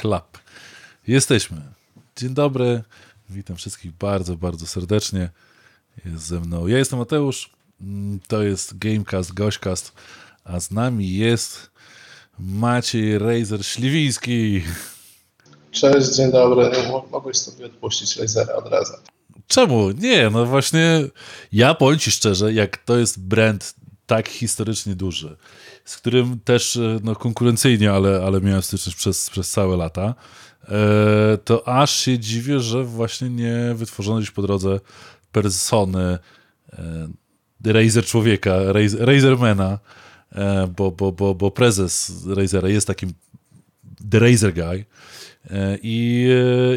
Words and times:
Club. 0.00 0.38
Jesteśmy. 1.06 1.56
Dzień 2.16 2.34
dobry. 2.34 2.82
Witam 3.30 3.56
wszystkich 3.56 3.92
bardzo, 3.92 4.36
bardzo 4.36 4.66
serdecznie. 4.66 5.30
Jest 6.04 6.26
ze 6.26 6.40
mną. 6.40 6.66
Ja 6.66 6.78
jestem 6.78 6.98
Mateusz. 6.98 7.50
Mm, 7.80 8.20
to 8.28 8.42
jest 8.42 8.78
Gamecast, 8.78 9.34
Goścast, 9.34 9.92
a 10.44 10.60
z 10.60 10.70
nami 10.70 11.14
jest 11.14 11.70
Maciej 12.38 13.18
Razer 13.18 13.66
Śliwiński. 13.66 14.62
Cześć, 15.70 16.16
dzień 16.16 16.32
dobry. 16.32 16.70
Mogłeś 17.10 17.36
sobie 17.36 17.66
odpuścić 17.66 18.16
lasera 18.16 18.54
od 18.54 18.66
razu. 18.66 18.92
Czemu? 19.46 19.90
Nie, 19.90 20.30
no 20.30 20.46
właśnie 20.46 21.02
ja 21.52 21.74
powiem 21.74 21.98
Ci 21.98 22.10
szczerze, 22.10 22.52
jak 22.52 22.76
to 22.76 22.98
jest 22.98 23.20
brand 23.20 23.74
tak 24.10 24.28
historycznie 24.28 24.94
duży, 24.94 25.36
z 25.84 25.96
którym 25.96 26.40
też 26.40 26.78
no, 27.02 27.16
konkurencyjnie, 27.16 27.92
ale, 27.92 28.22
ale 28.26 28.40
miałem 28.40 28.62
styczność 28.62 28.98
przez, 28.98 29.30
przez 29.30 29.50
całe 29.50 29.76
lata, 29.76 30.14
e, 30.68 31.38
to 31.44 31.68
aż 31.68 31.90
się 31.90 32.18
dziwię, 32.18 32.60
że 32.60 32.84
właśnie 32.84 33.30
nie 33.30 33.74
wytworzono 33.74 34.18
gdzieś 34.18 34.30
po 34.30 34.42
drodze 34.42 34.80
persony 35.32 36.18
e, 36.72 37.08
Razer 37.64 38.04
człowieka, 38.04 38.72
Razer, 38.72 39.06
Razermana, 39.06 39.78
e, 40.32 40.66
bo, 40.76 40.90
bo, 40.90 41.12
bo, 41.12 41.34
bo 41.34 41.50
prezes 41.50 42.12
Razera 42.26 42.68
jest 42.68 42.86
takim 42.86 43.12
The 44.10 44.18
Razer 44.18 44.54
Guy, 44.54 44.84
i, 45.82 46.28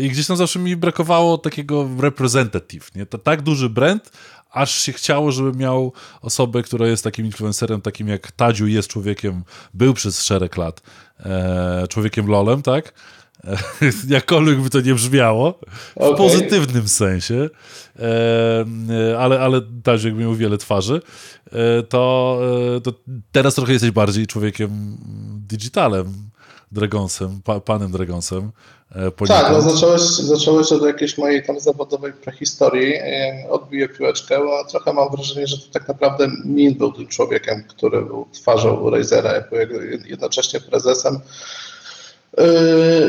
I, 0.01 0.09
gdzieś 0.09 0.27
tam 0.27 0.37
zawsze 0.37 0.59
mi 0.59 0.75
brakowało 0.75 1.37
takiego 1.37 1.89
representative, 1.99 2.95
nie? 2.95 3.05
To 3.05 3.17
tak 3.17 3.41
duży 3.41 3.69
brand, 3.69 4.11
aż 4.53 4.81
się 4.81 4.93
chciało, 4.93 5.31
żeby 5.31 5.57
miał 5.57 5.93
osobę, 6.21 6.63
która 6.63 6.87
jest 6.87 7.03
takim 7.03 7.25
influencerem, 7.25 7.81
takim 7.81 8.07
jak 8.07 8.31
Tadziu 8.31 8.67
jest 8.67 8.89
człowiekiem, 8.89 9.43
był 9.73 9.93
przez 9.93 10.23
szereg 10.23 10.57
lat 10.57 10.81
e, 11.19 11.87
człowiekiem 11.89 12.27
lolem, 12.27 12.61
tak? 12.61 12.93
E, 13.43 13.57
jakkolwiek 14.15 14.61
by 14.61 14.69
to 14.69 14.81
nie 14.81 14.95
brzmiało, 14.95 15.59
w 15.95 15.97
okay. 15.97 16.17
pozytywnym 16.17 16.87
sensie, 16.87 17.49
e, 17.99 19.19
ale, 19.19 19.39
ale 19.39 19.61
Tadziu 19.83 20.07
jakby 20.07 20.21
miał 20.21 20.35
wiele 20.35 20.57
twarzy, 20.57 21.01
e, 21.51 21.83
to, 21.83 22.39
e, 22.77 22.81
to 22.81 22.93
teraz 23.31 23.55
trochę 23.55 23.73
jesteś 23.73 23.91
bardziej 23.91 24.27
człowiekiem 24.27 24.97
digitalem, 25.47 26.13
Dragonsem, 26.73 27.41
pa, 27.43 27.59
panem 27.59 27.91
Dragonsem. 27.91 28.51
E, 28.95 29.27
tak, 29.27 29.51
no 29.51 29.61
zacząłeś, 29.61 30.01
zacząłeś 30.01 30.71
od 30.71 30.83
jakiejś 30.85 31.17
mojej 31.17 31.45
tam 31.45 31.59
zawodowej 31.59 32.13
prehistorii. 32.13 32.93
Odbiję 33.49 33.89
piłeczkę, 33.89 34.37
bo 34.37 34.65
trochę 34.65 34.93
mam 34.93 35.11
wrażenie, 35.11 35.47
że 35.47 35.57
to 35.57 35.63
tak 35.71 35.87
naprawdę 35.87 36.27
Min 36.45 36.73
był 36.73 36.91
tym 36.91 37.07
człowiekiem, 37.07 37.63
który 37.67 38.01
był 38.01 38.27
twarzą 38.31 38.89
Razera, 38.89 39.31
jednocześnie 40.05 40.59
prezesem 40.59 41.19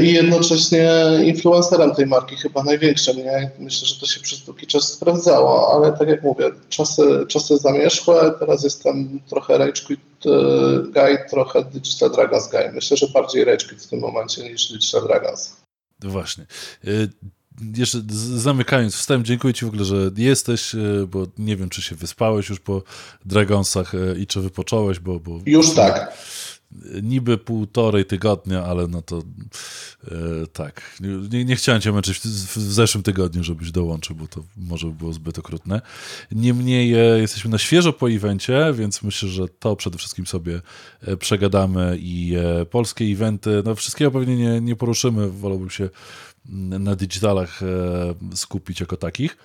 i 0.01 0.13
jednocześnie 0.13 0.93
influencerem 1.25 1.95
tej 1.95 2.07
marki, 2.07 2.37
chyba 2.37 2.63
największym. 2.63 3.17
Nie? 3.17 3.51
Myślę, 3.59 3.89
że 3.89 4.01
to 4.01 4.07
się 4.07 4.21
przez 4.21 4.41
długi 4.41 4.67
czas 4.67 4.93
sprawdzało, 4.93 5.75
ale 5.75 5.93
tak 5.99 6.09
jak 6.09 6.23
mówię, 6.23 6.51
czasy, 6.69 7.03
czasy 7.29 7.57
zamieszłe, 7.59 8.35
teraz 8.39 8.65
jestem 8.65 9.21
trochę 9.29 9.59
Rage 9.59 9.83
Quit 9.87 10.01
e, 10.27 10.31
Guy, 10.93 11.19
trochę 11.31 11.65
Digital 11.65 12.11
Dragons 12.11 12.49
Guy. 12.49 12.73
Myślę, 12.73 12.97
że 12.97 13.07
bardziej 13.09 13.45
Rage 13.45 13.67
Quit 13.69 13.83
w 13.83 13.89
tym 13.89 14.01
momencie 14.01 14.43
niż 14.43 14.73
Digital 14.73 15.03
Dragons. 15.03 15.57
No 16.03 16.11
właśnie. 16.11 16.47
E, 16.85 16.89
jeszcze 17.77 17.99
zamykając 18.37 18.97
wstęp, 18.97 19.27
dziękuję 19.27 19.55
Ci 19.55 19.65
w 19.65 19.69
ogóle, 19.69 19.85
że 19.85 20.11
jesteś, 20.17 20.77
bo 21.09 21.27
nie 21.39 21.57
wiem, 21.57 21.69
czy 21.69 21.83
się 21.83 21.95
wyspałeś 21.95 22.49
już 22.49 22.61
po 22.61 22.83
Dragonsach 23.25 23.93
i 24.19 24.27
czy 24.27 24.41
wypocząłeś, 24.41 24.99
bo... 24.99 25.21
bo... 25.21 25.39
Już 25.47 25.75
tak 25.75 26.13
niby 27.03 27.39
półtorej 27.39 28.05
tygodnia, 28.05 28.65
ale 28.65 28.89
no 28.89 29.03
to 29.03 29.19
e, 29.19 30.11
tak. 30.53 31.01
Nie, 31.31 31.45
nie, 31.45 31.57
chciałem 31.57 31.81
cię 31.81 31.93
męczyć 31.93 32.19
w, 32.19 32.57
zeszłym 32.57 33.03
tygodniu, 33.03 33.45
żebyś 33.45 33.71
dołączył, 33.71 34.17
bo 34.17 34.29
to 34.29 34.43
może 34.57 34.87
by 34.87 34.93
było 34.93 35.13
zbyt 35.13 35.39
okrutne. 35.39 35.81
Niemniej 36.33 36.95
e, 36.95 36.99
jesteśmy 36.99 37.51
na 37.51 37.59
świeżo 37.59 37.93
po 37.93 38.11
evencie, 38.11 38.73
więc 38.75 39.03
myślę, 39.03 39.29
że 39.29 39.49
to 39.49 39.77
przede 39.77 39.99
wszystkim 39.99 40.27
sobie 40.27 40.61
e, 41.01 41.17
przegadamy 41.17 41.97
i 42.01 42.37
polskie 42.71 43.05
eventy, 43.05 43.63
no 43.65 43.75
wszystkiego 43.75 44.11
pewnie 44.11 44.37
nie, 44.37 44.61
nie 44.61 44.77
poruszymy, 44.77 45.31
wolałbym 45.31 45.71
się 45.71 45.91
na 46.79 46.97
digitalach 46.97 47.61
skupić 48.35 48.81
jako 48.81 48.97
takich. 48.97 49.37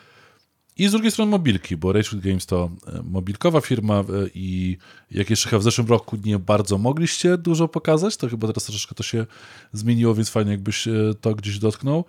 I 0.80 0.88
z 0.88 0.92
drugiej 0.92 1.12
strony 1.12 1.32
mobilki, 1.32 1.78
bo 1.78 1.94
Rage 1.94 2.10
Games 2.14 2.46
to 2.46 2.70
e, 2.88 3.02
mobilkowa 3.04 3.62
firma 3.62 4.00
e, 4.00 4.04
i 4.36 4.78
jak 5.12 5.30
jeszcze 5.30 5.50
chyba 5.50 5.60
w 5.60 5.64
zeszłym 5.64 5.88
roku 5.88 6.18
nie 6.26 6.40
bardzo 6.40 6.78
mogliście 6.78 7.38
dużo 7.38 7.68
pokazać, 7.68 8.18
to 8.18 8.30
chyba 8.30 8.48
teraz 8.48 8.64
troszeczkę 8.64 8.96
to 8.96 9.04
się 9.04 9.26
zmieniło, 9.74 10.16
więc 10.16 10.30
fajnie 10.30 10.52
jakbyś 10.52 10.88
e, 10.88 10.92
to 11.22 11.36
gdzieś 11.36 11.60
dotknął. 11.60 12.06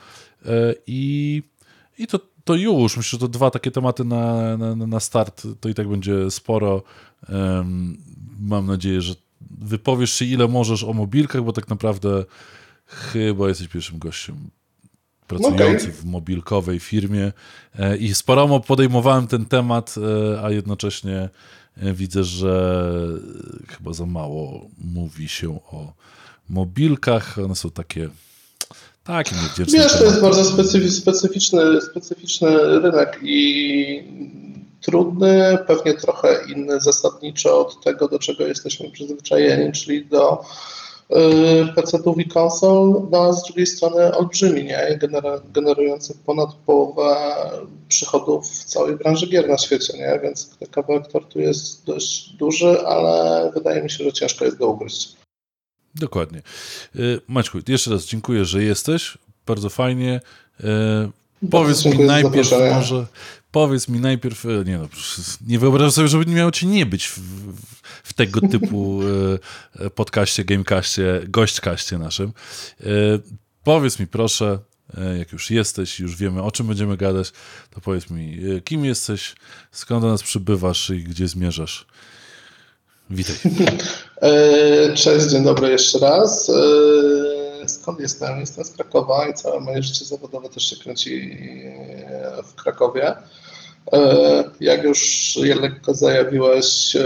I, 0.87 1.43
i 1.99 2.07
to, 2.07 2.21
to 2.45 2.55
już, 2.55 2.97
myślę, 2.97 3.11
że 3.11 3.19
to 3.19 3.29
dwa 3.29 3.51
takie 3.51 3.71
tematy 3.71 4.05
na, 4.05 4.57
na, 4.57 4.75
na 4.75 5.01
start, 5.01 5.47
to 5.61 5.69
i 5.69 5.75
tak 5.75 5.89
będzie 5.89 6.31
sporo. 6.31 6.83
Mam 8.41 8.67
nadzieję, 8.67 9.01
że 9.01 9.15
wypowiesz 9.51 10.13
się 10.13 10.25
ile 10.25 10.49
możesz 10.49 10.85
o 10.85 10.93
mobilkach, 10.93 11.43
bo 11.43 11.53
tak 11.53 11.69
naprawdę 11.69 12.25
chyba 12.87 13.49
jesteś 13.49 13.69
pierwszym 13.69 13.99
gościem 13.99 14.51
pracujący 15.31 15.85
okay. 15.85 15.93
w 15.93 16.05
mobilkowej 16.05 16.81
firmie 16.81 17.33
e, 17.79 17.97
i 17.97 18.15
sporo 18.15 18.61
podejmowałem 18.61 19.27
ten 19.27 19.45
temat, 19.45 19.95
e, 20.35 20.43
a 20.45 20.51
jednocześnie 20.51 21.29
e, 21.77 21.93
widzę, 21.93 22.25
że 22.25 22.85
chyba 23.69 23.93
za 23.93 24.07
mało 24.07 24.67
mówi 24.79 25.29
się 25.29 25.51
o 25.51 25.93
mobilkach. 26.49 27.39
One 27.39 27.57
są 27.57 27.71
takie 27.71 28.09
takie 29.05 29.37
niewdzięczne. 29.37 29.79
Wiesz, 29.79 29.93
to 29.93 30.05
jest 30.05 30.21
bardzo 30.21 30.45
specyficzny, 30.45 31.81
specyficzny 31.81 32.81
rynek 32.81 33.19
i 33.23 34.05
trudny, 34.81 35.59
pewnie 35.67 35.95
trochę 35.95 36.29
inny 36.49 36.81
zasadniczo 36.81 37.67
od 37.67 37.85
tego, 37.85 38.09
do 38.09 38.19
czego 38.19 38.47
jesteśmy 38.47 38.91
przyzwyczajeni, 38.91 39.73
czyli 39.73 40.07
do 40.07 40.45
PC-ów 41.75 42.19
i 42.19 42.29
konsol, 42.29 43.09
no 43.11 43.23
a 43.23 43.33
z 43.33 43.45
drugiej 43.45 43.67
strony 43.67 44.15
olbrzymi, 44.15 44.65
nie? 44.65 44.99
generujący 45.53 46.15
ponad 46.27 46.55
połowę 46.55 47.17
przychodów 47.89 48.51
w 48.51 48.65
całej 48.65 48.97
branży 48.97 49.27
gier 49.27 49.49
na 49.49 49.59
świecie, 49.59 49.99
nie? 49.99 50.21
Więc 50.23 50.51
kawałek 50.71 51.07
tortu 51.07 51.41
jest 51.41 51.85
dość 51.85 52.33
duży, 52.33 52.87
ale 52.87 53.51
wydaje 53.55 53.83
mi 53.83 53.91
się, 53.91 54.05
że 54.05 54.13
ciężko 54.13 54.45
jest 54.45 54.57
go 54.57 54.69
ugryźć. 54.69 55.17
Dokładnie. 55.95 56.43
Y, 56.97 57.21
Maćku, 57.29 57.59
jeszcze 57.69 57.91
raz 57.91 58.05
dziękuję, 58.05 58.45
że 58.45 58.63
jesteś. 58.63 59.19
Bardzo 59.47 59.71
fajnie. 59.71 60.21
Y, 60.61 61.49
powiedz 61.51 61.85
mi 61.85 61.99
najpierw 61.99 62.53
może, 62.75 63.07
powiedz 63.53 63.89
mi 63.89 64.01
najpierw, 64.01 64.45
nie 64.65 64.79
no, 64.79 64.89
nie 65.47 65.59
wyobrażam 65.59 65.91
sobie, 65.91 66.09
żeby 66.09 66.27
nie 66.27 66.35
miało 66.35 66.51
ci 66.51 66.67
nie 66.67 66.87
być 66.87 67.09
w, 67.09 67.21
w 68.03 68.13
tego 68.13 68.41
typu 68.41 69.01
e, 69.03 69.85
e, 69.85 69.91
podcaście, 69.91 70.45
gamecaście, 70.45 71.21
gośćkaście 71.29 71.99
naszym. 71.99 72.33
E, 72.81 72.85
powiedz 73.65 73.99
mi 73.99 74.07
proszę, 74.07 74.59
jak 75.19 75.33
już 75.33 75.51
jesteś, 75.51 76.01
już 76.01 76.17
wiemy 76.17 76.43
o 76.43 76.51
czym 76.51 76.67
będziemy 76.67 76.97
gadać, 76.97 77.33
to 77.71 77.81
powiedz 77.81 78.11
mi, 78.11 78.39
kim 78.65 78.85
jesteś, 78.85 79.35
skąd 79.73 80.03
do 80.03 80.09
nas 80.09 80.23
przybywasz 80.23 80.91
i 80.91 81.05
gdzie 81.05 81.29
zmierzasz? 81.29 81.87
Witaj. 83.11 83.37
Cześć, 85.03 85.27
dzień 85.27 85.45
dobry 85.45 85.71
jeszcze 85.71 85.99
raz. 85.99 86.51
Skąd 87.67 88.01
jestem? 88.01 88.41
Jestem 88.41 88.65
z 88.65 88.71
Krakowa 88.71 89.29
i 89.29 89.35
całe 89.35 89.61
moje 89.61 89.83
życie 89.83 90.05
zawodowe 90.05 90.49
też 90.49 90.71
się 90.71 90.77
kręci 90.77 91.37
w 92.45 92.55
Krakowie. 92.55 93.17
E, 93.93 94.45
jak 94.61 94.85
już 94.85 95.39
lekko 95.61 95.95
zajawiłeś, 95.95 96.97
e, 96.97 97.03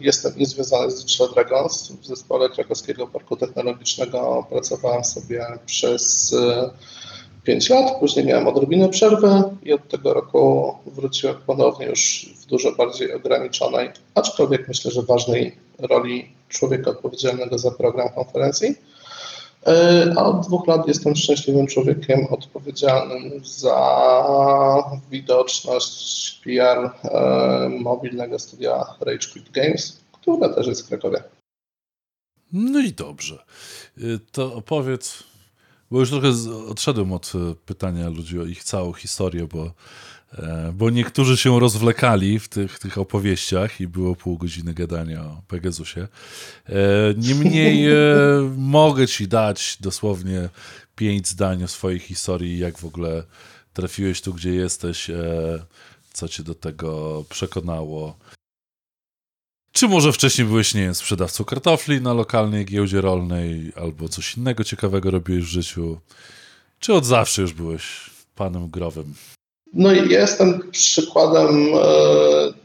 jestem 0.00 0.36
i 0.36 0.46
związany 0.46 0.90
z 0.90 1.04
Digital 1.04 1.28
Dragons. 1.34 1.92
W 1.92 2.06
zespole 2.06 2.48
Krakowskiego 2.48 3.06
Parku 3.06 3.36
Technologicznego 3.36 4.46
pracowałem 4.50 5.04
sobie 5.04 5.46
przez 5.66 6.34
5 7.44 7.70
e, 7.70 7.74
lat, 7.74 8.00
później 8.00 8.26
miałem 8.26 8.48
odrobinę 8.48 8.88
przerwy 8.88 9.42
i 9.62 9.72
od 9.72 9.88
tego 9.88 10.14
roku 10.14 10.74
wróciłem 10.86 11.36
ponownie 11.46 11.86
już 11.86 12.30
w 12.36 12.46
dużo 12.46 12.72
bardziej 12.72 13.12
ograniczonej, 13.12 13.90
aczkolwiek 14.14 14.68
myślę, 14.68 14.90
że 14.90 15.02
ważnej 15.02 15.56
roli 15.78 16.32
człowieka 16.48 16.90
odpowiedzialnego 16.90 17.58
za 17.58 17.70
program 17.70 18.08
konferencji. 18.08 18.74
E, 19.66 20.12
a 20.16 20.24
od 20.24 20.46
dwóch 20.46 20.66
lat 20.66 20.88
jestem 20.88 21.16
szczęśliwym 21.16 21.66
człowiekiem 21.66 22.26
odpowiedzialnym 22.30 23.44
za 23.44 24.98
widoczność 25.10 26.40
PR 26.44 26.78
e, 27.04 27.68
mobilnego 27.80 28.38
studia 28.38 28.84
Rage 29.00 29.28
Quit 29.32 29.50
Games, 29.50 30.00
które 30.12 30.54
też 30.54 30.66
jest 30.66 30.82
w 30.86 30.88
Krakowie. 30.88 31.22
No 32.52 32.80
i 32.80 32.92
dobrze. 32.92 33.44
E, 33.98 34.00
to 34.32 34.54
opowiedz, 34.54 35.22
bo 35.90 36.00
już 36.00 36.10
trochę 36.10 36.28
odszedłem 36.68 37.12
od 37.12 37.32
pytania 37.66 38.08
ludzi 38.08 38.40
o 38.40 38.44
ich 38.44 38.64
całą 38.64 38.92
historię, 38.92 39.46
bo 39.52 39.70
bo 40.74 40.90
niektórzy 40.90 41.36
się 41.36 41.60
rozwlekali 41.60 42.38
w 42.38 42.48
tych, 42.48 42.78
tych 42.78 42.98
opowieściach 42.98 43.80
i 43.80 43.86
było 43.86 44.16
pół 44.16 44.38
godziny 44.38 44.74
gadania 44.74 45.22
o 45.22 45.42
Pegasusie. 45.48 46.00
E, 46.00 46.74
niemniej 47.16 47.86
e, 47.86 47.96
mogę 48.56 49.06
ci 49.06 49.28
dać 49.28 49.76
dosłownie 49.80 50.48
pięć 50.96 51.28
zdań 51.28 51.64
o 51.64 51.68
swojej 51.68 51.98
historii, 51.98 52.58
jak 52.58 52.78
w 52.78 52.84
ogóle 52.84 53.22
trafiłeś 53.72 54.20
tu, 54.20 54.34
gdzie 54.34 54.54
jesteś, 54.54 55.10
co 56.12 56.28
cię 56.28 56.42
do 56.42 56.54
tego 56.54 57.24
przekonało. 57.28 58.18
Czy 59.72 59.88
może 59.88 60.12
wcześniej 60.12 60.46
byłeś, 60.46 60.74
nie 60.74 60.80
wiem, 60.80 60.94
sprzedawcą 60.94 61.44
kartofli 61.44 62.00
na 62.00 62.12
lokalnej 62.12 62.64
giełdzie 62.64 63.00
rolnej, 63.00 63.72
albo 63.76 64.08
coś 64.08 64.36
innego 64.36 64.64
ciekawego 64.64 65.10
robiłeś 65.10 65.44
w 65.44 65.48
życiu? 65.48 66.00
Czy 66.78 66.94
od 66.94 67.06
zawsze 67.06 67.42
już 67.42 67.52
byłeś 67.52 68.10
panem 68.34 68.70
growym? 68.70 69.14
No 69.72 69.92
i 69.92 70.08
jestem 70.08 70.70
przykładem 70.70 71.68
e, 71.74 71.78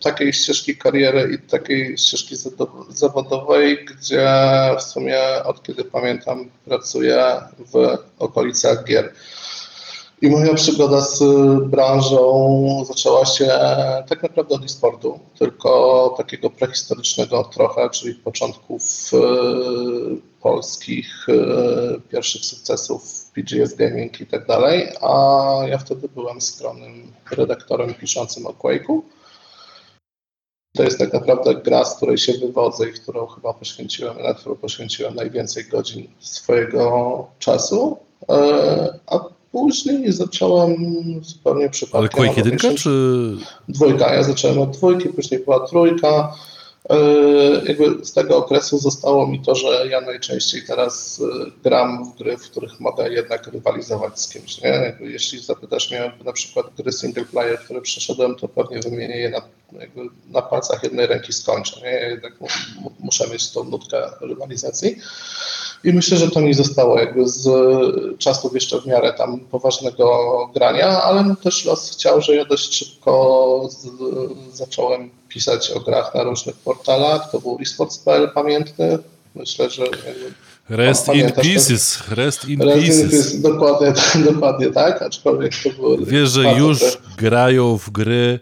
takiej 0.03 0.33
ścieżki 0.33 0.77
kariery 0.77 1.33
i 1.33 1.49
takiej 1.49 1.97
ścieżki 1.97 2.35
zawodowej, 2.89 3.85
gdzie 3.85 4.29
w 4.79 4.83
sumie 4.83 5.19
od 5.45 5.63
kiedy 5.63 5.83
pamiętam 5.83 6.49
pracuję 6.65 7.25
w 7.73 7.97
okolicach 8.19 8.83
gier. 8.83 9.13
I 10.21 10.29
moja 10.29 10.53
przygoda 10.53 11.01
z 11.01 11.23
branżą 11.69 12.85
zaczęła 12.87 13.25
się 13.25 13.49
tak 14.09 14.23
naprawdę 14.23 14.55
od 14.55 14.65
e-sportu, 14.65 15.19
tylko 15.39 16.13
takiego 16.17 16.49
prehistorycznego 16.49 17.43
trochę, 17.43 17.89
czyli 17.89 18.15
początków 18.15 19.11
e, 19.13 19.17
polskich, 20.41 21.27
e, 21.29 21.99
pierwszych 22.11 22.45
sukcesów 22.45 23.20
PGS 23.33 23.75
Gaming 23.75 24.21
i 24.21 24.25
tak 24.25 24.47
dalej, 24.47 24.89
a 25.01 25.13
ja 25.67 25.77
wtedy 25.77 26.09
byłem 26.09 26.41
skromnym 26.41 27.11
redaktorem 27.31 27.93
piszącym 27.93 28.45
o 28.45 28.49
Quake'u. 28.49 29.01
To 30.75 30.83
jest 30.83 30.99
tak 30.99 31.13
naprawdę 31.13 31.55
gra, 31.55 31.85
z 31.85 31.95
której 31.95 32.17
się 32.17 32.33
wywodzę 32.33 32.89
i 32.89 32.93
którą 32.93 33.27
chyba 33.27 33.53
poświęciłem, 33.53 34.21
na 34.23 34.33
którą 34.33 34.55
poświęciłem 34.55 35.15
najwięcej 35.15 35.65
godzin 35.65 36.07
swojego 36.19 37.27
czasu. 37.39 37.97
E, 38.29 38.99
a 39.07 39.19
później 39.51 40.11
zacząłem 40.11 40.75
zupełnie 41.21 41.69
przypadkiem. 41.69 41.99
Ale 41.99 42.09
Quake 42.09 42.49
1 42.49 42.75
czy? 42.77 43.37
Dwójka. 43.69 44.13
Ja 44.13 44.23
zacząłem 44.23 44.59
od 44.59 44.71
dwójki, 44.71 45.09
później 45.09 45.43
była 45.43 45.67
trójka. 45.67 46.33
E, 46.89 46.95
jakby 47.65 48.05
z 48.05 48.13
tego 48.13 48.37
okresu 48.37 48.77
zostało 48.77 49.27
mi 49.27 49.39
to, 49.39 49.55
że 49.55 49.87
ja 49.87 50.01
najczęściej 50.01 50.63
teraz 50.67 51.21
e, 51.21 51.51
gram 51.63 52.11
w 52.11 52.17
gry, 52.17 52.37
w 52.37 52.41
których 52.41 52.79
mogę 52.79 53.09
jednak 53.09 53.47
rywalizować 53.47 54.19
z 54.19 54.29
kimś. 54.29 54.61
Nie? 54.61 54.97
Jeśli 54.99 55.39
zapytasz 55.39 55.91
mnie 55.91 56.11
na 56.25 56.33
przykład 56.33 56.65
gry 56.77 56.91
single 56.91 57.25
player, 57.25 57.59
które 57.59 57.81
przeszedłem, 57.81 58.35
to 58.35 58.47
pewnie 58.47 58.79
wymienię 58.79 59.17
je 59.17 59.29
na, 59.29 59.41
na 60.31 60.41
palcach 60.41 60.83
jednej 60.83 61.07
ręki 61.07 61.33
skończę. 61.33 61.81
Nie? 61.81 61.91
Jednak 61.91 62.33
muszę 62.99 63.27
mieć 63.27 63.51
tą 63.51 63.63
nutkę 63.63 64.09
rywalizacji. 64.21 64.95
I 65.83 65.93
myślę, 65.93 66.17
że 66.17 66.31
to 66.31 66.41
mi 66.41 66.53
zostało 66.53 66.99
jakby 66.99 67.27
z 67.29 67.49
czasów 68.17 68.53
jeszcze 68.53 68.81
w 68.81 68.85
miarę 68.85 69.13
tam 69.13 69.39
poważnego 69.39 70.49
grania, 70.53 71.03
ale 71.03 71.35
też 71.43 71.65
los 71.65 71.91
chciał, 71.91 72.21
że 72.21 72.35
ja 72.35 72.45
dość 72.45 72.75
szybko 72.75 73.67
z, 73.69 73.87
zacząłem 74.53 75.20
pisać 75.33 75.71
o 75.71 75.79
grach 75.79 76.15
na 76.15 76.23
różnych 76.23 76.55
portalach. 76.55 77.31
To 77.31 77.39
był 77.39 77.57
esports.pl 77.61 78.31
pamiętny. 78.33 78.97
Myślę, 79.35 79.69
że 79.69 79.83
Rest 80.69 81.07
in 81.13 81.31
pieces, 81.31 82.03
rest 82.09 82.49
in 82.49 82.61
rest 82.61 82.79
pieces. 82.79 82.99
In 82.99 83.09
pieces. 83.09 83.41
Dokładnie, 83.41 83.93
dokładnie 84.31 84.67
tak, 84.67 85.01
aczkolwiek 85.01 85.51
to 85.63 85.69
było... 85.69 85.97
Wiesz, 85.97 86.29
że 86.29 86.43
już 86.43 86.79
grają 87.17 87.77
w 87.77 87.89
gry 87.89 88.39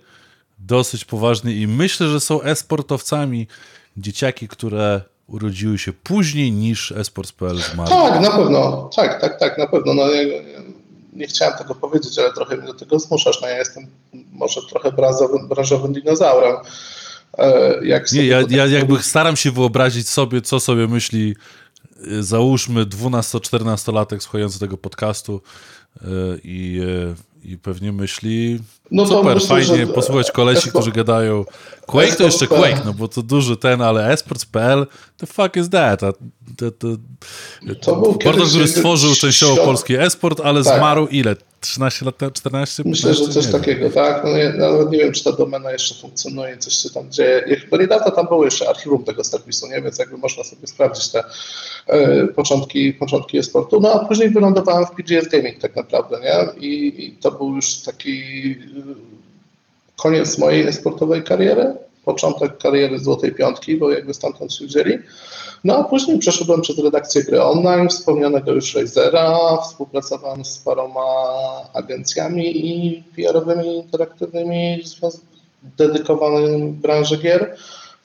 dosyć 0.60 1.06
poważnie 1.06 1.54
i 1.54 1.68
myślę, 1.68 2.08
że 2.08 2.20
są 2.20 2.42
esportowcami 2.42 3.48
dzieciaki, 3.98 4.48
które 4.48 5.02
urodziły 5.28 5.78
się 5.78 5.94
później 5.94 6.52
niż 6.52 6.92
esports.pl 6.92 7.58
zmarł. 7.58 7.90
Tak, 7.90 8.22
na 8.22 8.32
pewno. 8.32 8.90
Tak, 8.96 9.22
tak, 9.22 9.40
tak, 9.40 9.58
na 9.58 9.68
pewno. 9.68 9.94
No, 9.94 10.08
ja, 10.12 10.40
nie 11.14 11.28
chciałem 11.28 11.58
tego 11.58 11.76
powiedzieć, 11.76 12.20
ale 12.20 12.34
trochę 12.34 12.58
mnie 12.58 12.68
do 12.68 12.74
tego 12.74 13.00
zmuszasz. 13.00 13.42
No, 13.42 13.48
ja 13.48 13.58
jestem 13.58 13.88
może 14.32 14.62
trochę 14.70 14.92
branżowym, 14.92 15.48
branżowym 15.48 15.94
dinozaurem. 15.94 16.56
E, 17.38 17.86
jak 17.86 18.12
nie, 18.12 18.26
ja, 18.26 18.42
ja 18.50 18.66
jakby 18.66 19.04
staram 19.04 19.36
się 19.36 19.52
wyobrazić 19.52 20.10
sobie, 20.10 20.42
co 20.42 20.60
sobie 20.60 20.88
myśli 20.88 21.36
e, 21.98 22.24
załóżmy 22.24 22.86
12-14-latek 22.86 24.20
słuchający 24.20 24.60
tego 24.60 24.78
podcastu 24.78 25.42
e, 26.02 26.06
i 26.44 26.82
i 27.44 27.58
pewnie 27.58 27.92
myśli, 27.92 28.60
no 28.92 29.06
super, 29.06 29.36
myślę, 29.36 29.48
fajnie 29.48 29.88
posłuchać 29.88 30.32
kolesi, 30.32 30.70
którzy 30.70 30.92
gadają 30.92 31.46
Quake 31.86 32.16
to 32.16 32.24
jeszcze 32.24 32.48
Quake, 32.48 32.82
no 32.86 32.94
bo 32.94 33.08
to 33.08 33.22
duży 33.22 33.58
ten, 33.58 33.82
ale 33.82 34.12
esports.pl, 34.12 34.88
the 35.18 35.28
fuck 35.28 35.56
is 35.56 35.70
that? 35.70 36.04
A, 36.04 36.14
to, 36.58 36.72
to, 36.72 36.88
to 37.82 37.96
był 37.96 38.14
portal, 38.14 38.48
który 38.48 38.68
stworzył 38.68 39.16
częściowo 39.16 39.66
polski 39.66 39.96
esport, 39.96 40.42
ale 40.44 40.64
tak. 40.64 40.78
zmarł 40.78 41.08
ile? 41.08 41.36
13 41.62 42.06
lat, 42.06 42.16
14? 42.34 42.84
15? 42.84 42.84
Myślę, 42.86 43.14
że 43.14 43.34
coś 43.34 43.46
nie 43.46 43.52
takiego, 43.52 43.84
wiem. 43.84 43.92
tak. 43.92 44.24
No, 44.24 44.30
ja, 44.30 44.54
nawet 44.54 44.92
nie 44.92 44.98
wiem, 44.98 45.14
czy 45.14 45.24
ta 45.24 45.32
domena 45.32 45.72
jeszcze 45.72 45.96
funkcjonuje, 45.96 46.58
coś 46.58 46.74
się 46.74 46.90
tam 46.90 47.12
dzieje. 47.12 47.62
Bo 47.72 47.78
niedawno 47.78 48.12
tam 48.12 48.28
było 48.28 48.46
jeszcze 48.46 48.70
archiwum 48.70 49.04
tego 49.04 49.24
serwisu, 49.24 49.68
nie? 49.68 49.82
więc 49.82 50.00
jakby 50.00 50.18
można 50.18 50.44
sobie 50.44 50.68
sprawdzić 50.68 51.10
te 51.10 51.24
e, 51.88 52.28
początki, 52.28 52.94
początki 52.94 53.38
esportu. 53.38 53.80
No 53.80 53.94
a 53.94 54.06
później 54.06 54.30
wylądowałem 54.30 54.86
w 54.86 54.92
PGS 54.92 55.28
Gaming 55.28 55.60
tak 55.60 55.76
naprawdę, 55.76 56.20
nie? 56.20 56.68
I, 56.68 57.06
i 57.06 57.12
to 57.12 57.32
był 57.32 57.56
już 57.56 57.76
taki 57.76 58.24
koniec 59.98 60.38
mojej 60.38 60.68
esportowej 60.68 61.24
kariery, 61.24 61.74
początek 62.06 62.58
kariery 62.58 63.00
Złotej 63.00 63.32
Piątki, 63.32 63.78
bo 63.78 63.92
jakby 63.92 64.14
stamtąd 64.14 64.54
się 64.54 64.66
wzięli. 64.66 65.00
No 65.64 65.78
a 65.78 65.84
później 65.84 66.20
przeszedłem 66.20 66.62
przez 66.62 66.80
redakcję 66.80 67.24
gry 67.24 67.42
online, 67.42 67.90
wspomnianego 67.90 68.52
już 68.52 68.76
Razera, 68.76 69.58
współpracowałem 69.64 70.46
z 70.46 70.58
paroma 70.58 71.02
agencjami 71.74 72.68
i 72.68 73.04
PR-owymi, 73.16 73.76
interaktywnymi 73.76 74.84
dedykowanymi 75.78 76.72
branży 76.72 77.18
gier. 77.18 77.56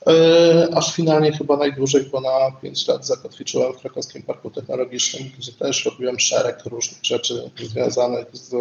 E, 0.06 0.68
aż 0.74 0.94
finalnie 0.94 1.32
chyba 1.32 1.56
najdłużej, 1.56 2.04
bo 2.12 2.20
na 2.20 2.50
5 2.62 2.88
lat 2.88 3.06
zakotwiczyłem 3.06 3.72
w 3.72 3.80
Krakowskim 3.80 4.22
Parku 4.22 4.50
Technologicznym, 4.50 5.30
gdzie 5.38 5.52
też 5.52 5.84
robiłem 5.84 6.20
szereg 6.20 6.66
różnych 6.66 7.04
rzeczy 7.04 7.50
związanych 7.56 8.26
z 8.32 8.54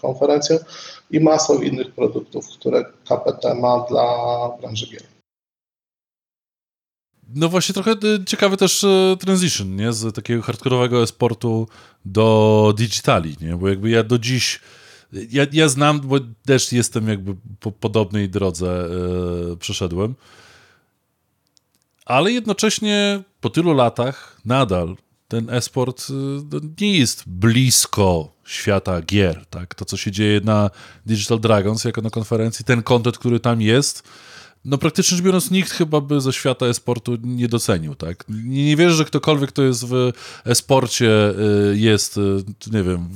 konferencją 0.00 0.58
i 1.10 1.20
masą 1.20 1.62
innych 1.62 1.94
produktów, 1.94 2.48
które 2.48 2.84
KPT 2.84 3.54
ma 3.54 3.86
dla 3.88 4.06
branży 4.60 4.86
gier. 4.86 5.02
No 7.34 7.48
właśnie 7.48 7.74
trochę 7.74 7.92
y, 7.92 8.24
ciekawy 8.24 8.56
też 8.56 8.84
y, 8.84 9.16
transition, 9.20 9.76
nie? 9.76 9.92
Z 9.92 10.14
takiego 10.14 10.42
hardkorowego 10.42 11.02
esportu 11.02 11.68
do 12.04 12.74
digitali, 12.76 13.36
nie? 13.40 13.56
Bo 13.56 13.68
jakby 13.68 13.90
ja 13.90 14.02
do 14.02 14.18
dziś 14.18 14.60
ja, 15.30 15.46
ja 15.52 15.68
znam, 15.68 16.00
bo 16.00 16.16
też 16.46 16.72
jestem 16.72 17.08
jakby 17.08 17.36
po 17.60 17.72
podobnej 17.72 18.28
drodze 18.28 18.88
yy, 19.48 19.56
przeszedłem, 19.56 20.14
ale 22.10 22.32
jednocześnie 22.32 23.22
po 23.40 23.50
tylu 23.50 23.74
latach 23.74 24.40
nadal 24.44 24.96
ten 25.28 25.50
esport 25.50 26.10
yy, 26.52 26.60
nie 26.80 26.98
jest 26.98 27.22
blisko 27.26 28.32
świata 28.44 29.02
gier, 29.02 29.46
tak? 29.50 29.74
To, 29.74 29.84
co 29.84 29.96
się 29.96 30.10
dzieje 30.10 30.40
na 30.44 30.70
Digital 31.06 31.40
Dragons 31.40 31.84
jako 31.84 32.00
na 32.00 32.10
konferencji, 32.10 32.64
ten 32.64 32.82
content, 32.82 33.18
który 33.18 33.40
tam 33.40 33.60
jest, 33.60 34.02
no 34.64 34.78
praktycznie 34.78 35.16
rzecz 35.16 35.24
biorąc 35.24 35.50
nikt 35.50 35.70
chyba 35.70 36.00
by 36.00 36.20
ze 36.20 36.32
świata 36.32 36.66
esportu 36.66 37.16
nie 37.22 37.48
docenił, 37.48 37.94
tak? 37.94 38.24
Nie, 38.28 38.64
nie 38.64 38.76
wierzę, 38.76 38.94
że 38.94 39.04
ktokolwiek, 39.04 39.50
kto 39.50 39.62
jest 39.62 39.86
w 39.86 40.12
esporcie 40.44 41.30
y, 41.70 41.78
jest, 41.78 42.16
y, 42.16 42.44
nie 42.72 42.82
wiem, 42.82 43.08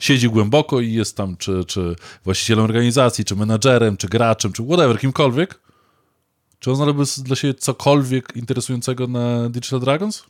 siedzi 0.00 0.28
głęboko 0.28 0.80
i 0.80 0.92
jest 0.92 1.16
tam 1.16 1.36
czy, 1.36 1.64
czy 1.66 1.96
właścicielem 2.24 2.64
organizacji, 2.64 3.24
czy 3.24 3.36
menadżerem, 3.36 3.96
czy 3.96 4.08
graczem, 4.08 4.52
czy 4.52 4.64
whatever, 4.64 4.98
kimkolwiek. 4.98 5.63
Czy 6.64 6.70
on 6.70 6.76
znalazłby 6.76 7.04
dla 7.24 7.36
siebie 7.36 7.54
cokolwiek 7.54 8.36
interesującego 8.36 9.06
na 9.06 9.48
Digital 9.48 9.80
Dragons? 9.80 10.24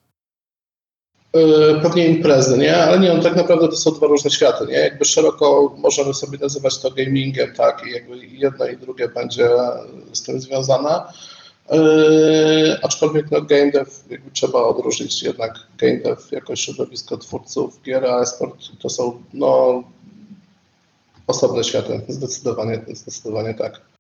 E, 1.32 1.80
pewnie 1.80 2.08
imprezy, 2.08 2.58
nie? 2.58 2.76
Ale 2.76 2.98
nie, 2.98 3.12
no 3.14 3.22
tak 3.22 3.36
naprawdę 3.36 3.68
to 3.68 3.76
są 3.76 3.90
dwa 3.90 4.06
różne 4.06 4.30
światy, 4.30 4.66
nie? 4.66 4.78
Jakby 4.78 5.04
szeroko 5.04 5.74
możemy 5.78 6.14
sobie 6.14 6.38
nazywać 6.38 6.78
to 6.78 6.90
gamingiem, 6.90 7.54
tak? 7.56 7.82
I 7.86 7.90
jakby 7.90 8.26
jedno 8.26 8.66
i 8.66 8.76
drugie 8.76 9.08
będzie 9.08 9.48
z 10.12 10.22
tym 10.22 10.40
związane. 10.40 11.02
Yy, 11.70 12.78
aczkolwiek 12.82 13.30
no, 13.30 13.42
game 13.42 13.70
dev 13.70 13.90
jakby 14.10 14.30
trzeba 14.30 14.62
odróżnić 14.62 15.22
jednak 15.22 15.54
game 15.78 15.96
dev 15.98 16.22
jako 16.30 16.56
środowisko 16.56 17.16
twórców 17.16 17.82
gier, 17.82 18.06
a 18.06 18.20
esport 18.20 18.56
to 18.82 18.88
są 18.90 19.22
no, 19.34 19.82
osobne 21.26 21.64
światy, 21.64 22.00
zdecydowanie, 22.08 22.84
zdecydowanie 22.88 23.54
tak. 23.54 23.93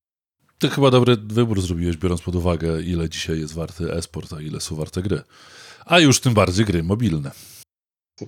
Ty 0.58 0.68
chyba 0.68 0.90
dobry 0.90 1.16
wybór 1.16 1.60
zrobiłeś, 1.60 1.96
biorąc 1.96 2.20
pod 2.20 2.34
uwagę, 2.34 2.82
ile 2.82 3.08
dzisiaj 3.08 3.40
jest 3.40 3.54
warty 3.54 3.92
esport, 3.92 4.32
a 4.32 4.40
ile 4.40 4.60
są 4.60 4.76
warte 4.76 5.02
gry 5.02 5.22
a 5.86 6.00
już 6.00 6.20
tym 6.20 6.34
bardziej 6.34 6.64
gry 6.64 6.82
mobilne. 6.82 7.30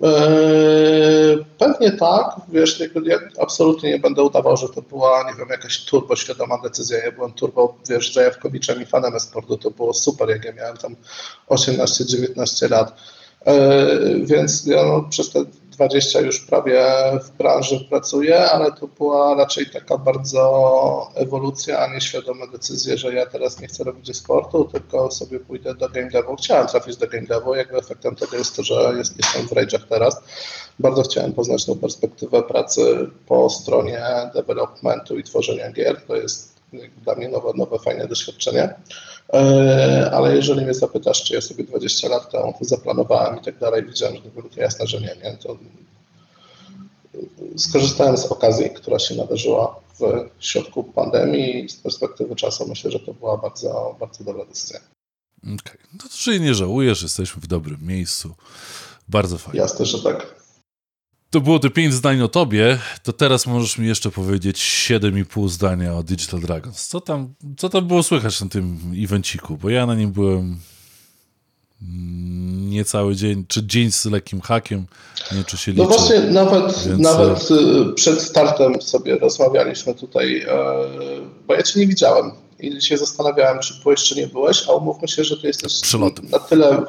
Eee, 0.02 1.44
pewnie 1.58 1.92
tak, 1.92 2.40
wiesz, 2.48 2.82
ja 3.04 3.18
absolutnie 3.40 3.90
nie 3.90 3.98
będę 3.98 4.22
udawał, 4.22 4.56
że 4.56 4.68
to 4.68 4.82
była, 4.82 5.30
nie 5.30 5.38
wiem, 5.38 5.48
jakaś 5.48 5.84
turbo 5.84 6.16
świadoma 6.16 6.58
decyzja. 6.62 6.98
Ja 6.98 7.12
byłem 7.12 7.32
turbo, 7.32 7.78
wiesz, 7.88 8.12
zajawkowiczem 8.12 8.82
i 8.82 8.86
fanem 8.86 9.14
esportu, 9.14 9.58
to 9.58 9.70
było 9.70 9.94
super, 9.94 10.28
jak 10.28 10.44
ja 10.44 10.52
miałem 10.52 10.76
tam 10.76 10.96
18-19 11.48 12.70
lat. 12.70 12.96
Więc 14.24 14.66
ja 14.66 14.84
no, 14.84 15.02
przez 15.10 15.30
te 15.30 15.44
20 15.76 16.20
już 16.20 16.40
prawie 16.40 16.84
w 17.22 17.30
branży 17.30 17.86
pracuję, 17.90 18.50
ale 18.50 18.72
to 18.72 18.86
była 18.86 19.34
raczej 19.34 19.70
taka 19.70 19.98
bardzo 19.98 21.10
ewolucja, 21.14 21.78
a 21.78 21.94
nie 21.94 22.00
świadome 22.00 22.48
decyzje, 22.48 22.98
że 22.98 23.14
ja 23.14 23.26
teraz 23.26 23.60
nie 23.60 23.66
chcę 23.66 23.84
robić 23.84 24.16
sportu, 24.16 24.64
tylko 24.64 25.10
sobie 25.10 25.40
pójdę 25.40 25.74
do 25.74 25.88
game 25.88 26.10
devu. 26.10 26.36
Chciałem 26.36 26.66
trafić 26.66 26.96
do 26.96 27.06
game 27.06 27.26
devu, 27.26 27.54
jakby 27.54 27.78
efektem 27.78 28.16
tego 28.16 28.36
jest 28.36 28.56
to, 28.56 28.62
że 28.62 28.94
jest, 28.96 29.16
jestem 29.16 29.48
w 29.48 29.50
rage'ach 29.50 29.88
teraz. 29.88 30.20
Bardzo 30.78 31.02
chciałem 31.02 31.32
poznać 31.32 31.64
tą 31.64 31.78
perspektywę 31.78 32.42
pracy 32.42 33.10
po 33.26 33.50
stronie 33.50 34.02
developmentu 34.34 35.18
i 35.18 35.24
tworzenia 35.24 35.72
gier. 35.72 36.02
To 36.06 36.16
jest 36.16 36.56
dla 37.04 37.14
mnie 37.14 37.28
nowe, 37.28 37.52
nowe 37.54 37.78
fajne 37.78 38.08
doświadczenie. 38.08 38.74
E, 39.32 40.10
ale 40.14 40.36
jeżeli 40.36 40.64
mnie 40.64 40.74
zapytasz, 40.74 41.24
czy 41.24 41.34
ja 41.34 41.40
sobie 41.40 41.64
20 41.64 42.08
lat 42.08 42.30
temu 42.30 42.54
zaplanowałem 42.60 43.40
i 43.40 43.44
tak 43.44 43.58
dalej, 43.58 43.84
widziałem, 43.84 44.16
że 44.16 44.22
to 44.22 44.28
było 44.28 44.48
jasne, 44.56 44.86
że 44.86 45.00
nie, 45.00 45.16
nie, 45.24 45.36
to 45.36 45.56
skorzystałem 47.56 48.16
z 48.16 48.24
okazji, 48.24 48.70
która 48.70 48.98
się 48.98 49.14
nadarzyła 49.14 49.80
w 49.98 50.30
środku 50.38 50.84
pandemii 50.84 51.64
i 51.64 51.68
z 51.68 51.76
perspektywy 51.76 52.36
czasu 52.36 52.68
myślę, 52.68 52.90
że 52.90 53.00
to 53.00 53.14
była 53.14 53.36
bardzo, 53.36 53.96
bardzo 54.00 54.24
dobra 54.24 54.44
decyzja. 54.44 54.80
Okej, 55.42 55.56
okay. 55.60 55.78
no 55.92 55.98
to 56.02 56.08
czyli 56.08 56.40
nie 56.40 56.54
żałujesz, 56.54 57.02
jesteśmy 57.02 57.42
w 57.42 57.46
dobrym 57.46 57.78
miejscu. 57.82 58.34
Bardzo 59.08 59.38
fajnie. 59.38 59.60
Jasne, 59.60 59.86
że 59.86 60.02
tak. 60.02 60.45
To 61.36 61.40
było 61.40 61.58
te 61.58 61.70
pięć 61.70 61.94
zdań 61.94 62.22
o 62.22 62.28
tobie, 62.28 62.78
to 63.02 63.12
teraz 63.12 63.46
możesz 63.46 63.78
mi 63.78 63.88
jeszcze 63.88 64.10
powiedzieć 64.10 64.56
7,5 64.56 65.48
zdania 65.48 65.94
o 65.94 66.02
Digital 66.02 66.40
Dragons. 66.40 66.86
Co 66.86 67.00
tam, 67.00 67.34
co 67.56 67.68
tam 67.68 67.86
było 67.86 68.02
słychać 68.02 68.40
na 68.40 68.48
tym 68.48 68.78
evenciku? 69.04 69.56
Bo 69.56 69.70
ja 69.70 69.86
na 69.86 69.94
nim 69.94 70.12
byłem 70.12 70.58
nie 72.68 72.84
cały 72.84 73.16
dzień, 73.16 73.44
czy 73.48 73.66
dzień 73.66 73.92
z 73.92 74.04
lekkim 74.04 74.40
hakiem, 74.40 74.86
nie 75.32 75.44
czy 75.44 75.56
się 75.56 75.72
no 75.72 75.84
liczy. 75.84 75.94
No 75.94 75.98
właśnie, 75.98 76.20
nawet, 76.20 76.84
więc... 76.88 77.00
nawet 77.00 77.50
y, 77.50 77.92
przed 77.94 78.22
startem 78.22 78.82
sobie 78.82 79.18
rozmawialiśmy 79.18 79.94
tutaj, 79.94 80.42
e, 80.42 80.46
bo 81.46 81.54
ja 81.54 81.62
cię 81.62 81.80
nie 81.80 81.86
widziałem 81.86 82.30
i 82.60 82.82
się 82.82 82.96
zastanawiałem, 82.96 83.58
czy 83.60 83.74
byłeś, 83.82 84.04
czy 84.04 84.16
nie 84.16 84.26
byłeś, 84.26 84.68
a 84.68 84.72
umówmy 84.72 85.08
się, 85.08 85.24
że 85.24 85.36
ty 85.36 85.46
jesteś 85.46 85.80
Przelotem. 85.80 86.28
na 86.30 86.38
tyle 86.38 86.82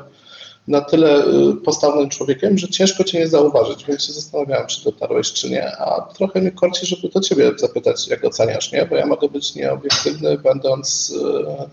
na 0.68 0.82
tyle 0.82 1.26
y, 1.26 1.56
postawnym 1.66 2.10
człowiekiem, 2.10 2.58
że 2.58 2.68
ciężko 2.68 3.04
cię 3.04 3.20
nie 3.20 3.28
zauważyć, 3.28 3.86
więc 3.86 4.06
się 4.06 4.14
zastanawiałem, 4.14 4.68
czy 4.68 4.84
dotarłeś, 4.84 5.34
czy 5.34 5.50
nie, 5.50 5.78
a 5.78 6.02
trochę 6.02 6.42
mnie 6.42 6.52
korci, 6.52 6.86
żeby 6.86 7.10
to 7.10 7.22
ciebie 7.22 7.52
zapytać, 7.58 8.08
jak 8.08 8.26
oceniasz, 8.26 8.72
nie? 8.72 8.86
Bo 8.86 8.96
ja 8.96 9.06
mogę 9.06 9.30
być 9.30 9.56
nieobiektywny, 9.56 10.38
będąc 10.38 11.10
y, 11.10 11.68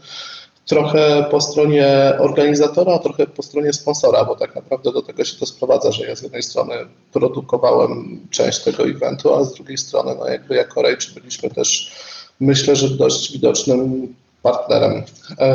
trochę 0.67 1.25
po 1.31 1.41
stronie 1.41 2.13
organizatora, 2.19 2.95
a 2.95 2.99
trochę 2.99 3.27
po 3.27 3.43
stronie 3.43 3.73
sponsora, 3.73 4.25
bo 4.25 4.37
tak 4.37 4.55
naprawdę 4.55 4.93
do 4.93 5.03
tego 5.03 5.25
się 5.25 5.37
to 5.37 5.47
sprowadza, 5.47 5.93
że 5.93 6.07
ja 6.07 6.17
z 6.17 6.23
jednej 6.23 6.43
strony 6.43 6.75
produkowałem 7.13 8.21
część 8.31 8.59
tego 8.59 8.85
eventu, 8.85 9.35
a 9.35 9.45
z 9.45 9.55
drugiej 9.55 9.79
strony, 9.79 10.15
no 10.19 10.29
jakby 10.29 10.55
jako 10.55 10.83
Rage 10.83 11.07
byliśmy 11.15 11.51
też, 11.51 11.93
myślę, 12.41 12.77
że 12.77 12.89
dość 12.89 13.33
widocznym 13.33 14.15
partnerem 14.45 15.03
e, 15.39 15.53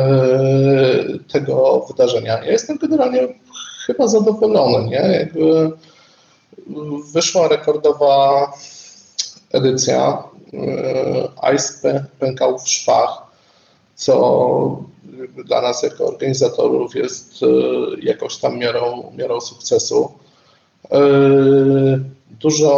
tego 1.32 1.86
wydarzenia. 1.88 2.44
Ja 2.44 2.52
jestem 2.52 2.78
generalnie 2.78 3.28
chyba 3.86 4.08
zadowolony, 4.08 4.88
nie? 4.88 5.02
Jakby 5.18 5.70
wyszła 7.12 7.48
rekordowa 7.48 8.46
edycja. 9.52 10.24
E, 11.42 11.54
Ice 11.54 12.04
pękał 12.18 12.58
w 12.58 12.68
szwach, 12.68 13.22
co 13.94 14.14
dla 15.44 15.62
nas 15.62 15.82
jako 15.82 16.06
organizatorów 16.06 16.94
jest 16.94 17.42
e, 17.42 17.46
jakąś 18.02 18.36
tam 18.36 18.58
miarą, 18.58 19.12
miarą 19.16 19.40
sukcesu. 19.40 20.12
Dużo 22.30 22.72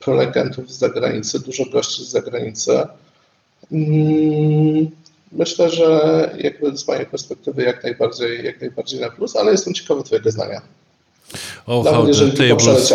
prelegentów 0.00 0.72
z 0.72 0.78
zagranicy, 0.78 1.40
dużo 1.40 1.64
gości 1.72 2.04
z 2.04 2.08
zagranicy. 2.08 2.86
Mm, 3.74 4.90
myślę, 5.32 5.70
że 5.70 6.30
jakby 6.38 6.76
z 6.76 6.88
mojej 6.88 7.06
perspektywy 7.06 7.62
jak 7.62 7.84
najbardziej, 7.84 8.44
jak 8.44 8.60
najbardziej 8.60 9.00
na 9.00 9.10
plus, 9.10 9.36
ale 9.36 9.52
jestem 9.52 9.74
ciekawy 9.74 10.02
Twojego 10.02 10.30
zdania. 10.30 10.60
Oh, 11.66 11.90
how 11.90 12.06
the, 12.06 12.30
tables, 12.30 12.92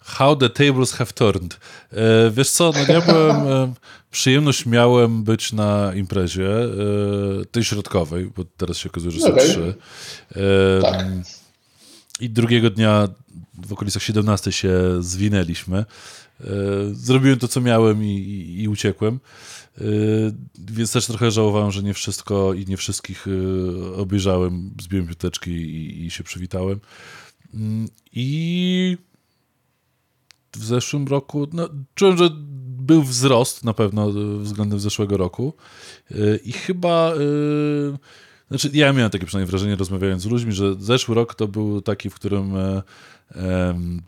how 0.00 0.36
the 0.36 0.50
tables 0.50 0.92
have 0.92 1.12
turned. 1.12 1.56
E, 1.92 2.30
wiesz 2.30 2.50
co, 2.50 2.72
no 2.72 2.94
ja 2.94 3.00
byłem, 3.00 3.36
e, 3.36 3.72
przyjemność 4.10 4.66
miałem 4.66 5.22
być 5.24 5.52
na 5.52 5.92
imprezie 5.94 6.48
e, 6.48 6.68
tej 7.50 7.64
środkowej, 7.64 8.30
bo 8.36 8.44
teraz 8.56 8.76
się 8.76 8.88
okazuje, 8.88 9.12
że 9.12 9.20
są 9.20 9.32
okay. 9.32 9.44
trzy. 9.44 9.74
Tak. 10.82 11.06
I 12.20 12.30
drugiego 12.30 12.70
dnia 12.70 13.08
w 13.66 13.72
okolicach 13.72 14.02
17 14.02 14.52
się 14.52 14.72
zwinęliśmy. 15.00 15.84
Zrobiłem 16.92 17.38
to, 17.38 17.48
co 17.48 17.60
miałem 17.60 18.04
i, 18.04 18.08
i, 18.08 18.62
i 18.62 18.68
uciekłem. 18.68 19.18
Yy, 19.80 20.34
więc 20.58 20.92
też 20.92 21.06
trochę 21.06 21.30
żałowałem, 21.30 21.70
że 21.70 21.82
nie 21.82 21.94
wszystko 21.94 22.54
i 22.54 22.64
nie 22.66 22.76
wszystkich 22.76 23.26
yy, 23.26 23.96
obejrzałem, 23.96 24.70
zbiłem 24.82 25.06
piłeczki 25.06 25.50
i, 25.50 26.04
i 26.06 26.10
się 26.10 26.24
przywitałem. 26.24 26.80
Yy, 27.54 27.60
I 28.12 28.98
w 30.56 30.64
zeszłym 30.64 31.06
roku, 31.06 31.46
no, 31.52 31.68
czułem, 31.94 32.16
że 32.16 32.30
był 32.86 33.02
wzrost 33.02 33.64
na 33.64 33.74
pewno 33.74 34.12
względem 34.38 34.80
zeszłego 34.80 35.16
roku 35.16 35.52
i 36.44 36.52
chyba, 36.52 37.12
znaczy 38.48 38.70
ja 38.72 38.92
miałem 38.92 39.10
takie 39.10 39.26
przynajmniej 39.26 39.50
wrażenie 39.50 39.76
rozmawiając 39.76 40.22
z 40.22 40.26
ludźmi, 40.26 40.52
że 40.52 40.74
zeszły 40.78 41.14
rok 41.14 41.34
to 41.34 41.48
był 41.48 41.80
taki, 41.80 42.10
w 42.10 42.14
którym 42.14 42.52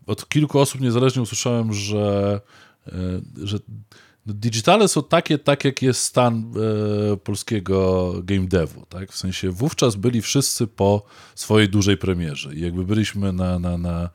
od 0.07 0.29
kilku 0.29 0.59
osób 0.59 0.81
niezależnie 0.81 1.23
usłyszałem, 1.23 1.73
że, 1.73 2.41
że 3.43 3.59
no, 3.59 3.69
digitale 4.35 4.89
są 4.89 5.03
takie, 5.03 5.39
tak 5.39 5.65
jak 5.65 5.83
jest 5.83 6.01
stan 6.01 6.53
e, 7.13 7.17
polskiego 7.17 8.13
game 8.23 8.47
devu, 8.47 8.87
tak? 8.89 9.13
W 9.13 9.17
sensie 9.17 9.51
wówczas 9.51 9.97
byli 9.97 10.23
wszyscy 10.23 10.67
po 10.67 11.03
swojej 11.35 11.69
dużej 11.69 11.97
premierze 11.97 12.55
i 12.55 12.61
jakby 12.61 12.85
byliśmy 12.85 13.33
na, 13.33 13.59
na, 13.59 13.79
na 13.79 14.11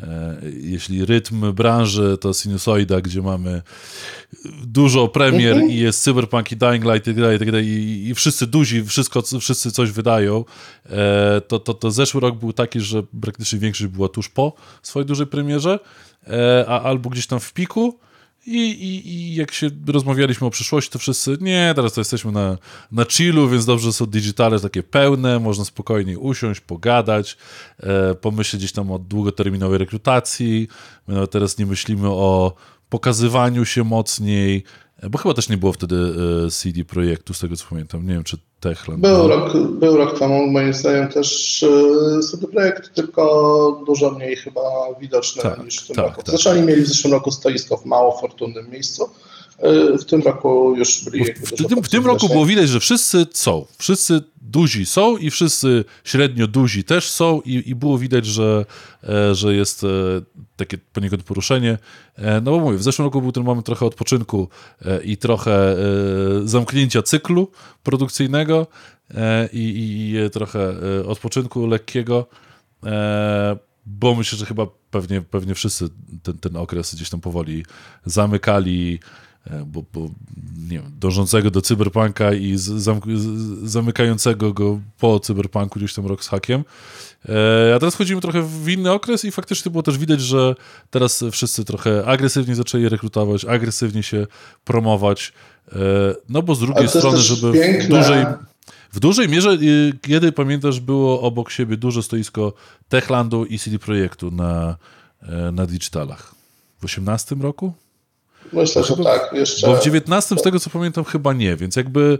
e, 0.00 0.36
jeśli 0.60 1.04
rytm 1.04 1.52
branży 1.52 2.18
to 2.20 2.34
sinusoida, 2.34 3.00
gdzie 3.00 3.22
mamy 3.22 3.62
dużo 4.64 5.08
premier 5.08 5.52
mhm. 5.52 5.70
i 5.70 5.76
jest 5.76 6.02
Cyberpunk 6.02 6.52
i 6.52 6.56
Dying 6.56 6.84
Light 6.84 7.06
i 7.06 7.10
tak 7.10 7.20
dalej, 7.20 7.36
i, 7.36 7.38
tak 7.38 7.50
dalej, 7.50 7.66
i, 7.66 8.08
i 8.08 8.14
wszyscy 8.14 8.46
duzi, 8.46 8.84
wszystko, 8.84 9.22
wszyscy 9.40 9.72
coś 9.72 9.90
wydają, 9.90 10.44
e, 10.90 11.40
to, 11.40 11.58
to, 11.58 11.74
to 11.74 11.90
zeszły 11.90 12.20
rok 12.20 12.38
był 12.38 12.52
taki, 12.52 12.80
że 12.80 13.02
praktycznie 13.20 13.58
większość 13.58 13.90
była 13.90 14.08
tuż 14.08 14.28
po 14.28 14.52
swojej 14.82 15.06
dużej 15.06 15.26
premierze, 15.26 15.78
e, 16.26 16.64
a 16.68 16.82
albo 16.82 17.10
gdzieś 17.10 17.26
tam 17.26 17.40
w 17.40 17.52
piku, 17.52 17.98
i, 18.48 18.84
i, 18.84 19.08
I 19.08 19.34
jak 19.34 19.52
się 19.52 19.70
rozmawialiśmy 19.86 20.46
o 20.46 20.50
przyszłości, 20.50 20.90
to 20.90 20.98
wszyscy, 20.98 21.38
nie, 21.40 21.72
teraz 21.76 21.92
to 21.92 22.00
jesteśmy 22.00 22.32
na, 22.32 22.58
na 22.92 23.04
chillu, 23.04 23.48
więc 23.48 23.64
dobrze 23.64 23.92
są 23.92 24.06
digitale 24.06 24.60
takie 24.60 24.82
pełne, 24.82 25.38
można 25.38 25.64
spokojnie 25.64 26.18
usiąść, 26.18 26.60
pogadać, 26.60 27.36
e, 27.80 28.14
pomyśleć 28.14 28.60
gdzieś 28.60 28.72
tam 28.72 28.92
o 28.92 28.98
długoterminowej 28.98 29.78
rekrutacji. 29.78 30.68
My 31.08 31.14
nawet 31.14 31.30
teraz 31.30 31.58
nie 31.58 31.66
myślimy 31.66 32.08
o 32.08 32.54
pokazywaniu 32.88 33.64
się 33.64 33.84
mocniej, 33.84 34.64
bo 35.02 35.18
chyba 35.18 35.34
też 35.34 35.48
nie 35.48 35.56
było 35.56 35.72
wtedy 35.72 35.96
e, 36.46 36.50
CD 36.50 36.84
projektu, 36.84 37.34
z 37.34 37.40
tego 37.40 37.56
co 37.56 37.64
pamiętam. 37.70 38.06
Nie 38.06 38.14
wiem, 38.14 38.24
czy 38.24 38.36
Techland. 38.60 39.00
Był, 39.00 39.18
no. 39.18 39.28
rok, 39.28 39.56
był 39.56 39.96
rok 39.96 40.18
temu, 40.18 40.46
moim 40.46 40.74
zdaniem, 40.74 41.08
też 41.08 41.62
e, 41.62 42.20
CD 42.20 42.46
Projekt, 42.46 42.94
tylko 42.94 43.82
dużo 43.86 44.10
mniej 44.10 44.36
chyba 44.36 44.60
widoczny 45.00 45.42
tak, 45.42 45.64
niż 45.64 45.78
w 45.78 45.86
tym 45.86 45.96
tak, 45.96 46.04
roku. 46.04 46.16
Tak. 46.16 46.30
Zresztą 46.30 46.50
oni 46.50 46.62
mieli 46.62 46.82
w 46.82 46.88
zeszłym 46.88 47.12
roku 47.12 47.30
stoisko 47.30 47.76
w 47.76 47.84
mało 47.84 48.20
fortunnym 48.20 48.70
miejscu. 48.70 49.10
W 50.00 50.04
tym 50.04 50.22
roku 50.22 50.74
już 50.76 51.04
byli. 51.04 51.24
W, 51.24 51.38
w, 51.38 51.66
tym, 51.68 51.82
w 51.82 51.88
tym 51.88 52.06
roku 52.06 52.28
było 52.28 52.46
widać, 52.46 52.68
że 52.68 52.80
wszyscy 52.80 53.26
są. 53.32 53.66
Wszyscy 53.78 54.20
duzi 54.42 54.86
są 54.86 55.16
i 55.16 55.30
wszyscy 55.30 55.84
średnio 56.04 56.46
duzi 56.46 56.84
też 56.84 57.10
są 57.10 57.40
i, 57.40 57.62
i 57.66 57.74
było 57.74 57.98
widać, 57.98 58.26
że, 58.26 58.66
e, 59.08 59.34
że 59.34 59.54
jest 59.54 59.84
e, 59.84 59.86
takie 60.56 60.78
poniekąd 60.92 61.22
poruszenie. 61.22 61.78
E, 62.16 62.40
no 62.40 62.50
bo 62.50 62.60
mówię, 62.60 62.78
w 62.78 62.82
zeszłym 62.82 63.06
roku 63.06 63.22
był 63.22 63.32
ten 63.32 63.44
moment 63.44 63.66
trochę 63.66 63.86
odpoczynku 63.86 64.48
i 65.04 65.16
trochę 65.16 65.76
zamknięcia 66.44 67.02
cyklu 67.02 67.50
produkcyjnego 67.82 68.66
i, 69.52 69.74
i 70.16 70.30
trochę 70.30 70.74
odpoczynku 71.06 71.66
lekkiego, 71.66 72.26
bo 73.86 74.14
myślę, 74.14 74.38
że 74.38 74.46
chyba 74.46 74.66
pewnie, 74.90 75.20
pewnie 75.20 75.54
wszyscy 75.54 75.88
ten, 76.22 76.38
ten 76.38 76.56
okres 76.56 76.94
gdzieś 76.94 77.10
tam 77.10 77.20
powoli 77.20 77.64
zamykali 78.04 78.98
e, 79.02 79.27
bo, 79.66 79.84
bo 79.92 80.10
nie 80.68 80.78
wiem, 80.78 80.92
dążącego 80.98 81.50
do 81.50 81.62
cyberpunka 81.62 82.32
i 82.32 82.52
zam, 82.56 83.00
zamykającego 83.62 84.52
go 84.52 84.80
po 84.98 85.20
cyberpunku 85.20 85.78
gdzieś 85.78 85.94
tam 85.94 86.06
rok 86.06 86.24
z 86.24 86.28
hakiem. 86.28 86.64
E, 87.28 87.74
a 87.74 87.78
teraz 87.78 87.94
wchodzimy 87.94 88.20
trochę 88.20 88.42
w 88.42 88.68
inny 88.68 88.92
okres 88.92 89.24
i 89.24 89.30
faktycznie 89.30 89.70
było 89.70 89.82
też 89.82 89.98
widać, 89.98 90.20
że 90.20 90.54
teraz 90.90 91.24
wszyscy 91.32 91.64
trochę 91.64 92.06
agresywnie 92.06 92.54
zaczęli 92.54 92.88
rekrutować, 92.88 93.44
agresywnie 93.44 94.02
się 94.02 94.26
promować, 94.64 95.32
no 96.28 96.42
bo 96.42 96.54
z 96.54 96.60
drugiej 96.60 96.88
strony, 96.88 97.18
żeby 97.18 97.52
piękne. 97.52 97.84
w 97.84 97.88
dużej 97.88 98.26
w 98.92 99.00
dużej 99.00 99.28
mierze, 99.28 99.50
y, 99.50 99.92
kiedy 100.02 100.32
pamiętasz, 100.32 100.80
było 100.80 101.20
obok 101.20 101.50
siebie 101.50 101.76
duże 101.76 102.02
stoisko 102.02 102.52
Techlandu 102.88 103.44
i 103.44 103.58
CD 103.58 103.78
Projektu 103.78 104.30
na, 104.30 104.76
e, 105.22 105.52
na 105.52 105.66
digitalach. 105.66 106.34
W 106.80 106.84
18 106.84 107.42
roku? 107.42 107.72
Myślę, 108.52 108.84
że 108.84 108.96
tak. 108.96 109.30
Jeszcze... 109.32 109.66
Bo 109.66 109.76
w 109.76 109.84
19 109.84 110.36
z 110.38 110.42
tego 110.42 110.60
co 110.60 110.70
pamiętam 110.70 111.04
chyba 111.04 111.32
nie, 111.32 111.56
więc 111.56 111.76
jakby 111.76 112.18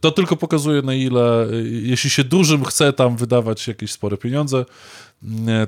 to 0.00 0.10
tylko 0.10 0.36
pokazuje 0.36 0.82
na 0.82 0.94
ile, 0.94 1.46
jeśli 1.64 2.10
się 2.10 2.24
dużym 2.24 2.64
chce 2.64 2.92
tam 2.92 3.16
wydawać 3.16 3.68
jakieś 3.68 3.92
spore 3.92 4.16
pieniądze, 4.16 4.64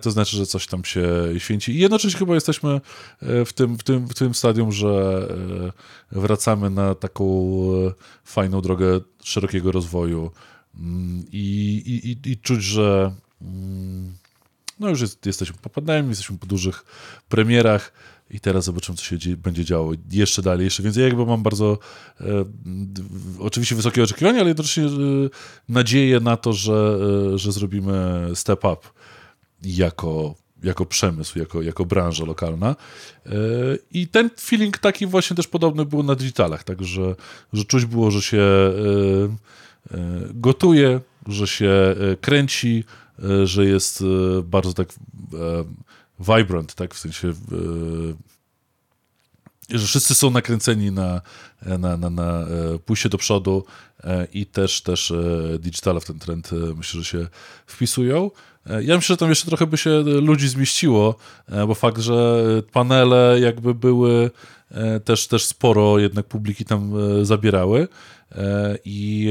to 0.02 0.10
znaczy, 0.10 0.36
że 0.36 0.46
coś 0.46 0.66
tam 0.66 0.84
się 0.84 1.06
święci. 1.38 1.72
I 1.72 1.78
jednocześnie 1.78 2.18
chyba 2.18 2.34
jesteśmy 2.34 2.80
e, 3.22 3.44
w 3.44 3.52
tym, 3.52 3.78
w 3.78 3.82
tym, 3.82 4.08
w 4.08 4.14
tym 4.14 4.34
stadium, 4.34 4.72
że 4.72 5.28
e, 6.12 6.20
wracamy 6.20 6.70
na 6.70 6.94
taką 6.94 7.24
e, 7.86 7.92
fajną 8.24 8.60
drogę 8.60 9.00
szerokiego 9.22 9.72
rozwoju 9.72 10.30
mm, 10.78 11.24
i, 11.32 12.18
i, 12.24 12.30
i 12.30 12.36
czuć, 12.38 12.62
że 12.62 13.12
mm, 13.42 14.12
no 14.80 14.88
już 14.88 15.00
jest, 15.00 15.26
jesteśmy 15.26 15.56
po 15.62 15.70
pandemii, 15.70 16.08
jesteśmy 16.08 16.38
po 16.38 16.46
dużych 16.46 16.84
premierach, 17.28 17.92
i 18.30 18.40
teraz 18.40 18.64
zobaczymy, 18.64 18.98
co 18.98 19.04
się 19.04 19.36
będzie 19.36 19.64
działo 19.64 19.92
jeszcze 20.12 20.42
dalej, 20.42 20.64
jeszcze 20.64 20.82
więcej. 20.82 21.00
Ja 21.00 21.08
jakby 21.08 21.26
mam 21.26 21.42
bardzo 21.42 21.78
e, 22.20 22.24
oczywiście 23.38 23.74
wysokie 23.74 24.02
oczekiwania, 24.02 24.40
ale 24.40 24.48
jednocześnie 24.48 24.84
nadzieję 25.68 26.20
na 26.20 26.36
to, 26.36 26.52
że, 26.52 26.98
e, 27.34 27.38
że 27.38 27.52
zrobimy 27.52 28.28
step 28.34 28.64
up 28.64 28.76
jako, 29.62 30.34
jako 30.62 30.86
przemysł, 30.86 31.38
jako, 31.38 31.62
jako 31.62 31.84
branża 31.84 32.24
lokalna. 32.24 32.76
E, 33.26 33.30
I 33.90 34.08
ten 34.08 34.30
feeling 34.40 34.78
taki 34.78 35.06
właśnie 35.06 35.36
też 35.36 35.46
podobny 35.46 35.84
był 35.84 36.02
na 36.02 36.14
digitalach, 36.14 36.64
także 36.64 37.14
że 37.52 37.64
czuć 37.64 37.84
było, 37.84 38.10
że 38.10 38.22
się 38.22 38.38
e, 38.38 38.72
e, 39.94 40.20
gotuje, 40.34 41.00
że 41.26 41.46
się 41.46 41.96
kręci, 42.20 42.84
że 43.44 43.66
jest 43.66 44.04
bardzo 44.44 44.72
tak 44.72 44.88
vibrant, 46.20 46.74
tak, 46.74 46.94
w 46.94 46.98
sensie 46.98 47.32
że 49.70 49.86
wszyscy 49.86 50.14
są 50.14 50.30
nakręceni 50.30 50.90
na, 50.90 51.20
na, 51.78 51.96
na, 51.96 52.10
na 52.10 52.46
pójście 52.84 53.08
do 53.08 53.18
przodu 53.18 53.64
i 54.32 54.46
też, 54.46 54.82
też 54.82 55.12
digitale 55.58 56.00
w 56.00 56.04
ten 56.04 56.18
trend 56.18 56.50
myślę, 56.76 57.00
że 57.00 57.04
się 57.04 57.28
wpisują. 57.66 58.30
E, 58.66 58.82
ja 58.82 58.96
myślę, 58.96 59.12
że 59.12 59.16
tam 59.16 59.28
jeszcze 59.28 59.46
trochę 59.46 59.66
by 59.66 59.76
się 59.76 59.90
ludzi 60.02 60.48
zmieściło, 60.48 61.16
e, 61.48 61.66
bo 61.66 61.74
fakt, 61.74 61.98
że 61.98 62.44
panele 62.72 63.40
jakby 63.40 63.74
były 63.74 64.30
e, 64.70 65.00
też, 65.00 65.26
też 65.26 65.44
sporo 65.44 65.98
jednak 65.98 66.26
publiki 66.26 66.64
tam 66.64 66.92
zabierały 67.22 67.88
i 68.84 69.28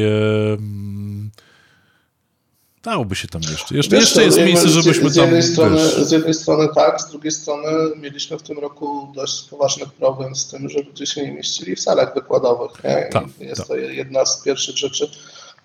dałoby 2.83 3.15
się 3.15 3.27
tam 3.27 3.41
jeszcze. 3.51 3.75
Jeszcze, 3.75 3.95
wiesz, 3.95 4.05
jeszcze 4.05 4.23
jest 4.23 4.37
miejsce, 4.37 4.69
żebyśmy 4.69 5.09
z, 5.09 5.13
z 5.13 5.15
tam... 5.15 5.43
Strony, 5.43 5.79
z 5.79 6.11
jednej 6.11 6.33
strony 6.33 6.67
tak, 6.75 7.01
z 7.01 7.09
drugiej 7.09 7.31
strony 7.31 7.67
mieliśmy 7.95 8.37
w 8.37 8.43
tym 8.43 8.59
roku 8.59 9.11
dość 9.15 9.49
poważny 9.49 9.85
problem 9.99 10.35
z 10.35 10.47
tym, 10.47 10.69
że 10.69 10.79
ludzie 10.81 11.05
się 11.05 11.23
nie 11.23 11.31
mieścili 11.31 11.75
w 11.75 11.79
salach 11.79 12.13
wykładowych. 12.13 12.83
Nie? 12.83 13.09
Tak, 13.11 13.23
jest 13.39 13.57
tak. 13.57 13.67
to 13.67 13.75
jedna 13.75 14.25
z 14.25 14.43
pierwszych 14.43 14.77
rzeczy, 14.77 15.11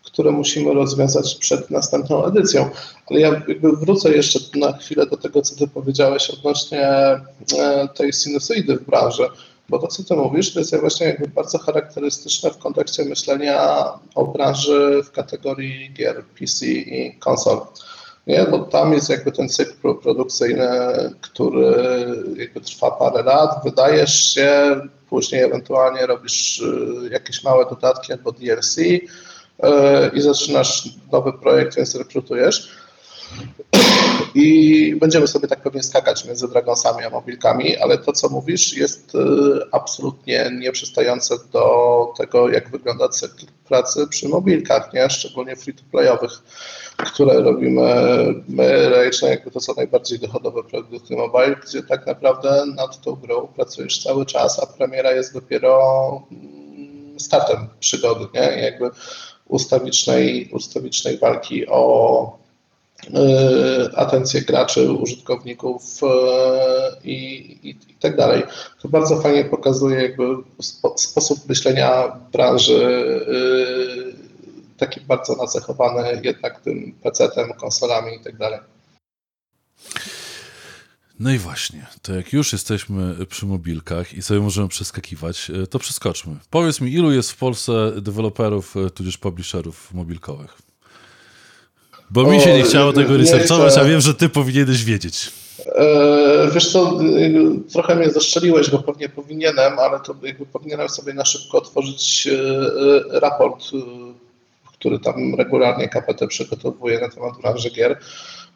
które 0.04 0.30
musimy 0.30 0.75
rozwiązać 0.75 1.35
przed 1.35 1.71
następną 1.71 2.25
edycją. 2.25 2.71
Ale 3.11 3.21
ja 3.21 3.28
jakby 3.49 3.76
wrócę 3.76 4.11
jeszcze 4.11 4.38
na 4.54 4.73
chwilę 4.73 5.06
do 5.06 5.16
tego, 5.16 5.42
co 5.42 5.56
ty 5.56 5.68
powiedziałeś 5.68 6.30
odnośnie 6.30 6.88
e, 6.88 7.21
tej 7.94 8.12
sinusoidy 8.12 8.76
w 8.76 8.87
branży, 8.87 9.28
bo 9.68 9.78
to, 9.78 9.87
co 9.87 10.04
ty 10.04 10.16
mówisz, 10.16 10.52
to 10.52 10.59
jest 10.59 10.80
właśnie 10.80 11.06
jakby 11.06 11.28
bardzo 11.28 11.59
charakterystyczne 11.59 12.50
w 12.50 12.59
kontekście 12.59 13.04
myślenia 13.04 13.85
o 14.14 14.26
branży 14.26 15.02
w 15.04 15.11
kategorii 15.11 15.92
gier 15.92 16.25
PC 16.38 16.66
i 16.66 17.18
konsol. 17.18 17.61
Nie, 18.26 18.44
bo 18.44 18.59
tam 18.59 18.92
jest 18.92 19.11
jakby 19.11 19.33
ten 19.33 19.49
cykl 19.49 19.94
produkcyjny, 20.02 20.68
który 21.21 21.76
jakby 22.37 22.61
trwa 22.61 22.90
parę 22.90 23.23
lat, 23.23 23.64
wydajesz 23.64 24.35
się, 24.35 24.81
później 25.09 25.42
ewentualnie 25.42 26.07
robisz 26.07 26.62
e, 26.62 27.09
jakieś 27.09 27.44
małe 27.44 27.64
dodatki 27.64 28.12
albo 28.12 28.33
DLC, 28.33 28.77
E, 29.62 30.11
i 30.14 30.20
zaczynasz 30.20 30.88
nowy 31.12 31.33
projekt, 31.33 31.77
więc 31.77 31.94
rekrutujesz. 31.94 32.84
I 34.34 34.96
będziemy 35.00 35.26
sobie 35.26 35.48
tak 35.48 35.62
pewnie 35.62 35.82
skakać 35.82 36.24
między 36.24 36.48
Dragonsami 36.48 37.04
a 37.04 37.10
mobilkami, 37.10 37.76
ale 37.76 37.98
to, 37.98 38.12
co 38.12 38.28
mówisz, 38.28 38.76
jest 38.76 39.14
e, 39.14 39.18
absolutnie 39.72 40.50
nieprzystające 40.58 41.34
do 41.52 42.12
tego, 42.16 42.48
jak 42.48 42.70
wygląda 42.70 43.08
cykl 43.08 43.46
pracy 43.68 44.06
przy 44.06 44.28
mobilkach, 44.28 44.92
nie? 44.92 45.10
szczególnie 45.10 45.56
free-to-playowych, 45.56 46.42
które 46.96 47.40
robimy 47.40 47.84
my, 48.48 48.88
Rachel, 48.88 49.30
jakby 49.30 49.50
to 49.50 49.60
są 49.60 49.72
najbardziej 49.76 50.18
dochodowe 50.18 50.62
produkty 50.62 51.16
mobile, 51.16 51.56
gdzie 51.66 51.82
tak 51.82 52.06
naprawdę 52.06 52.66
nad 52.66 53.00
tą 53.00 53.14
grą 53.14 53.46
pracujesz 53.46 54.02
cały 54.02 54.26
czas, 54.26 54.62
a 54.62 54.66
premiera 54.66 55.12
jest 55.12 55.34
dopiero 55.34 56.22
mm, 56.32 57.20
startem 57.20 57.68
przygody, 57.80 58.26
nie? 58.34 58.62
Jakby 58.62 58.90
ustawicznej, 59.48 60.50
ustawicznej 60.52 61.18
walki 61.18 61.66
o 61.66 62.43
atencję 63.94 64.42
graczy, 64.42 64.92
użytkowników 64.92 65.82
e, 66.02 66.06
i, 67.04 67.14
i, 67.62 67.70
i, 67.70 67.94
tak 68.00 68.16
dalej. 68.16 68.42
To 68.82 68.88
bardzo 68.88 69.20
fajnie 69.20 69.44
pokazuje 69.44 70.02
jakby 70.02 70.24
spo, 70.62 70.98
sposób 70.98 71.48
myślenia 71.48 72.20
branży 72.32 72.86
e, 73.28 74.78
taki 74.78 75.00
bardzo 75.00 75.36
nacechowany 75.36 76.20
jednak 76.24 76.60
tym 76.60 76.94
PC-tem, 77.02 77.52
konsolami 77.52 78.16
i 78.16 78.20
tak 78.20 78.36
dalej. 78.36 78.60
No 81.20 81.30
i 81.30 81.38
właśnie, 81.38 81.86
to 82.02 82.14
jak 82.14 82.32
już 82.32 82.52
jesteśmy 82.52 83.26
przy 83.26 83.46
mobilkach 83.46 84.14
i 84.14 84.22
sobie 84.22 84.40
możemy 84.40 84.68
przeskakiwać, 84.68 85.50
e, 85.50 85.66
to 85.66 85.78
przeskoczmy. 85.78 86.36
Powiedz 86.50 86.80
mi, 86.80 86.92
ilu 86.92 87.12
jest 87.12 87.32
w 87.32 87.36
Polsce 87.36 87.92
deweloperów, 88.02 88.76
e, 88.76 88.90
tudzież 88.90 89.18
publisherów 89.18 89.94
mobilkowych? 89.94 90.58
Bo 92.14 92.22
mi 92.22 92.40
się 92.40 92.55
nie 92.55 92.62
chciało 92.62 92.92
tego 92.92 93.16
researchować, 93.16 93.77
a 93.77 93.85
wiem, 93.85 94.00
że 94.00 94.14
ty 94.14 94.29
powinieneś 94.29 94.85
wiedzieć. 94.85 95.33
E, 95.66 96.50
wiesz 96.55 96.72
co, 96.72 96.98
trochę 97.72 97.96
mnie 97.96 98.11
zaszczeliłeś, 98.11 98.70
bo 98.70 98.79
pewnie 98.79 99.09
powinienem, 99.09 99.79
ale 99.79 100.00
to 100.00 100.14
jakby 100.22 100.46
powinienem 100.46 100.88
sobie 100.88 101.14
na 101.14 101.24
szybko 101.24 101.59
otworzyć 101.59 102.29
raport, 103.11 103.64
który 104.72 104.98
tam 104.98 105.35
regularnie 105.35 105.88
KPT 105.88 106.27
przygotowuje 106.27 107.00
na 107.00 107.09
temat 107.09 107.33
branży 107.42 107.70
gier 107.70 107.98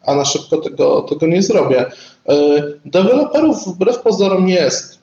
a 0.05 0.15
na 0.15 0.25
szybko 0.25 0.57
tego, 0.57 1.01
tego 1.01 1.27
nie 1.27 1.41
zrobię. 1.41 1.85
E, 2.29 2.35
deweloperów 2.85 3.67
wbrew 3.67 3.99
pozorom 3.99 4.49
jest. 4.49 4.99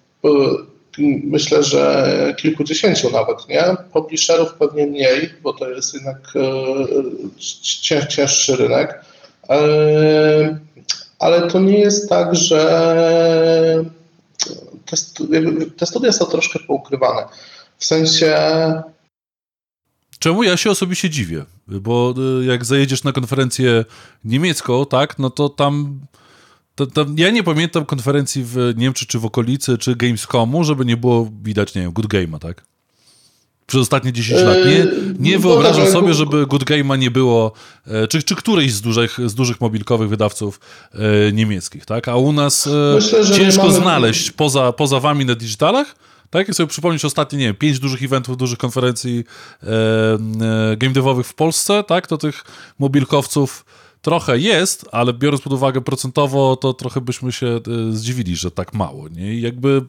E, 0.99 1.03
myślę, 1.25 1.63
że 1.63 2.35
kilkudziesięciu 2.39 3.11
nawet, 3.11 3.49
nie? 3.49 3.65
Publisherów 3.93 4.55
pewnie 4.55 4.87
mniej, 4.87 5.31
bo 5.43 5.53
to 5.53 5.71
jest 5.71 5.95
jednak 5.95 6.33
e, 8.01 8.09
cięższy 8.09 8.57
rynek. 8.57 9.05
Ale 11.19 11.51
to 11.51 11.61
nie 11.61 11.79
jest 11.79 12.09
tak, 12.09 12.35
że 12.35 13.85
te, 14.87 14.97
te 15.77 15.87
studia 15.87 16.13
są 16.13 16.25
troszkę 16.25 16.59
poukrywane. 16.59 17.23
W 17.79 17.85
sensie 17.85 18.37
Czemu 20.19 20.43
ja 20.43 20.57
się 20.57 20.71
osobiście 20.71 21.11
dziwię? 21.11 21.45
Bo 21.69 22.15
y, 22.41 22.45
jak 22.45 22.65
zajedziesz 22.65 23.05
na 23.05 23.13
konferencję 23.13 23.85
niemiecką, 24.25 24.87
tak, 24.87 25.19
no 25.19 25.31
to 25.31 25.49
tam, 25.49 26.01
to, 26.77 26.87
to 26.87 27.07
ja 27.17 27.31
nie 27.31 27.43
pamiętam 27.43 27.85
konferencji 27.85 28.45
w 28.45 28.73
Niemczech 28.77 29.09
czy 29.09 29.19
w 29.19 29.25
okolicy, 29.25 29.79
czy 29.79 29.97
Gamescomu, 29.97 30.65
żeby 30.65 30.85
nie 30.85 30.97
było 30.97 31.31
widać, 31.43 31.75
nie 31.75 31.83
wiem, 31.83 31.93
Good 31.93 32.07
Game'a, 32.07 32.39
tak? 32.39 32.65
Przez 33.67 33.81
ostatnie 33.81 34.13
10 34.13 34.43
lat. 34.43 34.57
Nie, 34.57 34.87
nie 35.19 35.31
yy, 35.31 35.39
wyobrażam 35.39 35.87
sobie, 35.87 36.15
żeby 36.15 36.47
Good 36.47 36.65
Game'a 36.65 36.99
nie 36.99 37.11
było, 37.11 37.53
e, 37.87 38.09
czy, 38.09 38.23
czy 38.23 38.37
którejś 38.37 38.73
z 38.73 38.81
dużych, 38.81 39.19
z 39.27 39.35
dużych 39.35 39.61
mobilkowych 39.61 40.09
wydawców 40.09 40.61
e, 40.93 41.33
niemieckich, 41.33 41.87
tak? 41.87 42.09
A 42.09 42.17
u 42.17 42.33
nas 42.33 42.67
e, 42.67 42.71
Myślę, 42.95 43.37
ciężko 43.37 43.63
mamy... 43.63 43.75
znaleźć 43.75 44.31
poza, 44.31 44.73
poza 44.73 45.01
wami 45.01 45.25
na 45.25 45.35
digitalach 45.35 45.97
tak? 46.31 46.49
Jak 46.49 46.57
sobie 46.57 46.67
przypomnieć 46.67 47.05
ostatnie, 47.05 47.39
nie 47.39 47.45
wiem, 47.45 47.55
pięć 47.55 47.79
dużych 47.79 48.03
eventów, 48.03 48.37
dużych 48.37 48.59
konferencji 48.59 49.25
e, 49.63 49.67
e, 50.73 50.77
game 50.77 50.93
devowych 50.93 51.27
w 51.27 51.35
Polsce, 51.35 51.85
tak? 51.85 52.07
To 52.07 52.19
tych 52.19 52.45
mobilkowców 52.79 53.65
trochę 54.07 54.39
jest, 54.39 54.85
ale 54.93 55.13
biorąc 55.13 55.43
pod 55.43 55.53
uwagę 55.53 55.81
procentowo, 55.81 56.57
to 56.57 56.75
trochę 56.75 57.01
byśmy 57.01 57.33
się 57.33 57.47
e, 57.47 57.61
zdziwili, 57.93 58.37
że 58.37 58.51
tak 58.51 58.75
mało, 58.75 59.09
nie? 59.09 59.35
I 59.35 59.41
jakby 59.41 59.83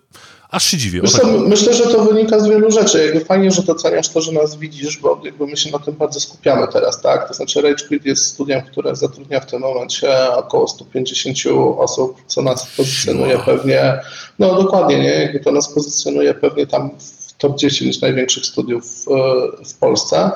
aż 0.49 0.63
się 0.63 0.77
dziwię. 0.77 1.01
Myślę, 1.01 1.19
tak... 1.19 1.47
myślę, 1.47 1.73
że 1.73 1.83
to 1.83 2.05
wynika 2.05 2.39
z 2.39 2.47
wielu 2.47 2.71
rzeczy. 2.71 3.05
Jakby 3.05 3.25
fajnie, 3.25 3.51
że 3.51 3.63
doceniasz 3.63 4.09
to, 4.09 4.21
że 4.21 4.31
nas 4.31 4.55
widzisz, 4.55 4.97
bo 4.97 5.21
jakby 5.23 5.47
my 5.47 5.57
się 5.57 5.71
na 5.71 5.79
tym 5.79 5.95
bardzo 5.95 6.19
skupiamy 6.19 6.67
teraz, 6.73 7.01
tak? 7.01 7.27
To 7.27 7.33
znaczy 7.33 7.61
Rage 7.61 7.87
Quit 7.87 8.05
jest 8.05 8.25
studiem, 8.25 8.61
które 8.61 8.95
zatrudnia 8.95 9.39
w 9.39 9.45
tym 9.45 9.59
momencie 9.61 10.31
około 10.33 10.67
150 10.67 11.37
osób, 11.77 12.17
co 12.27 12.41
nas 12.41 12.67
pozycjonuje 12.77 13.39
pewnie, 13.45 13.99
no 14.39 14.63
dokładnie, 14.63 14.99
nie? 14.99 15.09
Jakby 15.09 15.39
to 15.39 15.51
nas 15.51 15.73
pozycjonuje 15.73 16.33
pewnie 16.33 16.67
tam 16.67 16.89
w 16.99 17.33
top 17.33 17.57
10 17.57 18.01
największych 18.01 18.45
studiów 18.45 19.05
e, 19.07 19.65
w 19.65 19.73
Polsce. 19.73 20.31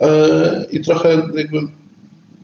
E, 0.00 0.66
I 0.70 0.80
trochę 0.80 1.08
jakby 1.34 1.81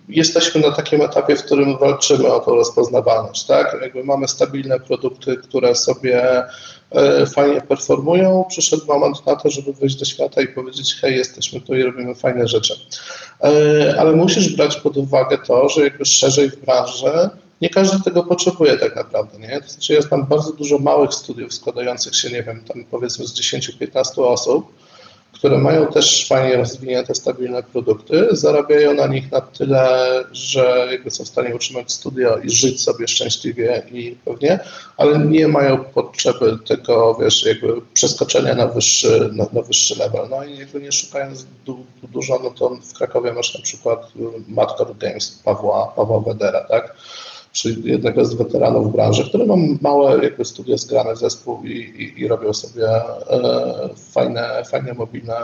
jesteśmy 0.08 0.60
na 0.60 0.72
takim 0.72 1.02
etapie, 1.02 1.36
w 1.36 1.44
którym 1.44 1.78
walczymy 1.78 2.32
o 2.32 2.40
tą 2.40 2.54
rozpoznawalność, 2.54 3.44
tak? 3.44 3.76
Jakby 3.82 4.04
mamy 4.04 4.28
stabilne 4.28 4.80
produkty, 4.80 5.36
które 5.36 5.74
sobie 5.74 6.44
e, 6.90 7.26
fajnie 7.26 7.60
performują. 7.60 8.44
Przyszedł 8.48 8.86
moment 8.86 9.26
na 9.26 9.36
to, 9.36 9.50
żeby 9.50 9.72
wyjść 9.72 9.96
do 9.96 10.04
świata 10.04 10.42
i 10.42 10.48
powiedzieć, 10.48 10.94
hej, 11.00 11.16
jesteśmy 11.16 11.60
tu 11.60 11.74
i 11.74 11.82
robimy 11.82 12.14
fajne 12.14 12.48
rzeczy. 12.48 12.74
E, 13.40 13.94
ale 13.98 14.12
musisz 14.12 14.56
brać 14.56 14.76
pod 14.76 14.96
uwagę 14.96 15.38
to, 15.46 15.68
że 15.68 15.84
jakby 15.84 16.04
szerzej 16.04 16.50
w 16.50 16.64
branży 16.64 17.30
nie 17.60 17.70
każdy 17.70 18.02
tego 18.04 18.22
potrzebuje 18.22 18.76
tak 18.76 18.96
naprawdę, 18.96 19.38
nie? 19.38 19.60
To 19.60 19.68
znaczy 19.68 19.92
jest 19.92 20.10
tam 20.10 20.26
bardzo 20.26 20.52
dużo 20.52 20.78
małych 20.78 21.14
studiów 21.14 21.54
składających 21.54 22.16
się, 22.16 22.30
nie 22.30 22.42
wiem, 22.42 22.64
tam 22.64 22.84
powiedzmy 22.84 23.26
z 23.26 23.40
10-15 23.40 24.22
osób, 24.22 24.72
które 25.38 25.58
mają 25.58 25.86
też 25.86 26.28
fajnie 26.28 26.56
rozwinięte, 26.56 27.14
stabilne 27.14 27.62
produkty, 27.62 28.28
zarabiają 28.30 28.94
na 28.94 29.06
nich 29.06 29.32
na 29.32 29.40
tyle, 29.40 30.24
że 30.32 30.88
jakby 30.90 31.10
są 31.10 31.24
w 31.24 31.28
stanie 31.28 31.54
utrzymać 31.54 31.92
studio 31.92 32.38
i 32.38 32.50
żyć 32.50 32.82
sobie 32.82 33.08
szczęśliwie 33.08 33.82
i 33.92 34.16
pewnie, 34.24 34.60
ale 34.96 35.18
nie 35.18 35.48
mają 35.48 35.84
potrzeby 35.84 36.58
tego, 36.66 37.14
wiesz, 37.20 37.46
jakby 37.46 37.68
przeskoczenia 37.94 38.54
na 38.54 38.66
wyższy, 38.66 39.30
na, 39.32 39.46
na 39.52 39.62
wyższy 39.62 39.98
level. 39.98 40.28
No 40.30 40.44
i 40.44 40.58
jakby 40.58 40.80
nie 40.80 40.92
szukając 40.92 41.46
du, 41.66 41.86
dużo, 42.02 42.40
no 42.42 42.50
to 42.50 42.68
w 42.68 42.92
Krakowie 42.92 43.32
masz 43.32 43.54
na 43.54 43.62
przykład 43.62 44.12
Madcore 44.48 44.94
Games 44.94 45.40
Pawła, 45.44 45.92
Pawła 45.96 46.20
Wedera, 46.20 46.60
tak? 46.60 46.96
Czyli 47.62 47.90
jednego 47.90 48.24
z 48.24 48.34
weteranów 48.34 48.92
branży, 48.92 49.28
który 49.28 49.46
ma 49.46 49.54
małe 49.80 50.24
jakby 50.24 50.44
studia 50.44 50.76
zgrane 50.76 51.16
zespół 51.16 51.64
i, 51.64 51.70
i, 51.70 52.20
i 52.20 52.28
robią 52.28 52.52
sobie 52.52 52.86
e, 52.86 53.88
fajne, 54.12 54.62
fajne 54.70 54.94
mobilne 54.94 55.34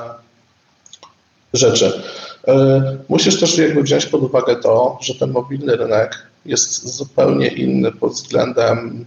rzeczy. 1.52 2.02
E, 2.48 2.96
musisz 3.08 3.40
też 3.40 3.58
jakby 3.58 3.82
wziąć 3.82 4.06
pod 4.06 4.22
uwagę 4.22 4.56
to, 4.56 4.98
że 5.00 5.14
ten 5.14 5.30
mobilny 5.30 5.76
rynek 5.76 6.26
jest 6.46 6.96
zupełnie 6.96 7.46
inny 7.46 7.92
pod 7.92 8.12
względem 8.12 9.04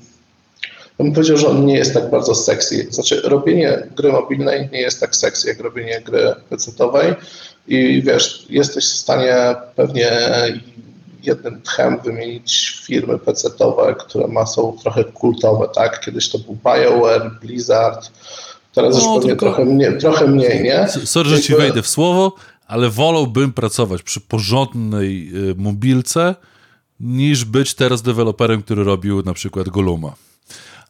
bym 0.97 1.11
powiedział, 1.11 1.37
że 1.37 1.47
on 1.47 1.65
nie 1.65 1.75
jest 1.75 1.93
tak 1.93 2.09
bardzo 2.09 2.35
sexy. 2.35 2.87
Znaczy, 2.89 3.21
robienie 3.21 3.87
gry 3.95 4.11
mobilnej 4.11 4.69
nie 4.71 4.81
jest 4.81 4.99
tak 4.99 5.15
sexy 5.15 5.47
jak 5.47 5.59
robienie 5.59 6.01
gry 6.01 6.35
pecetowej 6.49 7.13
i 7.67 8.01
wiesz, 8.01 8.45
jesteś 8.49 8.85
w 8.85 8.97
stanie 8.97 9.55
pewnie 9.75 10.11
jednym 11.23 11.61
tchem 11.61 11.99
wymienić 12.03 12.81
firmy 12.85 13.17
PC-owe, 13.17 13.95
które 13.99 14.27
ma, 14.27 14.45
są 14.45 14.77
trochę 14.81 15.03
kultowe, 15.03 15.67
tak? 15.75 15.99
Kiedyś 16.05 16.29
to 16.29 16.39
był 16.39 16.57
BioWare, 16.63 17.31
Blizzard, 17.41 18.11
teraz 18.73 18.95
no, 18.95 18.99
już 18.99 19.07
pewnie 19.15 19.29
tylko... 19.29 19.45
trochę, 19.45 19.65
mniej, 19.65 19.97
trochę 19.97 20.27
mniej, 20.27 20.63
nie? 20.63 20.87
Sorry, 21.05 21.29
że 21.29 21.41
ci 21.41 21.55
wejdę 21.55 21.81
w 21.81 21.87
słowo, 21.87 22.35
ale 22.67 22.89
wolałbym 22.89 23.53
pracować 23.53 24.03
przy 24.03 24.21
porządnej 24.21 25.31
y, 25.49 25.55
mobilce, 25.55 26.35
niż 26.99 27.45
być 27.45 27.73
teraz 27.73 28.01
deweloperem, 28.01 28.63
który 28.63 28.83
robił 28.83 29.23
na 29.23 29.33
przykład 29.33 29.69
Goluma. 29.69 30.13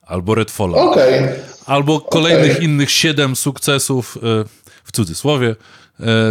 Albo 0.01 0.35
Redfalla. 0.35 0.77
Okay. 0.77 1.35
Albo 1.65 1.99
kolejnych 1.99 2.51
okay. 2.51 2.65
innych 2.65 2.91
siedem 2.91 3.35
sukcesów, 3.35 4.17
y, 4.17 4.19
w 4.83 4.91
cudzysłowie, 4.91 5.55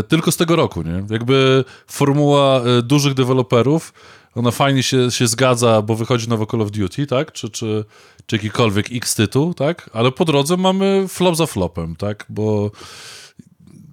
tylko 0.09 0.33
z 0.33 0.37
tego 0.37 0.57
roku, 0.57 0.83
nie? 0.83 1.05
Jakby 1.11 1.64
formuła 1.87 2.61
e, 2.61 2.83
dużych 2.83 3.14
deweloperów, 3.14 3.92
ona 4.35 4.50
fajnie 4.50 4.83
się, 4.83 5.11
się 5.11 5.26
zgadza, 5.26 5.83
bo 5.83 5.94
wychodzi 5.94 6.29
nowo 6.29 6.46
Call 6.46 6.62
of 6.62 6.70
Duty, 6.70 7.07
tak? 7.07 7.33
Czy, 7.33 7.50
czy, 7.50 7.85
czy 8.26 8.37
jakikolwiek 8.37 8.87
X 8.92 9.14
tytuł, 9.14 9.55
tak? 9.55 9.90
Ale 9.92 10.12
po 10.12 10.24
drodze 10.24 10.57
mamy 10.57 11.05
flop 11.09 11.37
za 11.37 11.46
flopem, 11.46 11.96
tak? 11.96 12.26
Bo 12.29 12.70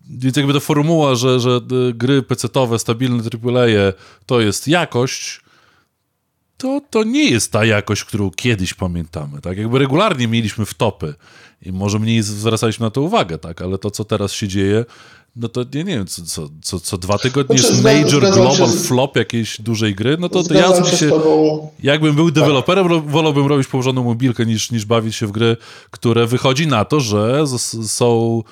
więc 0.09 0.37
jakby 0.37 0.53
ta 0.53 0.59
formuła, 0.59 1.15
że, 1.15 1.39
że 1.39 1.61
gry 1.93 2.21
PC-owe, 2.21 2.79
stabilne 2.79 3.23
AAA 3.23 3.93
to 4.25 4.41
jest 4.41 4.67
jakość, 4.67 5.41
to, 6.57 6.81
to 6.89 7.03
nie 7.03 7.29
jest 7.29 7.51
ta 7.51 7.65
jakość, 7.65 8.03
którą 8.03 8.31
kiedyś 8.31 8.73
pamiętamy, 8.73 9.41
tak? 9.41 9.57
Jakby 9.57 9.79
regularnie 9.79 10.27
mieliśmy 10.27 10.65
w 10.65 10.73
topy 10.73 11.13
i 11.61 11.71
może 11.71 11.99
mniej 11.99 12.21
zwracaliśmy 12.23 12.83
na 12.83 12.89
to 12.89 13.01
uwagę, 13.01 13.37
tak? 13.37 13.61
Ale 13.61 13.77
to, 13.77 13.91
co 13.91 14.05
teraz 14.05 14.31
się 14.31 14.47
dzieje, 14.47 14.85
no 15.35 15.47
to 15.49 15.63
nie, 15.73 15.83
nie 15.83 15.95
wiem, 15.95 16.07
co, 16.07 16.21
co, 16.25 16.49
co, 16.61 16.79
co 16.79 16.97
dwa 16.97 17.17
tygodnie 17.17 17.57
znaczy, 17.57 17.73
jest 17.73 17.83
major 17.83 18.33
global 18.33 18.67
z... 18.67 18.87
flop 18.87 19.15
jakiejś 19.15 19.61
dużej 19.61 19.95
gry, 19.95 20.17
no 20.19 20.29
to 20.29 20.43
ja 20.53 20.85
się, 20.85 20.97
się 20.97 21.11
jakbym 21.83 22.15
był 22.15 22.25
tak. 22.25 22.35
deweloperem, 22.35 22.89
tak. 22.89 23.09
wolałbym 23.09 23.47
robić 23.47 23.67
położoną 23.67 24.03
mobilkę 24.03 24.45
niż, 24.45 24.71
niż 24.71 24.85
bawić 24.85 25.15
się 25.15 25.27
w 25.27 25.31
gry, 25.31 25.57
które 25.91 26.27
wychodzi 26.27 26.67
na 26.67 26.85
to, 26.85 26.99
że 26.99 27.43
są 27.87 28.43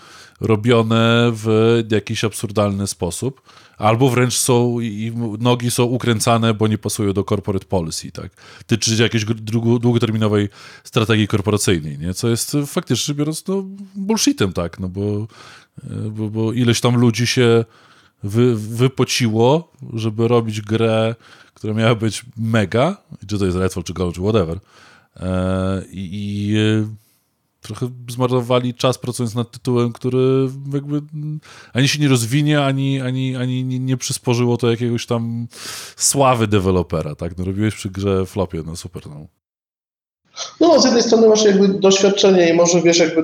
robione 0.42 1.32
w 1.34 1.84
jakiś 1.92 2.24
absurdalny 2.24 2.88
sposób, 2.88 3.42
albo 3.78 4.10
wręcz 4.10 4.38
są 4.38 4.80
i 4.80 5.12
nogi 5.40 5.72
są 5.72 5.84
ukręcane, 5.84 6.54
bo 6.54 6.68
nie 6.68 6.78
pasują 6.78 7.14
do 7.14 7.24
corporate 7.24 7.66
policy, 7.66 8.12
tak? 8.12 8.32
Tyczy 8.68 9.04
jakiejś 9.04 9.26
długoterminowej 9.56 10.50
strategii 10.84 11.28
korporacyjnej, 11.28 11.98
nie? 11.98 12.14
Co 12.14 12.30
jest 12.30 12.58
faktycznie 12.66 13.16
biorąc, 13.16 13.48
no, 13.48 13.64
bullshitem, 13.96 14.54
tak? 14.54 14.80
No 14.80 14.90
bo 14.90 15.28
bo, 16.12 16.30
bo 16.30 16.54
ileś 16.54 16.82
tam 16.82 16.96
ludzi 16.96 17.28
się 17.28 17.66
wy, 18.24 18.56
wypociło, 18.56 19.72
żeby 19.94 20.28
robić 20.28 20.62
grę, 20.62 21.16
która 21.54 21.74
miała 21.74 21.96
być 21.96 22.26
mega, 22.38 22.98
czy 23.28 23.40
to 23.40 23.46
jest 23.46 23.58
Redfall, 23.58 23.84
czy 23.84 23.94
Gold, 23.94 24.16
czy 24.16 24.22
whatever. 24.22 24.60
E, 25.20 25.84
I, 25.92 26.10
i 26.14 26.58
e, 26.58 26.88
trochę 27.62 27.90
zmarnowali 28.10 28.74
czas 28.74 28.98
pracując 28.98 29.36
nad 29.36 29.52
tytułem, 29.52 29.94
który 29.94 30.50
jakby 30.74 31.02
ani 31.74 31.88
się 31.88 32.00
nie 32.00 32.08
rozwinie, 32.08 32.64
ani, 32.66 33.02
ani, 33.02 33.36
ani 33.36 33.64
nie 33.64 33.98
przysporzyło 33.98 34.58
to 34.58 34.72
jakiegoś 34.72 35.06
tam 35.06 35.48
sławy 35.96 36.48
dewelopera, 36.48 37.16
tak? 37.16 37.38
No 37.38 37.46
robiłeś 37.46 37.76
przy 37.76 37.90
grze 37.90 38.26
flopie, 38.26 38.64
no 38.66 38.76
super, 38.76 39.08
no. 39.08 39.28
No, 40.60 40.80
z 40.80 40.86
jednej 40.86 41.04
strony 41.04 41.28
masz 41.28 41.44
jakby 41.44 41.68
doświadczenie 41.68 42.50
i 42.50 42.54
może 42.54 42.82
wiesz 42.82 42.98
jakby 42.98 43.24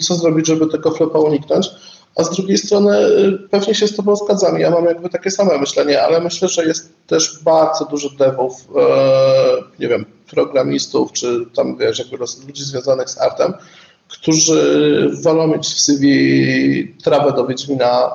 co 0.00 0.14
zrobić, 0.14 0.46
żeby 0.46 0.66
tego 0.66 0.90
flopa 0.90 1.18
uniknąć, 1.18 1.70
a 2.16 2.24
z 2.24 2.30
drugiej 2.30 2.58
strony 2.58 2.98
y, 2.98 3.38
pewnie 3.50 3.74
się 3.74 3.88
z 3.88 3.96
Tobą 3.96 4.16
zgadzam. 4.16 4.58
Ja 4.58 4.70
mam 4.70 4.84
jakby 4.84 5.08
takie 5.08 5.30
same 5.30 5.58
myślenie, 5.58 6.02
ale 6.02 6.20
myślę, 6.20 6.48
że 6.48 6.64
jest 6.64 6.92
też 7.06 7.38
bardzo 7.42 7.84
dużo 7.84 8.10
devów, 8.10 8.52
e, 8.76 8.82
nie 9.80 9.88
wiem, 9.88 10.06
programistów, 10.30 11.12
czy 11.12 11.46
tam 11.56 11.76
wiesz, 11.76 11.98
jakby 11.98 12.16
ludzi 12.46 12.64
związanych 12.64 13.10
z 13.10 13.20
artem, 13.20 13.54
którzy 14.08 15.10
wolą 15.22 15.46
mieć 15.46 15.66
w 15.66 15.80
CV 15.80 16.94
trawę 17.04 17.32
do 17.32 17.46
Wiedźmina 17.46 18.10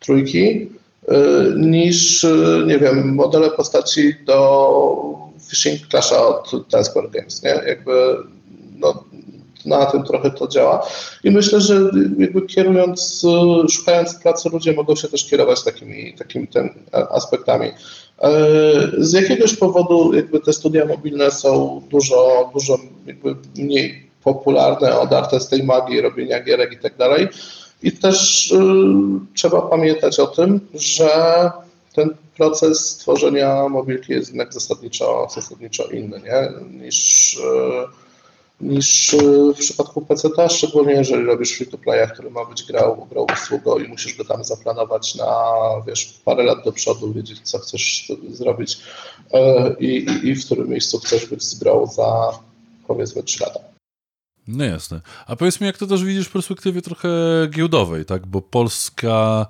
trójki, 0.00 0.70
e, 1.08 1.14
niż, 1.56 2.24
e, 2.24 2.62
nie 2.66 2.78
wiem, 2.78 3.14
modele 3.14 3.50
postaci 3.50 4.14
do 4.26 5.21
Fishing 5.52 5.88
Clasha 5.88 6.26
od 6.26 6.68
Transport 6.68 7.10
Games, 7.10 7.42
nie? 7.42 7.50
Jakby, 7.50 8.16
no, 8.78 9.04
na 9.66 9.86
tym 9.86 10.02
trochę 10.02 10.30
to 10.30 10.48
działa. 10.48 10.86
I 11.24 11.30
myślę, 11.30 11.60
że 11.60 11.90
jakby 12.18 12.42
kierując, 12.42 13.26
szukając 13.70 14.14
pracy, 14.14 14.48
ludzie 14.52 14.72
mogą 14.72 14.96
się 14.96 15.08
też 15.08 15.24
kierować 15.24 15.62
takimi, 15.62 16.14
takimi 16.14 16.48
ten, 16.48 16.70
aspektami. 16.92 17.66
E, 17.66 18.30
z 18.98 19.12
jakiegoś 19.12 19.56
powodu 19.56 20.14
jakby 20.14 20.40
te 20.40 20.52
studia 20.52 20.84
mobilne 20.84 21.30
są 21.30 21.82
dużo, 21.90 22.50
dużo 22.54 22.78
jakby 23.06 23.36
mniej 23.56 24.10
popularne, 24.24 24.98
odarte 24.98 25.40
z 25.40 25.48
tej 25.48 25.62
magii 25.62 26.00
robienia 26.00 26.42
gierek 26.42 26.72
i 26.72 26.78
tak 26.78 26.96
dalej. 26.96 27.28
I 27.82 27.92
też 27.92 28.50
y, 28.52 28.56
trzeba 29.34 29.62
pamiętać 29.62 30.20
o 30.20 30.26
tym, 30.26 30.60
że 30.74 31.10
ten 31.94 32.10
proces 32.36 32.96
tworzenia 32.96 33.68
mobilki 33.68 34.12
jest 34.12 34.28
jednak 34.28 34.52
zasadniczo, 34.52 35.28
zasadniczo 35.34 35.84
inny 35.84 36.20
nie? 36.20 36.68
niż 36.78 37.34
y, 37.36 38.02
niż 38.62 39.14
e, 39.14 39.18
w 39.54 39.58
przypadku 39.58 40.00
PC, 40.00 40.28
szczególnie 40.48 40.92
jeżeli 40.92 41.24
robisz 41.24 41.56
free 41.56 41.66
to 41.66 41.78
playa, 41.78 42.06
który 42.12 42.30
ma 42.30 42.44
być 42.44 42.62
grał, 42.62 43.06
grał 43.10 43.26
usługą 43.32 43.78
i 43.78 43.88
musisz 43.88 44.16
go 44.16 44.24
tam 44.24 44.44
zaplanować 44.44 45.14
na 45.14 45.34
wiesz, 45.86 46.20
parę 46.24 46.42
lat 46.42 46.64
do 46.64 46.72
przodu, 46.72 47.12
wiedzieć 47.12 47.40
co 47.40 47.58
chcesz 47.58 48.12
zrobić 48.30 48.78
e, 49.32 49.74
i, 49.80 49.86
i, 49.86 50.28
i 50.28 50.34
w 50.34 50.44
którym 50.44 50.68
miejscu 50.68 50.98
chcesz 50.98 51.26
być 51.26 51.42
z 51.42 51.58
grą 51.58 51.86
za 51.86 52.38
powiedzmy 52.86 53.22
3 53.22 53.44
lata. 53.44 53.60
No 54.48 54.64
jasne. 54.64 55.00
A 55.26 55.36
powiedz 55.36 55.60
mi, 55.60 55.66
jak 55.66 55.78
to 55.78 55.86
też 55.86 56.04
widzisz 56.04 56.28
w 56.28 56.32
perspektywie 56.32 56.82
trochę 56.82 57.08
giełdowej, 57.50 58.04
tak? 58.04 58.26
Bo 58.26 58.42
Polska 58.42 59.46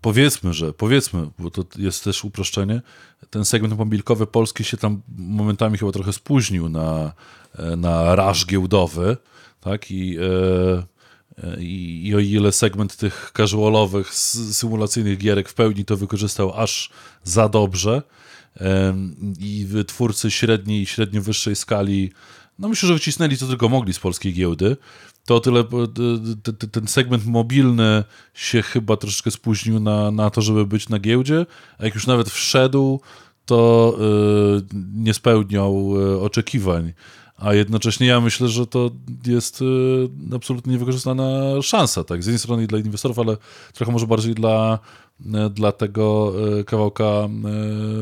powiedzmy, 0.00 0.54
że 0.54 0.72
powiedzmy, 0.72 1.30
bo 1.38 1.50
to 1.50 1.64
jest 1.78 2.04
też 2.04 2.24
uproszczenie, 2.24 2.82
ten 3.30 3.44
segment 3.44 3.78
mobilkowy 3.78 4.26
polski 4.26 4.64
się 4.64 4.76
tam 4.76 5.02
momentami 5.16 5.78
chyba 5.78 5.92
trochę 5.92 6.12
spóźnił 6.12 6.68
na, 6.68 7.12
na 7.76 8.16
raż 8.16 8.46
giełdowy, 8.46 9.16
tak? 9.60 9.90
I, 9.90 10.16
i, 11.58 12.06
I 12.06 12.14
o 12.14 12.18
ile 12.18 12.52
segment 12.52 12.96
tych 12.96 13.32
casualowych, 13.36 14.14
symulacyjnych 14.14 15.18
gierek 15.18 15.48
w 15.48 15.54
pełni 15.54 15.84
to 15.84 15.96
wykorzystał 15.96 16.52
aż 16.60 16.90
za 17.24 17.48
dobrze, 17.48 18.02
i 19.40 19.66
twórcy 19.86 20.30
średniej 20.30 20.82
i 20.82 20.86
średnio 20.86 21.22
wyższej 21.22 21.56
skali, 21.56 22.12
no 22.58 22.68
myślę, 22.68 22.86
że 22.86 22.94
wycisnęli 22.94 23.36
co 23.36 23.46
tylko 23.46 23.68
mogli 23.68 23.92
z 23.92 23.98
polskiej 23.98 24.34
giełdy, 24.34 24.76
to 25.26 25.36
o 25.36 25.40
tyle 25.40 25.64
ten 26.72 26.86
segment 26.86 27.26
mobilny 27.26 28.04
się 28.34 28.62
chyba 28.62 28.96
troszeczkę 28.96 29.30
spóźnił 29.30 29.80
na, 29.80 30.10
na 30.10 30.30
to, 30.30 30.42
żeby 30.42 30.66
być 30.66 30.88
na 30.88 30.98
giełdzie, 30.98 31.46
a 31.78 31.84
jak 31.84 31.94
już 31.94 32.06
nawet 32.06 32.30
wszedł, 32.30 33.00
to 33.46 33.94
e, 33.98 34.04
nie 34.94 35.14
spełniał 35.14 35.94
e, 35.96 36.20
oczekiwań. 36.20 36.92
A 37.36 37.54
jednocześnie 37.54 38.06
ja 38.06 38.20
myślę, 38.20 38.48
że 38.48 38.66
to 38.66 38.90
jest 39.26 39.62
e, 39.62 40.36
absolutnie 40.36 40.72
niewykorzystana 40.72 41.62
szansa, 41.62 42.04
tak? 42.04 42.22
Z 42.22 42.26
jednej 42.26 42.38
strony 42.38 42.66
dla 42.66 42.78
inwestorów, 42.78 43.18
ale 43.18 43.36
trochę 43.74 43.92
może 43.92 44.06
bardziej 44.06 44.34
dla, 44.34 44.78
dla 45.50 45.72
tego 45.72 46.32
kawałka 46.66 47.28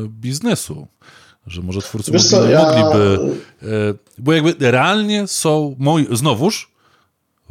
biznesu 0.07 0.87
że 1.47 1.61
może 1.61 1.81
twórcy 1.81 2.11
Wiesz 2.11 2.31
mogliby, 2.31 3.19
ja... 3.61 3.69
bo 4.17 4.33
jakby 4.33 4.55
realnie 4.59 5.27
są 5.27 5.75
moi, 5.79 6.07
znowuż 6.11 6.71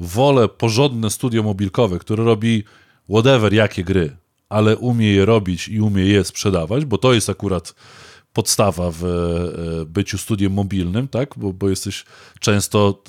wolę 0.01 0.49
porządne 0.49 1.11
studio 1.11 1.43
mobilkowe, 1.43 1.99
które 1.99 2.25
robi 2.25 2.65
whatever, 3.09 3.53
jakie 3.53 3.85
gry, 3.85 4.17
ale 4.49 4.77
umie 4.77 5.13
je 5.13 5.25
robić 5.25 5.69
i 5.69 5.81
umie 5.81 6.05
je 6.05 6.25
sprzedawać, 6.25 6.85
bo 6.85 6.99
to 6.99 7.13
jest 7.13 7.31
akurat 7.31 7.75
podstawa 8.33 8.91
w 8.91 9.05
e, 9.05 9.85
byciu 9.87 10.19
studiem 10.19 10.53
mobilnym, 10.53 11.09
tak? 11.09 11.35
Bo, 11.37 11.53
bo 11.53 11.69
jesteś 11.69 12.05
często 12.41 13.03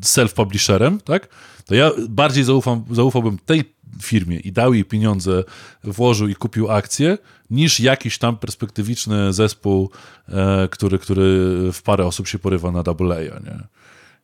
self-publisherem, 0.00 1.00
tak? 1.00 1.28
To 1.66 1.74
ja 1.74 1.90
bardziej 2.08 2.44
zaufam, 2.44 2.84
zaufałbym 2.90 3.38
tej 3.38 3.64
firmie 4.02 4.36
i 4.38 4.52
dał 4.52 4.74
jej 4.74 4.84
pieniądze, 4.84 5.44
włożył 5.84 6.28
i 6.28 6.34
kupił 6.34 6.70
akcje, 6.70 7.18
niż 7.50 7.80
jakiś 7.80 8.18
tam 8.18 8.36
perspektywiczny 8.36 9.32
zespół, 9.32 9.90
e, 10.28 10.68
który, 10.70 10.98
który 10.98 11.24
w 11.72 11.82
parę 11.82 12.06
osób 12.06 12.28
się 12.28 12.38
porywa 12.38 12.72
na 12.72 12.80
AA, 12.80 13.20
nie? 13.20 13.77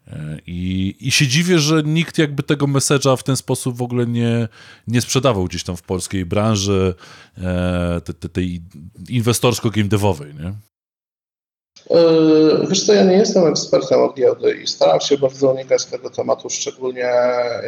E, 0.09 0.39
I, 0.47 0.97
I 1.01 1.11
się 1.11 1.27
dziwię, 1.27 1.59
że 1.59 1.83
nikt 1.83 2.19
jakby 2.19 2.43
tego 2.43 2.67
message'a 2.67 3.17
w 3.17 3.23
ten 3.23 3.37
sposób 3.37 3.77
w 3.77 3.83
ogóle 3.83 4.07
nie, 4.07 4.49
nie 4.87 5.01
sprzedawał 5.01 5.45
gdzieś 5.45 5.65
tam 5.65 5.77
w 5.77 5.83
polskiej 5.83 6.27
branży 6.27 6.95
e, 7.39 8.01
tej, 8.01 8.31
tej 8.31 8.63
inwestorsko-game 9.09 9.89
nie? 10.43 10.55
E, 11.91 12.67
wiesz 12.69 12.87
co, 12.87 12.93
ja 12.93 13.05
nie 13.05 13.17
jestem 13.17 13.47
ekspertem 13.47 14.01
od 14.01 14.17
giełdy 14.17 14.55
i 14.55 14.67
staram 14.67 15.01
się 15.01 15.19
bardzo 15.19 15.53
unikać 15.53 15.85
tego 15.85 16.11
tematu, 16.11 16.51
szczególnie 16.51 17.13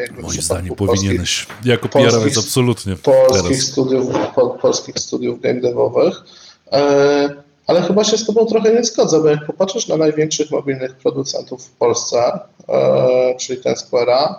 jakby 0.01 0.23
Moim 0.23 0.43
zdaniem 0.43 0.75
powinieneś, 0.75 1.47
jako 1.65 1.89
pr 1.89 2.15
absolutnie. 2.39 2.97
Polskich 2.97 3.43
teraz. 3.43 3.63
studiów, 3.63 4.07
po, 4.35 4.51
polskich 4.51 4.99
studiów 4.99 5.41
game 5.41 5.61
devowych. 5.61 6.25
E, 6.73 7.46
ale 7.67 7.83
chyba 7.83 8.05
się 8.05 8.19
z 8.19 8.27
Tobą 8.27 8.47
trochę 8.47 8.75
nie 8.75 8.85
zgodzę, 8.85 9.21
bo 9.21 9.29
jak 9.29 9.47
popatrzysz 9.47 9.89
na 9.89 9.97
największych 9.97 10.51
mobilnych 10.51 10.97
producentów 10.97 11.65
w 11.65 11.71
Polsce, 11.71 12.39
e, 12.69 13.35
czyli 13.39 13.63
ten 13.63 13.75
Square'a, 13.75 14.35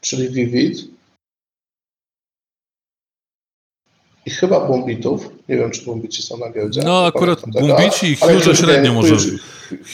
czyli 0.00 0.28
Vivid 0.28 0.78
i 4.26 4.30
chyba 4.30 4.60
Bumbitów, 4.60 5.28
nie 5.48 5.56
wiem 5.56 5.70
czy 5.70 5.84
Bumbici 5.84 6.22
są 6.22 6.38
na 6.38 6.50
giełdzie. 6.50 6.82
No 6.84 7.06
akurat 7.06 7.40
Bumbici 7.46 8.06
i 8.06 8.16
Huge 8.16 8.56
średnio 8.56 8.92
może. 8.92 9.16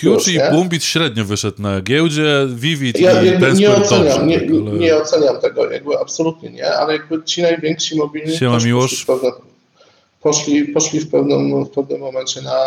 Huge 0.01 0.33
i 0.33 0.51
Bumbit 0.51 0.85
średnio 0.85 1.25
wyszedł 1.25 1.63
na 1.63 1.81
giełdzie, 1.81 2.47
Vivid 2.55 3.01
ja, 3.01 3.23
i 3.23 3.41
ten 3.41 3.57
nie 3.57 3.71
oceniam, 3.71 4.05
dobrze, 4.05 4.27
nie, 4.27 4.41
tak, 4.41 4.51
ale... 4.51 4.79
nie 4.79 4.97
oceniam 4.97 5.41
tego, 5.41 5.71
jakby 5.71 5.99
absolutnie 5.99 6.51
nie, 6.51 6.73
ale 6.73 6.93
jakby 6.93 7.23
ci 7.25 7.43
najwięksi 7.43 7.97
mobilni 7.97 8.37
Siema 8.37 8.59
Miłosz 8.59 9.07
poszli, 10.21 10.65
poszli 10.65 11.01
w, 11.01 11.11
pewnym, 11.11 11.65
w 11.65 11.71
pewnym 11.71 12.01
momencie 12.01 12.43
na 12.43 12.61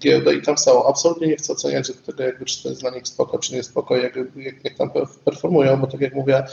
giełdę 0.00 0.34
i 0.34 0.42
tam 0.42 0.58
są. 0.58 0.86
Absolutnie 0.86 1.26
nie 1.26 1.36
chcę 1.36 1.52
oceniać 1.52 1.92
tego, 2.06 2.22
jakby, 2.22 2.44
czy 2.44 2.62
to 2.62 2.68
jest 2.68 2.80
dla 2.80 2.90
nich 2.90 3.08
spoko, 3.08 3.38
czy 3.38 3.54
nie 3.54 3.62
spoko, 3.62 3.96
jak, 3.96 4.16
jak, 4.36 4.64
jak 4.64 4.74
tam 4.74 4.90
performują, 5.24 5.76
bo 5.76 5.86
tak 5.86 6.00
jak 6.00 6.14
mówię, 6.14 6.44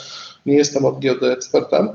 nie 0.45 0.53
jestem 0.53 0.85
od 0.85 0.99
giełdy 0.99 1.31
ekspertem. 1.31 1.89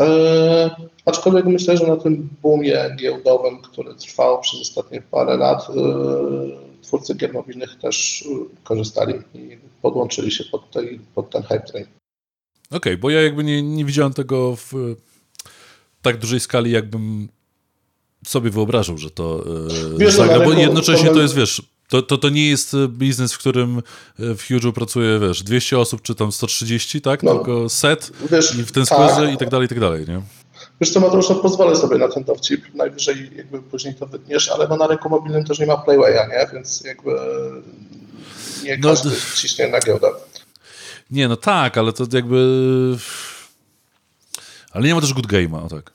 E, 0.00 0.70
aczkolwiek 1.04 1.44
myślę, 1.44 1.76
że 1.76 1.86
na 1.86 1.96
tym 1.96 2.28
boomie 2.42 2.96
giełdowym, 2.96 3.62
który 3.62 3.94
trwał 3.94 4.40
przez 4.40 4.60
ostatnie 4.60 5.02
parę 5.02 5.36
lat, 5.36 5.66
e, 5.70 6.82
twórcy 6.82 7.14
gier 7.14 7.34
mobilnych 7.34 7.78
też 7.78 8.24
korzystali 8.64 9.14
i 9.34 9.58
podłączyli 9.82 10.30
się 10.30 10.44
pod, 10.44 10.70
tej, 10.70 11.00
pod 11.14 11.30
ten 11.30 11.42
hype 11.42 11.60
train. 11.60 11.86
Okej, 12.66 12.76
okay, 12.76 12.96
bo 12.96 13.10
ja 13.10 13.22
jakby 13.22 13.44
nie, 13.44 13.62
nie 13.62 13.84
widziałem 13.84 14.12
tego 14.12 14.56
w 14.56 14.72
tak 16.02 16.18
dużej 16.18 16.40
skali, 16.40 16.70
jakbym 16.70 17.28
sobie 18.26 18.50
wyobrażał, 18.50 18.98
że 18.98 19.10
to 19.10 19.44
e, 19.94 19.98
wiesz, 19.98 20.14
zagra, 20.14 20.40
bo 20.40 20.52
jednocześnie 20.52 21.10
to 21.10 21.20
jest, 21.20 21.34
wiesz, 21.34 21.62
to, 21.88 22.02
to, 22.02 22.18
to 22.18 22.28
nie 22.28 22.48
jest 22.48 22.76
biznes, 22.88 23.32
w 23.32 23.38
którym 23.38 23.78
e, 23.78 23.82
w 24.34 24.42
Huge'u 24.42 24.72
pracuje, 24.72 25.18
wiesz, 25.18 25.42
200 25.42 25.78
osób, 25.78 26.02
czy 26.02 26.14
tam 26.14 26.32
130, 26.32 27.00
tak? 27.00 27.22
No, 27.22 27.34
Tylko 27.34 27.68
set 27.68 28.10
wiesz, 28.30 28.54
i 28.54 28.62
w 28.62 28.72
ten 28.72 28.84
tak. 28.84 29.32
i 29.34 29.36
tak 29.36 29.50
dalej, 29.50 29.66
i 29.66 29.68
tak 29.68 29.80
dalej, 29.80 30.04
nie? 30.08 30.22
Wiesz 30.80 30.90
co, 30.90 31.00
Mateusz, 31.00 31.28
no 31.28 31.34
pozwolę 31.34 31.76
sobie 31.76 31.98
na 31.98 32.08
ten 32.08 32.24
dowcip, 32.24 32.74
najwyżej 32.74 33.30
jakby 33.36 33.62
później 33.62 33.94
to 33.94 34.06
wytniesz, 34.06 34.48
ale 34.48 34.68
no 34.68 34.76
na 34.76 34.86
rynku 34.86 35.08
mobilnym 35.08 35.44
też 35.44 35.58
nie 35.58 35.66
ma 35.66 35.76
playwaya, 35.76 36.28
nie? 36.28 36.48
Więc 36.52 36.80
jakby 36.84 37.10
nie 38.64 38.76
no, 38.76 38.88
każdy 38.88 39.10
ciśnie 39.36 39.68
na 39.68 39.80
giełdę. 39.80 40.08
Nie, 41.10 41.28
no 41.28 41.36
tak, 41.36 41.78
ale 41.78 41.92
to 41.92 42.04
jakby 42.12 42.36
ale 44.70 44.88
nie 44.88 44.94
ma 44.94 45.00
też 45.00 45.14
good 45.14 45.26
game'a, 45.26 45.68
tak. 45.68 45.92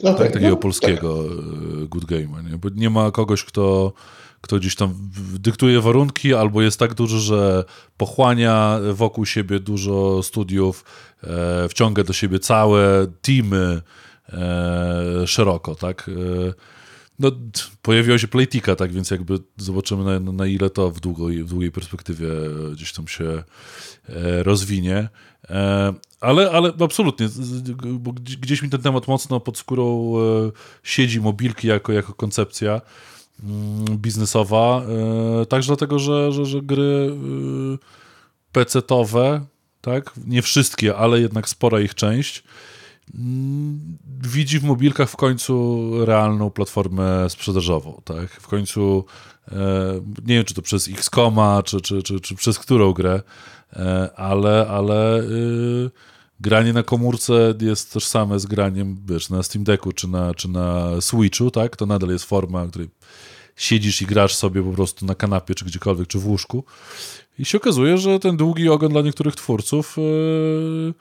Okay, 0.00 0.14
tak, 0.14 0.32
takiego 0.32 0.50
no, 0.50 0.56
polskiego 0.56 1.24
tak. 1.24 1.88
good 1.88 2.04
game'a, 2.04 2.50
nie? 2.50 2.58
Bo 2.58 2.68
nie 2.74 2.90
ma 2.90 3.10
kogoś, 3.10 3.44
kto, 3.44 3.92
kto 4.40 4.58
gdzieś 4.58 4.76
tam 4.76 4.94
dyktuje 5.38 5.80
warunki, 5.80 6.34
albo 6.34 6.62
jest 6.62 6.78
tak 6.78 6.94
duży, 6.94 7.20
że 7.20 7.64
pochłania 7.96 8.78
wokół 8.92 9.26
siebie 9.26 9.60
dużo 9.60 10.22
studiów, 10.22 10.84
e, 11.24 11.68
wciąga 11.68 12.04
do 12.04 12.12
siebie 12.12 12.38
całe 12.38 13.06
teamy 13.22 13.82
e, 14.32 15.26
szeroko, 15.26 15.74
tak? 15.74 16.10
E, 16.50 16.73
no, 17.18 17.30
pojawiła 17.82 18.18
się 18.18 18.28
Playtika, 18.28 18.76
tak 18.76 18.92
więc 18.92 19.10
jakby 19.10 19.38
zobaczymy 19.56 20.20
na, 20.20 20.32
na 20.32 20.46
ile 20.46 20.70
to 20.70 20.90
w 20.90 21.00
długiej, 21.00 21.44
w 21.44 21.48
długiej 21.48 21.72
perspektywie 21.72 22.28
gdzieś 22.72 22.92
tam 22.92 23.08
się 23.08 23.24
e, 24.08 24.42
rozwinie. 24.42 25.08
E, 25.50 25.94
ale, 26.20 26.50
ale 26.50 26.72
absolutnie, 26.80 27.28
bo 27.98 28.12
gdzieś 28.12 28.62
mi 28.62 28.70
ten 28.70 28.82
temat 28.82 29.08
mocno 29.08 29.40
pod 29.40 29.58
skórą 29.58 30.14
e, 30.16 30.50
siedzi, 30.82 31.20
mobilki 31.20 31.68
jako, 31.68 31.92
jako 31.92 32.14
koncepcja 32.14 32.80
mm, 33.44 33.98
biznesowa, 33.98 34.82
także 35.48 35.66
dlatego, 35.66 35.98
że, 35.98 36.32
że, 36.32 36.46
że 36.46 36.62
gry 36.62 37.16
PC-towe, 38.52 39.40
tak, 39.80 40.12
nie 40.26 40.42
wszystkie, 40.42 40.96
ale 40.96 41.20
jednak 41.20 41.48
spora 41.48 41.80
ich 41.80 41.94
część, 41.94 42.42
widzi 44.22 44.58
w 44.58 44.64
mobilkach 44.64 45.10
w 45.10 45.16
końcu 45.16 45.90
realną 46.04 46.50
platformę 46.50 47.30
sprzedażową, 47.30 48.02
tak? 48.04 48.30
W 48.30 48.48
końcu 48.48 49.04
e, 49.52 49.56
nie 50.26 50.34
wiem, 50.34 50.44
czy 50.44 50.54
to 50.54 50.62
przez 50.62 50.88
Xcoma, 50.88 51.62
czy, 51.62 51.80
czy, 51.80 52.02
czy, 52.02 52.20
czy 52.20 52.34
przez 52.34 52.58
którą 52.58 52.92
grę, 52.92 53.22
e, 53.72 54.10
ale, 54.16 54.66
ale 54.68 55.20
y, 55.20 55.90
granie 56.40 56.72
na 56.72 56.82
komórce 56.82 57.54
jest 57.60 57.92
tożsame 57.92 58.40
z 58.40 58.46
graniem, 58.46 58.96
wiesz, 59.06 59.30
na 59.30 59.42
Steam 59.42 59.64
Decku, 59.64 59.92
czy 59.92 60.08
na, 60.08 60.34
czy 60.34 60.48
na 60.48 61.00
Switchu, 61.00 61.50
tak? 61.50 61.76
To 61.76 61.86
nadal 61.86 62.10
jest 62.10 62.24
forma, 62.24 62.64
w 62.64 62.70
której 62.70 62.88
siedzisz 63.56 64.02
i 64.02 64.06
grasz 64.06 64.34
sobie 64.34 64.62
po 64.62 64.72
prostu 64.72 65.06
na 65.06 65.14
kanapie, 65.14 65.54
czy 65.54 65.64
gdziekolwiek, 65.64 66.08
czy 66.08 66.18
w 66.18 66.26
łóżku. 66.26 66.64
I 67.38 67.44
się 67.44 67.58
okazuje, 67.58 67.98
że 67.98 68.18
ten 68.18 68.36
długi 68.36 68.68
ogon 68.68 68.92
dla 68.92 69.02
niektórych 69.02 69.34
twórców 69.34 69.96
yy, 69.96 70.94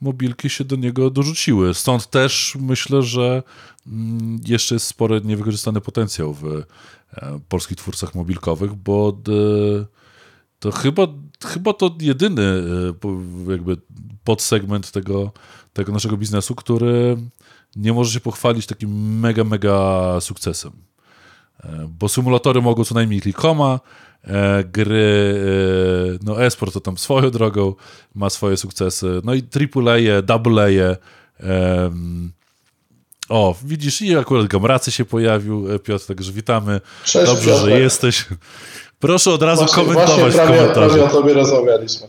mobilki 0.00 0.50
się 0.50 0.64
do 0.64 0.76
niego 0.76 1.10
dorzuciły. 1.10 1.74
Stąd 1.74 2.10
też 2.10 2.56
myślę, 2.60 3.02
że 3.02 3.42
mm, 3.86 4.40
jeszcze 4.46 4.74
jest 4.74 4.86
spory 4.86 5.20
niewykorzystany 5.24 5.80
potencjał 5.80 6.34
w 6.34 6.44
e, 6.46 6.64
polskich 7.48 7.76
twórcach 7.76 8.14
mobilkowych, 8.14 8.74
bo 8.74 9.20
to 10.58 10.72
chyba, 10.72 11.06
chyba 11.44 11.72
to 11.72 11.96
jedyny 12.00 12.42
e, 12.42 13.50
jakby 13.50 13.76
podsegment 14.24 14.90
tego, 14.90 15.32
tego 15.72 15.92
naszego 15.92 16.16
biznesu, 16.16 16.54
który 16.54 17.16
nie 17.76 17.92
może 17.92 18.12
się 18.12 18.20
pochwalić 18.20 18.66
takim 18.66 19.18
mega, 19.20 19.44
mega 19.44 20.20
sukcesem. 20.20 20.72
E, 21.64 21.88
bo 21.98 22.08
symulatory 22.08 22.62
mogą 22.62 22.84
co 22.84 22.94
najmniej 22.94 23.20
kilkoma, 23.20 23.80
E, 23.80 24.09
gry, 24.72 25.34
e, 26.14 26.18
no 26.24 26.44
esport 26.44 26.74
to 26.74 26.80
tam 26.80 26.98
swoją 26.98 27.30
drogą 27.30 27.74
ma 28.14 28.30
swoje 28.30 28.56
sukcesy, 28.56 29.20
no 29.24 29.34
i 29.34 29.42
AAA, 29.42 30.22
AA, 30.28 30.96
O, 33.28 33.54
widzisz, 33.64 34.02
i 34.02 34.16
akurat 34.16 34.46
Gamracy 34.46 34.92
się 34.92 35.04
pojawił, 35.04 35.72
e, 35.74 35.78
Piotr, 35.78 36.06
także 36.06 36.32
witamy. 36.32 36.80
Cześć, 37.04 37.26
Dobrze, 37.26 37.50
Piotrek. 37.50 37.74
że 37.74 37.80
jesteś. 37.80 38.24
Proszę 38.98 39.30
od 39.30 39.42
razu 39.42 39.62
Właśnie, 39.64 39.82
komentować 39.84 40.20
właśnie 40.20 40.30
w 40.30 40.34
prawie, 40.34 40.56
komentarzach. 40.58 40.90
prawie 40.98 41.04
o 41.04 41.08
tobie 41.08 41.34
rozmawialiśmy. 41.34 42.06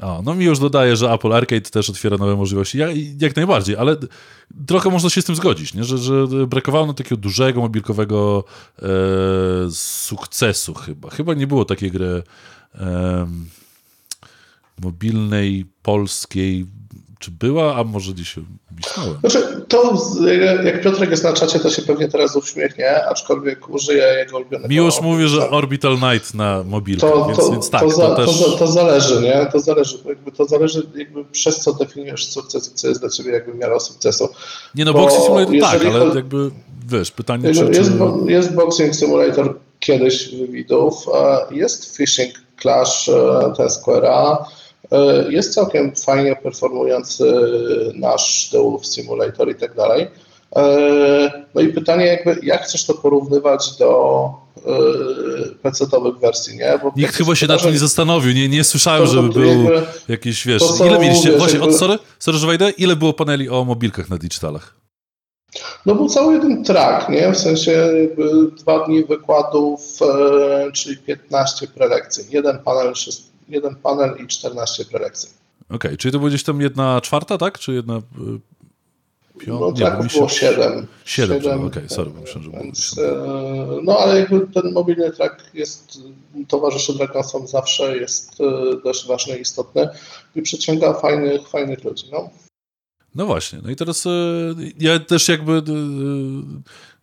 O, 0.00 0.22
no 0.24 0.34
mi 0.34 0.44
już 0.44 0.58
dodaje, 0.58 0.96
że 0.96 1.12
Apple 1.12 1.32
Arcade 1.32 1.60
też 1.60 1.90
otwiera 1.90 2.16
nowe 2.16 2.36
możliwości. 2.36 2.78
Ja, 2.78 2.88
jak 3.20 3.36
najbardziej, 3.36 3.76
ale 3.76 3.96
trochę 4.66 4.90
można 4.90 5.10
się 5.10 5.22
z 5.22 5.24
tym 5.24 5.36
zgodzić, 5.36 5.74
nie? 5.74 5.84
Że, 5.84 5.98
że 5.98 6.26
brakowało 6.46 6.94
takiego 6.94 7.16
dużego 7.16 7.60
mobilkowego 7.60 8.44
e, 8.78 8.86
sukcesu 9.70 10.74
chyba. 10.74 11.10
Chyba 11.10 11.34
nie 11.34 11.46
było 11.46 11.64
takiej 11.64 11.90
gry 11.90 12.22
e, 12.74 13.26
mobilnej, 14.82 15.66
polskiej. 15.82 16.66
Czy 17.18 17.30
była, 17.30 17.76
a 17.76 17.84
może 17.84 18.12
gdzieś 18.12 18.36
myślałem. 18.76 19.18
Znaczy, 19.20 19.64
to 19.68 19.94
jak 20.64 20.82
Piotrek 20.82 21.10
jest 21.10 21.24
na 21.24 21.32
czacie, 21.32 21.60
to 21.60 21.70
się 21.70 21.82
pewnie 21.82 22.08
teraz 22.08 22.36
uśmiechnie, 22.36 23.04
aczkolwiek 23.06 23.68
użyję 23.68 24.04
jego 24.18 24.36
ulubionego... 24.36 24.68
Miłosz 24.68 25.00
mówi, 25.00 25.28
że 25.28 25.50
Orbital 25.50 25.92
Night 25.92 26.34
na 26.34 26.62
mobilkę, 26.62 27.10
to, 27.10 27.26
więc, 27.26 27.38
to, 27.38 27.50
więc 27.50 27.70
tak, 27.70 27.80
to, 27.80 27.88
to, 27.88 27.96
za, 27.96 28.16
też... 28.16 28.40
to, 28.40 28.50
to 28.50 28.66
zależy, 28.66 29.20
nie? 29.20 29.46
To 29.52 29.60
zależy, 29.60 29.98
jakby 30.06 30.32
to 30.32 30.44
zależy 30.44 30.86
jakby 30.96 31.24
przez 31.24 31.60
co 31.60 31.72
definiujesz 31.72 32.32
sukces 32.32 32.72
i 32.72 32.74
co 32.74 32.88
jest 32.88 33.00
dla 33.00 33.10
ciebie 33.10 33.32
jakby 33.32 33.54
miarą 33.54 33.80
sukcesu. 33.80 34.28
Nie 34.74 34.84
no, 34.84 34.92
bo 34.92 34.98
Boxing 34.98 35.24
Simulator 35.24 35.60
tak, 35.60 35.86
ale 35.86 36.14
jakby, 36.14 36.50
wiesz, 36.88 37.10
pytanie, 37.10 37.52
czy... 37.52 37.58
Jakby 37.58 37.72
czy... 37.72 37.78
Jest, 37.78 37.96
bo- 37.96 38.18
jest 38.26 38.54
Boxing 38.54 38.94
Simulator 38.94 39.54
kiedyś 39.80 40.28
widów, 40.48 40.94
e, 41.14 41.54
jest 41.54 41.96
Fishing 41.96 42.34
Clash 42.62 43.08
e, 43.08 43.52
ten 43.56 43.66
Square'a, 43.66 44.36
jest 45.28 45.54
całkiem 45.54 45.94
fajnie 45.96 46.36
performujący 46.42 47.32
nasz 47.94 48.48
The 48.52 48.58
Wolf 48.62 48.86
Simulator 48.86 49.50
i 49.50 49.54
tak 49.54 49.74
dalej. 49.74 50.06
E, 50.56 51.46
No 51.54 51.60
i 51.60 51.68
pytanie 51.68 52.06
jakby, 52.06 52.38
jak 52.42 52.62
chcesz 52.64 52.84
to 52.86 52.94
porównywać 52.94 53.76
do 53.78 54.30
e, 54.56 54.70
PC-owych 55.62 56.18
wersji, 56.18 56.56
nie? 56.56 56.78
Bo 56.82 56.92
Nikt 56.96 57.14
chyba 57.14 57.34
się 57.34 57.46
nad 57.46 57.62
tym 57.62 57.72
nie 57.72 57.78
zastanowił, 57.78 58.32
nie, 58.34 58.48
nie 58.48 58.64
słyszałem, 58.64 59.02
To- 59.02 59.06
żeby 59.12 59.28
to 59.28 59.34
był 59.34 59.48
jakby- 59.48 59.82
jakiś, 60.08 60.46
wiesz, 60.46 60.62
to 60.62 60.68
są, 60.68 60.86
ile 60.86 60.98
mieliście, 60.98 61.28
wiesz, 61.30 61.38
właśnie, 61.38 61.58
jakby- 61.58 61.74
od, 61.74 61.80
sorry, 61.80 61.98
sorry, 62.18 62.38
że 62.38 62.46
wejdę, 62.46 62.70
ile 62.70 62.96
było 62.96 63.12
paneli 63.12 63.48
o 63.48 63.64
mobilkach 63.64 64.10
na 64.10 64.18
digitalach? 64.18 64.74
No 65.86 65.94
był 65.94 66.08
cały 66.08 66.34
jeden 66.34 66.64
track, 66.64 67.08
nie? 67.08 67.32
W 67.32 67.38
sensie 67.38 67.70
jakby 68.02 68.30
dwa 68.58 68.86
dni 68.86 69.04
wykładów, 69.04 69.80
e, 70.02 70.72
czyli 70.72 70.96
15 70.96 71.66
prelekcji. 71.68 72.24
Jeden 72.30 72.58
panel, 72.58 72.94
jeden 73.48 73.76
panel 73.76 74.16
i 74.24 74.26
14 74.26 74.84
prelekcji. 74.84 75.28
Okej, 75.70 75.96
czyli 75.96 76.12
to 76.12 76.18
było 76.18 76.28
gdzieś 76.28 76.44
tam 76.44 76.60
jedna 76.60 77.00
czwarta, 77.00 77.38
tak? 77.38 77.58
Czy 77.58 77.72
jedna... 77.72 77.96
y, 77.96 78.00
Pią... 79.38 79.60
No 79.60 79.70
nie, 79.70 80.04
mi 80.04 80.10
się- 80.10 80.16
było 80.16 80.28
7. 80.28 80.86
Siedem, 81.04 81.66
okej, 81.66 81.88
sorry, 81.88 82.10
bo 82.10 82.20
myślałem, 82.20 82.52
że 82.52 82.58
Więc, 82.62 82.98
e, 82.98 83.80
no 83.82 83.98
ale 83.98 84.20
jakby 84.20 84.46
ten 84.46 84.72
mobilny 84.72 85.10
track 85.10 85.54
jest, 85.54 85.98
towarzyszy 86.48 86.94
Dragonsom 86.94 87.46
zawsze, 87.46 87.96
jest 87.96 88.40
e, 88.40 88.44
dość 88.84 89.06
ważny 89.06 89.38
i 89.38 89.40
istotny 89.40 89.88
i 90.36 90.42
przyciąga 90.42 90.94
fajnych, 90.94 91.48
fajnych 91.48 91.84
ludzi. 91.84 92.06
No. 92.12 92.30
No 93.14 93.26
właśnie, 93.26 93.58
no 93.62 93.70
i 93.70 93.76
teraz 93.76 94.06
e, 94.06 94.10
ja 94.80 94.98
też 95.00 95.28
jakby 95.28 95.62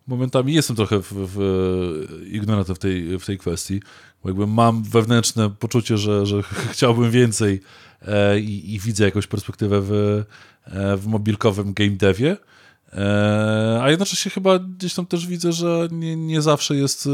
momentami 0.07 0.53
jestem 0.53 0.75
trochę 0.75 0.99
w, 0.99 1.11
w, 1.11 2.27
ignorantem 2.31 2.75
w 2.75 2.79
tej, 2.79 3.19
w 3.19 3.25
tej 3.25 3.37
kwestii, 3.37 3.81
bo 4.23 4.29
jakby 4.29 4.47
mam 4.47 4.83
wewnętrzne 4.83 5.49
poczucie, 5.49 5.97
że, 5.97 6.25
że 6.25 6.43
chciałbym 6.73 7.11
więcej 7.11 7.61
e, 8.01 8.39
i, 8.39 8.73
i 8.73 8.79
widzę 8.79 9.05
jakąś 9.05 9.27
perspektywę 9.27 9.81
w, 9.81 9.91
e, 10.65 10.97
w 10.97 11.07
mobilkowym 11.07 11.73
game 11.73 11.91
devie, 11.91 12.37
e, 12.93 13.79
a 13.81 13.89
jednocześnie 13.89 14.31
chyba 14.31 14.59
gdzieś 14.59 14.93
tam 14.93 15.05
też 15.05 15.27
widzę, 15.27 15.51
że 15.51 15.87
nie, 15.91 16.15
nie 16.15 16.41
zawsze 16.41 16.75
jest 16.75 17.07
e, 17.07 17.09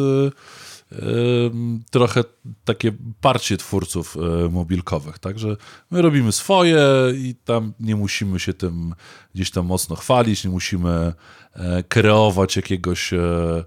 trochę 1.92 2.24
takie 2.66 2.92
parcie 3.22 3.58
twórców 3.58 4.18
e, 4.18 4.50
mobilkowych, 4.50 5.20
także 5.20 5.58
my 5.92 6.02
robimy 6.02 6.32
swoje 6.32 6.84
i 7.16 7.36
tam 7.46 7.74
nie 7.80 7.96
musimy 7.96 8.40
się 8.40 8.54
tym 8.54 8.96
gdzieś 9.36 9.52
tam 9.52 9.66
mocno 9.66 9.96
chwalić, 9.96 10.44
nie 10.44 10.50
musimy 10.50 11.14
e, 11.54 11.84
kreować 11.84 12.56
jakiegoś 12.56 13.14
e, 13.14 13.64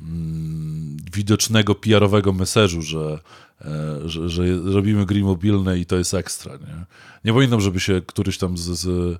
mm, 0.00 0.96
widocznego 1.12 1.74
PR-owego 1.74 2.34
że, 2.80 3.18
e, 3.60 4.08
że, 4.08 4.28
że 4.28 4.42
robimy 4.64 5.06
gry 5.06 5.20
mobilne 5.20 5.78
i 5.78 5.86
to 5.86 5.96
jest 5.96 6.14
ekstra. 6.14 6.56
Nie, 6.56 6.84
nie 7.24 7.32
pamiętam, 7.32 7.60
żeby 7.60 7.80
się 7.80 8.02
któryś 8.06 8.38
tam 8.38 8.58
z, 8.58 8.62
z 8.62 9.18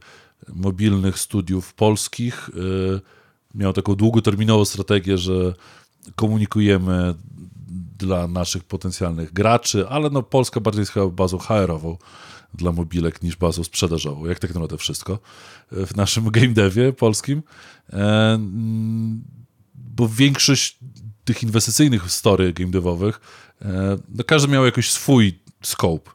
mobilnych 0.49 1.19
studiów 1.19 1.75
polskich 1.75 2.51
e, 2.51 3.01
miał 3.55 3.73
taką 3.73 3.95
długoterminową 3.95 4.65
strategię, 4.65 5.19
że 5.19 5.55
komunikujemy 6.17 7.15
dla 8.01 8.29
naszych 8.29 8.65
potencjalnych 8.65 9.33
graczy, 9.33 9.89
ale 9.89 10.11
no 10.11 10.23
Polska 10.23 10.61
bardziej 10.61 10.81
jest 10.81 10.93
chyba 10.93 11.07
bazą 11.07 11.39
HR-ową 11.39 11.97
dla 12.55 12.73
mobilek 12.73 13.23
niż 13.23 13.37
bazą 13.37 13.65
sprzedażową, 13.65 14.27
jak 14.27 14.39
tak 14.39 14.55
naprawdę 14.55 14.77
wszystko 14.77 15.19
w 15.73 15.97
naszym 15.97 16.31
game 16.31 16.49
devie 16.49 16.93
polskim. 16.93 17.43
E, 17.93 17.97
mm, 18.35 19.25
Bo 19.75 20.09
większość 20.09 20.79
tych 21.25 21.43
inwestycyjnych 21.43 22.11
story 22.11 22.53
game 22.53 22.71
devowych, 22.71 23.21
e, 23.63 23.99
no 24.09 24.25
każdy 24.25 24.49
miał 24.49 24.65
jakiś 24.65 24.91
swój 24.91 25.39
scope, 25.63 26.11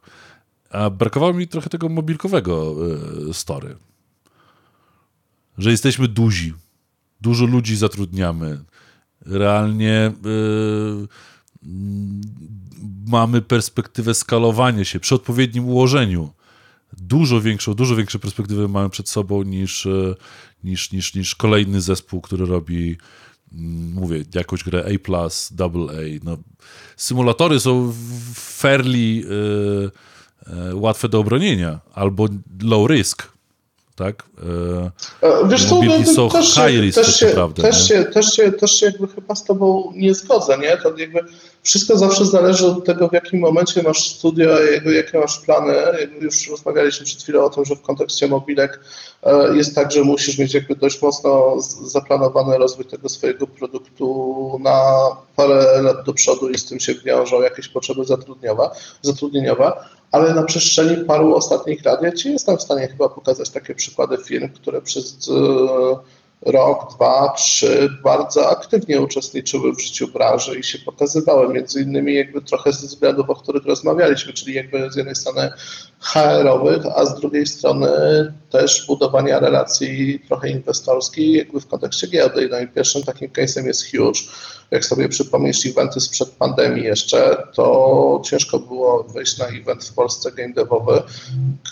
a 0.69 0.89
brakowało 0.89 1.34
mi 1.34 1.48
trochę 1.48 1.69
tego 1.69 1.89
mobilkowego 1.89 2.76
e, 3.30 3.34
story. 3.34 3.76
Że 5.58 5.71
jesteśmy 5.71 6.08
duzi, 6.08 6.54
dużo 7.21 7.45
ludzi 7.45 7.76
zatrudniamy, 7.76 8.63
realnie 9.26 10.13
yy, 10.24 11.08
mamy 13.08 13.41
perspektywę 13.41 14.13
skalowania 14.13 14.86
się 14.86 14.99
przy 14.99 15.15
odpowiednim 15.15 15.65
ułożeniu. 15.65 16.30
Dużo 16.97 17.41
większą, 17.41 17.73
dużo 17.73 17.95
większe 17.95 18.19
perspektywy 18.19 18.67
mamy 18.67 18.89
przed 18.89 19.10
sobą 19.10 19.43
niż, 19.43 19.86
yy, 19.86 20.15
niż, 20.63 20.91
niż, 20.91 21.13
niż 21.15 21.36
kolejny 21.36 21.82
zespół, 21.82 22.21
który 22.21 22.45
robi 22.45 22.97
mm, 23.54 23.93
mówię, 23.93 24.23
jakąś 24.36 24.63
grę 24.63 24.86
A+, 24.86 25.30
double 25.51 25.93
A. 25.93 26.19
No, 26.23 26.38
symulatory 26.97 27.60
są 27.60 27.93
fairly 28.34 28.99
yy, 28.99 29.91
yy, 30.47 30.75
łatwe 30.75 31.10
do 31.10 31.19
obronienia 31.19 31.80
albo 31.93 32.28
low 32.62 32.89
risk, 32.89 33.35
tak? 33.95 34.23
Yy, 34.38 34.91
E, 35.21 35.47
Wiesz 35.47 35.65
co, 35.65 35.81
no, 35.84 36.05
są 36.05 36.29
też, 36.29 36.53
high 36.53 36.55
się, 36.55 36.81
risk 36.81 36.95
też, 36.95 37.08
tak 37.08 37.15
się, 37.15 37.25
naprawdę, 37.25 37.62
też, 37.62 37.89
nie? 37.89 37.97
się, 37.97 38.05
też, 38.05 38.34
się, 38.34 38.51
też 38.51 38.79
się 38.79 38.86
jakby 38.86 39.08
chyba 39.08 39.36
z 39.36 39.43
tobą 39.43 39.93
nie 39.95 40.13
zgodzę, 40.13 40.58
nie? 40.58 40.77
To 40.77 40.97
jakby 40.97 41.19
wszystko 41.63 41.97
zawsze 41.97 42.25
zależy 42.25 42.67
od 42.67 42.86
tego, 42.86 43.08
w 43.08 43.13
jakim 43.13 43.39
momencie 43.39 43.84
masz 43.84 44.10
studio, 44.10 44.60
jakby, 44.60 44.93
jakie 44.93 45.19
masz 45.19 45.39
plany. 45.39 45.73
Jakby 45.99 46.25
już 46.25 46.49
rozmawialiśmy 46.49 47.05
przed 47.05 47.23
chwilą 47.23 47.43
o 47.43 47.49
tym, 47.49 47.65
że 47.65 47.75
w 47.75 47.81
kontekście 47.81 48.27
mobilek 48.27 48.79
e, 49.23 49.58
jest 49.58 49.75
tak, 49.75 49.91
że 49.91 50.01
musisz 50.01 50.38
mieć 50.38 50.53
jakby 50.53 50.75
dość 50.75 51.01
mocno 51.01 51.62
zaplanowany 51.84 52.58
rozwój 52.58 52.86
tego 52.86 53.10
swojego 53.10 53.47
produktu 53.47 54.60
na 54.63 54.81
parę 55.36 55.81
lat 55.81 56.05
do 56.05 56.13
przodu 56.13 56.49
i 56.49 56.58
z 56.58 56.65
tym 56.65 56.79
się 56.79 56.95
wiążą 56.95 57.41
jakieś 57.41 57.67
potrzeby 57.67 58.05
zatrudniowe, 58.05 58.69
zatrudnieniowe, 59.01 59.71
ale 60.15 60.34
na 60.34 60.43
przestrzeni 60.43 61.06
paru 61.06 61.36
ostatnich 61.36 61.86
lat 61.86 62.04
ja 62.04 62.12
Ci 62.12 62.32
jestem 62.32 62.58
w 62.58 62.62
stanie 62.62 62.88
chyba 62.88 63.10
pokazać 63.10 63.49
takie 63.49 63.75
przykłady 63.75 64.17
firm, 64.17 64.49
które 64.49 64.82
przez 64.82 65.30
e, 65.30 66.51
rok, 66.51 66.95
dwa, 66.95 67.34
trzy 67.38 67.89
bardzo 68.04 68.49
aktywnie 68.49 69.01
uczestniczyły 69.01 69.73
w 69.75 69.82
życiu 69.82 70.08
branży 70.08 70.60
i 70.60 70.63
się 70.63 70.80
pokazywały, 70.80 71.54
między 71.54 71.82
innymi 71.82 72.15
jakby 72.15 72.41
trochę 72.41 72.71
ze 72.71 72.88
względów, 72.88 73.30
o 73.30 73.36
których 73.36 73.65
rozmawialiśmy, 73.65 74.34
czyli 74.34 74.54
jakby 74.54 74.91
z 74.91 74.95
jednej 74.95 75.15
strony 75.15 75.51
HR-owych, 76.06 76.86
a 76.96 77.06
z 77.06 77.20
drugiej 77.20 77.48
strony 77.48 77.88
też 78.50 78.86
budowania 78.88 79.39
relacji 79.39 80.20
trochę 80.28 80.50
inwestorskich 80.50 81.36
jakby 81.36 81.62
w 81.62 81.68
kontekście 81.68 82.08
giełdy. 82.08 82.50
No 82.52 82.60
i 82.60 82.68
pierwszym 82.68 83.04
takim 83.04 83.30
case'em 83.30 83.65
jest 83.65 83.91
Huge. 83.91 84.20
Jak 84.72 84.86
sobie 84.86 85.10
przypomnisz 85.10 85.65
eventy 85.65 86.00
sprzed 86.00 86.30
pandemii 86.30 86.84
jeszcze, 86.84 87.44
to 87.54 88.22
ciężko 88.26 88.60
było 88.60 89.04
wejść 89.04 89.38
na 89.38 89.46
event 89.46 89.84
w 89.84 89.94
Polsce 89.94 90.32
game 90.32 90.54
devowy, 90.54 91.02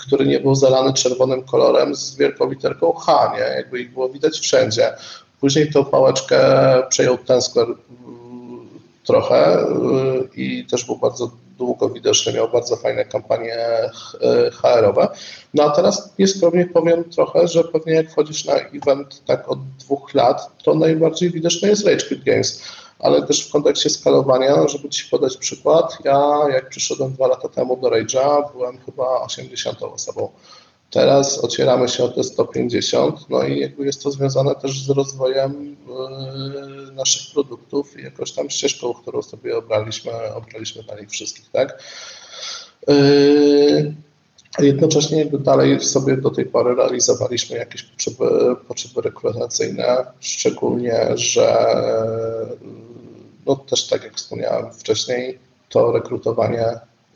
który 0.06 0.26
nie 0.26 0.40
był 0.40 0.56
zalany 0.56 0.94
czerwonym 0.94 1.44
kolorem 1.44 1.96
z 1.96 2.16
wielką 2.16 2.50
literką 2.50 2.94
H, 2.94 3.34
nie? 3.36 3.56
Jakby 3.56 3.82
ich 3.82 3.94
było 3.94 4.10
widać 4.10 4.40
wszędzie. 4.40 4.94
Później 5.40 5.72
tą 5.72 5.86
pałeczkę 5.86 6.40
przejął 6.90 7.18
ten 7.18 7.42
Square 7.42 7.76
trochę 9.06 9.60
y, 9.60 10.30
i 10.36 10.66
też 10.66 10.86
był 10.86 10.98
bardzo 10.98 11.32
długo 11.58 11.90
widoczny, 11.90 12.34
miał 12.34 12.50
bardzo 12.50 12.76
fajne 12.76 13.06
kampanie 13.06 13.58
y, 13.86 14.52
HR-owe. 14.52 15.08
No 15.54 15.64
a 15.64 15.70
teraz 15.70 16.14
nieskromnie 16.20 16.66
powiem 16.66 17.04
trochę, 17.04 17.48
że 17.48 17.64
pewnie 17.64 17.94
jak 17.94 18.12
wchodzisz 18.12 18.46
na 18.46 18.54
event 18.54 19.24
tak 19.26 19.50
od 19.50 19.60
dwóch 19.80 20.14
lat, 20.14 20.64
to 20.64 20.76
najbardziej 20.76 21.32
widoczny 21.32 21.70
jest 21.70 21.88
Rage 21.88 22.06
Quit 22.08 22.24
Games 22.24 22.62
ale 23.04 23.28
też 23.28 23.48
w 23.48 23.52
kontekście 23.52 23.90
skalowania, 23.90 24.68
żeby 24.68 24.90
Ci 24.90 25.10
podać 25.10 25.38
przykład, 25.38 25.98
ja 26.04 26.40
jak 26.54 26.70
przyszedłem 26.70 27.14
dwa 27.14 27.28
lata 27.28 27.50
temu 27.50 27.78
do 27.78 27.90
Rage'a, 27.90 28.52
byłem 28.52 28.78
chyba 28.78 29.22
80 29.22 29.84
osobą. 29.84 30.30
Teraz 30.94 31.44
ocieramy 31.44 31.90
się 31.90 32.04
o 32.04 32.08
te 32.08 32.24
150, 32.24 33.30
no 33.30 33.44
i 33.44 33.60
jakby 33.60 33.86
jest 33.86 34.04
to 34.04 34.12
związane 34.12 34.56
też 34.56 34.86
z 34.86 34.90
rozwojem 34.90 35.76
naszych 36.96 37.34
produktów 37.34 38.00
i 38.00 38.04
jakoś 38.04 38.32
tam 38.32 38.50
ścieżką, 38.50 38.94
którą 38.94 39.22
sobie 39.22 39.58
obraliśmy, 39.58 40.12
obraliśmy 40.34 40.84
dla 40.84 41.00
nich 41.00 41.10
wszystkich, 41.10 41.50
tak? 41.52 41.84
Jednocześnie 44.60 45.18
jakby 45.18 45.40
dalej 45.40 45.82
sobie 45.82 46.18
do 46.18 46.30
tej 46.30 46.46
pory 46.46 46.76
realizowaliśmy 46.76 47.58
jakieś 47.58 47.84
potrzeby, 47.84 48.56
potrzeby 48.68 49.02
rekrutacyjne, 49.02 50.06
szczególnie, 50.20 51.08
że 51.16 51.76
no 53.46 53.56
też 53.56 53.88
tak 53.88 54.04
jak 54.04 54.16
wspomniałem 54.16 54.74
wcześniej, 54.74 55.40
to 55.70 55.92
rekrutowanie 55.92 56.66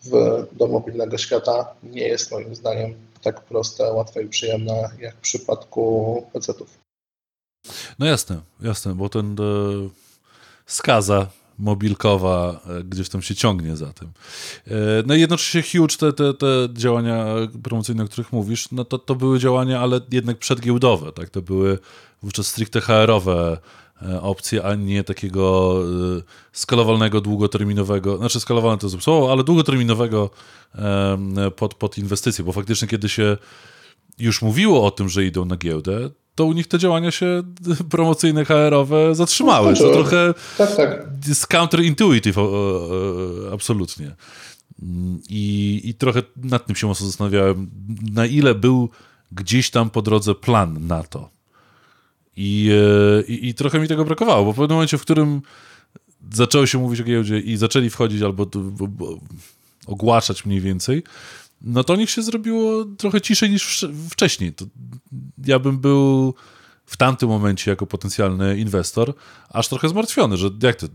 w, 0.03 0.43
do 0.51 0.67
mobilnego 0.67 1.17
świata 1.17 1.73
nie 1.83 2.07
jest 2.07 2.31
moim 2.31 2.55
zdaniem 2.55 2.95
tak 3.33 3.41
proste, 3.41 3.91
łatwe 3.93 4.23
i 4.23 4.27
przyjemne 4.27 4.89
jak 4.99 5.15
w 5.15 5.21
przypadku 5.21 6.23
PC-ów. 6.33 6.77
No 7.99 8.05
jasne, 8.05 8.41
jasne, 8.61 8.95
bo 8.95 9.09
ten 9.09 9.35
e, 9.39 9.43
skaza 10.65 11.27
mobilkowa 11.59 12.59
e, 12.79 12.83
gdzieś 12.83 13.09
tam 13.09 13.21
się 13.21 13.35
ciągnie 13.35 13.75
za 13.75 13.93
tym. 13.93 14.07
E, 14.67 14.71
no 15.05 15.15
i 15.15 15.19
jednocześnie 15.19 15.61
huge 15.61 15.97
te, 15.97 16.13
te, 16.13 16.33
te 16.33 16.67
działania 16.73 17.25
promocyjne, 17.63 18.03
o 18.03 18.07
których 18.07 18.31
mówisz, 18.31 18.71
no 18.71 18.85
to, 18.85 18.97
to 18.97 19.15
były 19.15 19.39
działania, 19.39 19.79
ale 19.79 19.99
jednak 20.11 20.37
przedgiełdowe, 20.37 21.11
tak? 21.11 21.29
To 21.29 21.41
były 21.41 21.79
wówczas 22.23 22.47
stricte 22.47 22.81
HR-owe 22.81 23.57
e, 24.01 24.21
opcje, 24.21 24.63
a 24.63 24.75
nie 24.75 25.03
takiego 25.03 25.75
skalowalnego, 26.51 27.21
długoterminowego, 27.21 28.17
znaczy 28.17 28.39
skalowalne 28.39 28.77
to 28.77 28.87
jest 28.87 29.01
słowo, 29.01 29.31
ale 29.31 29.43
długoterminowego 29.43 30.29
pod, 31.55 31.73
pod 31.73 31.97
inwestycje, 31.97 32.45
bo 32.45 32.51
faktycznie 32.51 32.87
kiedy 32.87 33.09
się 33.09 33.37
już 34.19 34.41
mówiło 34.41 34.85
o 34.85 34.91
tym, 34.91 35.09
że 35.09 35.25
idą 35.25 35.45
na 35.45 35.57
giełdę, 35.57 36.09
to 36.35 36.45
u 36.45 36.53
nich 36.53 36.67
te 36.67 36.79
działania 36.79 37.11
się 37.11 37.43
promocyjne 37.89 38.45
HR-owe 38.45 39.15
zatrzymały. 39.15 39.73
No, 39.73 39.77
to 39.79 39.93
trochę 39.93 40.33
tak, 40.57 40.75
tak. 40.75 41.07
jest 41.27 41.47
counterintuitive 41.47 42.37
absolutnie. 43.53 44.15
I, 45.29 45.81
I 45.83 45.93
trochę 45.93 46.23
nad 46.35 46.65
tym 46.65 46.75
się 46.75 46.87
mocno 46.87 47.07
zastanawiałem, 47.07 47.69
na 48.11 48.25
ile 48.25 48.55
był 48.55 48.89
gdzieś 49.31 49.69
tam 49.69 49.89
po 49.89 50.01
drodze 50.01 50.35
plan 50.35 50.87
na 50.87 51.03
to. 51.03 51.29
I, 52.37 52.71
e, 52.71 53.21
i, 53.31 53.47
i 53.47 53.53
trochę 53.53 53.79
mi 53.79 53.87
tego 53.87 54.05
brakowało, 54.05 54.45
bo 54.45 54.53
w 54.53 54.55
pewnym 54.55 54.75
momencie, 54.75 54.97
w 54.97 55.01
którym 55.01 55.41
zaczęło 56.33 56.65
się 56.65 56.77
mówić 56.77 57.01
o 57.01 57.03
giełdzie 57.03 57.39
i 57.39 57.57
zaczęli 57.57 57.89
wchodzić 57.89 58.21
albo 58.21 58.47
ogłaszać 59.87 60.45
mniej 60.45 60.61
więcej, 60.61 61.03
no 61.61 61.83
to 61.83 61.95
nich 61.95 62.09
się 62.09 62.21
zrobiło 62.21 62.85
trochę 62.85 63.21
ciszej 63.21 63.49
niż 63.49 63.85
wcześniej. 64.09 64.53
To 64.53 64.65
ja 65.45 65.59
bym 65.59 65.77
był 65.77 66.33
w 66.85 66.97
tamtym 66.97 67.29
momencie 67.29 67.71
jako 67.71 67.87
potencjalny 67.87 68.57
inwestor 68.57 69.13
aż 69.49 69.67
trochę 69.67 69.89
zmartwiony, 69.89 70.37
że 70.37 70.49
jak 70.63 70.75
to 70.75 70.87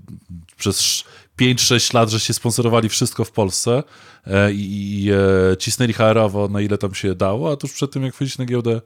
przez 0.56 1.04
5-6 1.40 1.94
lat, 1.94 2.10
żeście 2.10 2.34
sponsorowali 2.34 2.88
wszystko 2.88 3.24
w 3.24 3.32
Polsce 3.32 3.82
e, 4.26 4.52
i, 4.52 5.04
i 5.04 5.10
e, 5.10 5.16
cisnęli 5.58 5.92
HR-owo 5.92 6.48
na 6.48 6.60
ile 6.60 6.78
tam 6.78 6.94
się 6.94 7.14
dało, 7.14 7.52
a 7.52 7.56
tuż 7.56 7.72
przed 7.72 7.92
tym 7.92 8.02
jak 8.02 8.14
wchodzić 8.14 8.38
na 8.38 8.44
giełdę, 8.44 8.80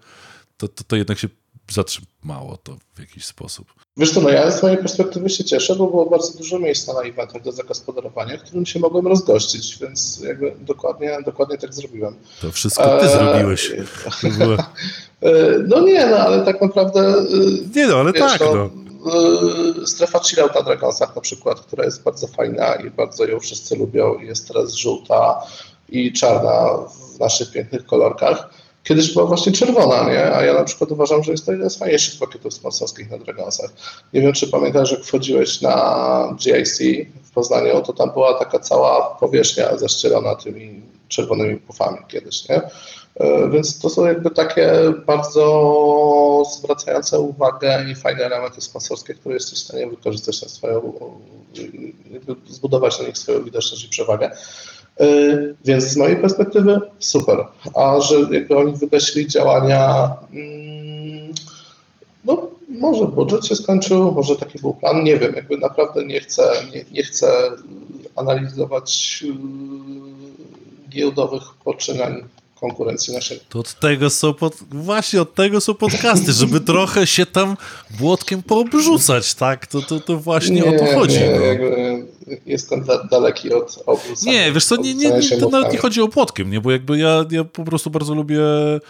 to, 0.56 0.68
to, 0.68 0.84
to 0.84 0.96
jednak 0.96 1.18
się 1.18 1.28
zatrzymało 1.72 2.56
to 2.56 2.76
w 2.94 3.00
jakiś 3.00 3.24
sposób. 3.24 3.66
Wiesz 3.96 4.12
co, 4.12 4.20
no 4.20 4.30
ja 4.30 4.50
z 4.50 4.62
mojej 4.62 4.78
perspektywy 4.78 5.30
się 5.30 5.44
cieszę, 5.44 5.76
bo 5.76 5.86
było 5.86 6.06
bardzo 6.06 6.38
dużo 6.38 6.58
miejsca 6.58 6.92
na 6.92 7.00
eventach 7.00 7.42
do 7.42 7.52
zagospodarowania, 7.52 8.38
którym 8.38 8.66
się 8.66 8.78
mogłem 8.78 9.06
rozgościć, 9.06 9.78
więc 9.78 10.20
jakby 10.20 10.54
dokładnie, 10.60 11.18
dokładnie 11.24 11.58
tak 11.58 11.74
zrobiłem. 11.74 12.16
To 12.40 12.52
wszystko 12.52 12.98
ty 12.98 13.06
e... 13.06 13.08
zrobiłeś. 13.08 13.72
E, 15.20 15.58
no 15.68 15.80
nie, 15.80 16.06
no 16.06 16.16
ale 16.16 16.44
tak 16.44 16.62
naprawdę... 16.62 17.00
E, 17.00 17.24
nie 17.76 17.86
no, 17.86 17.96
ale 17.96 18.12
wiesz, 18.12 18.32
tak 18.32 18.40
no. 18.40 18.70
E, 19.82 19.86
strefa 19.86 20.20
chillout 20.20 20.54
na 20.54 20.62
Dragonsach 20.62 21.16
na 21.16 21.22
przykład, 21.22 21.60
która 21.60 21.84
jest 21.84 22.02
bardzo 22.02 22.26
fajna 22.26 22.74
i 22.74 22.90
bardzo 22.90 23.24
ją 23.24 23.40
wszyscy 23.40 23.76
lubią 23.76 24.14
i 24.14 24.26
jest 24.26 24.48
teraz 24.48 24.74
żółta 24.74 25.42
i 25.88 26.12
czarna 26.12 26.78
w 27.16 27.18
naszych 27.18 27.50
pięknych 27.50 27.86
kolorkach 27.86 28.50
kiedyś 28.86 29.12
była 29.12 29.26
właśnie 29.26 29.52
czerwona, 29.52 30.12
nie? 30.12 30.34
A 30.34 30.44
ja 30.44 30.54
na 30.54 30.64
przykład 30.64 30.92
uważam, 30.92 31.22
że 31.22 31.32
jest 31.32 31.46
to 31.46 31.52
jeden 31.52 31.70
z 31.70 31.76
fajniejszych 31.76 32.20
pakietów 32.20 32.54
sponsorskich 32.54 33.10
na 33.10 33.18
Dragonsach. 33.18 33.70
Nie 34.12 34.20
wiem, 34.20 34.32
czy 34.32 34.48
pamiętasz, 34.48 34.90
jak 34.90 35.04
wchodziłeś 35.04 35.60
na 35.60 36.36
GIC 36.36 36.78
w 37.24 37.30
Poznaniu, 37.30 37.82
to 37.82 37.92
tam 37.92 38.10
była 38.10 38.34
taka 38.34 38.58
cała 38.58 39.16
powierzchnia 39.20 39.76
zaścielona 39.76 40.34
tymi 40.34 40.82
czerwonymi 41.08 41.56
pufami 41.56 41.98
kiedyś, 42.08 42.48
nie? 42.48 42.60
E, 43.16 43.50
więc 43.50 43.78
to 43.78 43.90
są 43.90 44.06
jakby 44.06 44.30
takie 44.30 44.72
bardzo 45.06 46.42
zwracające 46.58 47.20
uwagę 47.20 47.84
i 47.90 47.94
fajne 47.94 48.24
elementy 48.24 48.60
sponsorskie, 48.60 49.14
które 49.14 49.34
jesteś 49.34 49.58
w 49.58 49.62
stanie 49.62 49.86
wykorzystać 49.86 50.42
na 50.42 50.48
swoją, 50.48 50.92
zbudować 52.48 53.00
na 53.00 53.06
nich 53.06 53.18
swoją 53.18 53.44
widoczność 53.44 53.84
i 53.84 53.88
przewagę. 53.88 54.30
Y, 55.00 55.54
więc 55.64 55.84
z 55.84 55.96
mojej 55.96 56.16
perspektywy 56.16 56.80
super. 56.98 57.46
A 57.74 58.00
że 58.00 58.14
jakby 58.30 58.56
oni 58.56 58.72
wygasili 58.72 59.26
działania, 59.26 60.12
mm, 60.32 61.34
no 62.24 62.50
może 62.68 63.04
budżet 63.04 63.46
się 63.46 63.56
skończył, 63.56 64.12
może 64.12 64.36
taki 64.36 64.58
był 64.58 64.74
plan, 64.74 65.04
nie 65.04 65.16
wiem, 65.18 65.34
jakby 65.34 65.58
naprawdę 65.58 66.04
nie 66.04 66.20
chcę, 66.20 66.52
nie, 66.74 66.84
nie 66.92 67.02
chcę 67.02 67.50
analizować 68.16 69.24
y, 69.26 70.88
giełdowych 70.90 71.42
poczynań 71.64 72.24
konkurencji 72.60 73.14
naszej. 73.14 73.40
To 73.48 73.58
od 73.58 73.74
tego 73.80 74.10
są 74.10 74.34
pod... 74.34 74.54
właśnie 74.70 75.22
od 75.22 75.34
tego 75.34 75.60
są 75.60 75.74
podcasty, 75.74 76.32
żeby 76.32 76.60
trochę 76.72 77.06
się 77.06 77.26
tam 77.26 77.56
błotkiem 77.98 78.42
poobrzucać, 78.42 79.34
tak? 79.34 79.66
To, 79.66 79.82
to, 79.82 80.00
to 80.00 80.18
właśnie 80.18 80.60
nie, 80.60 80.64
o 80.64 80.78
to 80.78 80.86
chodzi. 80.94 81.20
Nie, 81.20 81.58
no. 81.60 82.36
jestem 82.46 82.84
da 82.84 83.04
daleki 83.04 83.52
od 83.52 83.82
obrzucania. 83.86 84.32
Nie, 84.32 84.52
wiesz 84.52 84.64
co, 84.64 84.76
nie, 84.76 84.94
nie, 84.94 85.10
nie, 85.10 85.38
to 85.40 85.48
nawet 85.48 85.72
nie 85.72 85.78
chodzi 85.78 86.00
o 86.00 86.08
płotkiem, 86.08 86.50
nie? 86.50 86.60
bo 86.60 86.70
jakby 86.70 86.98
ja, 86.98 87.24
ja 87.30 87.44
po 87.44 87.64
prostu 87.64 87.90
bardzo 87.90 88.14
lubię 88.14 88.40
e, 88.40 88.80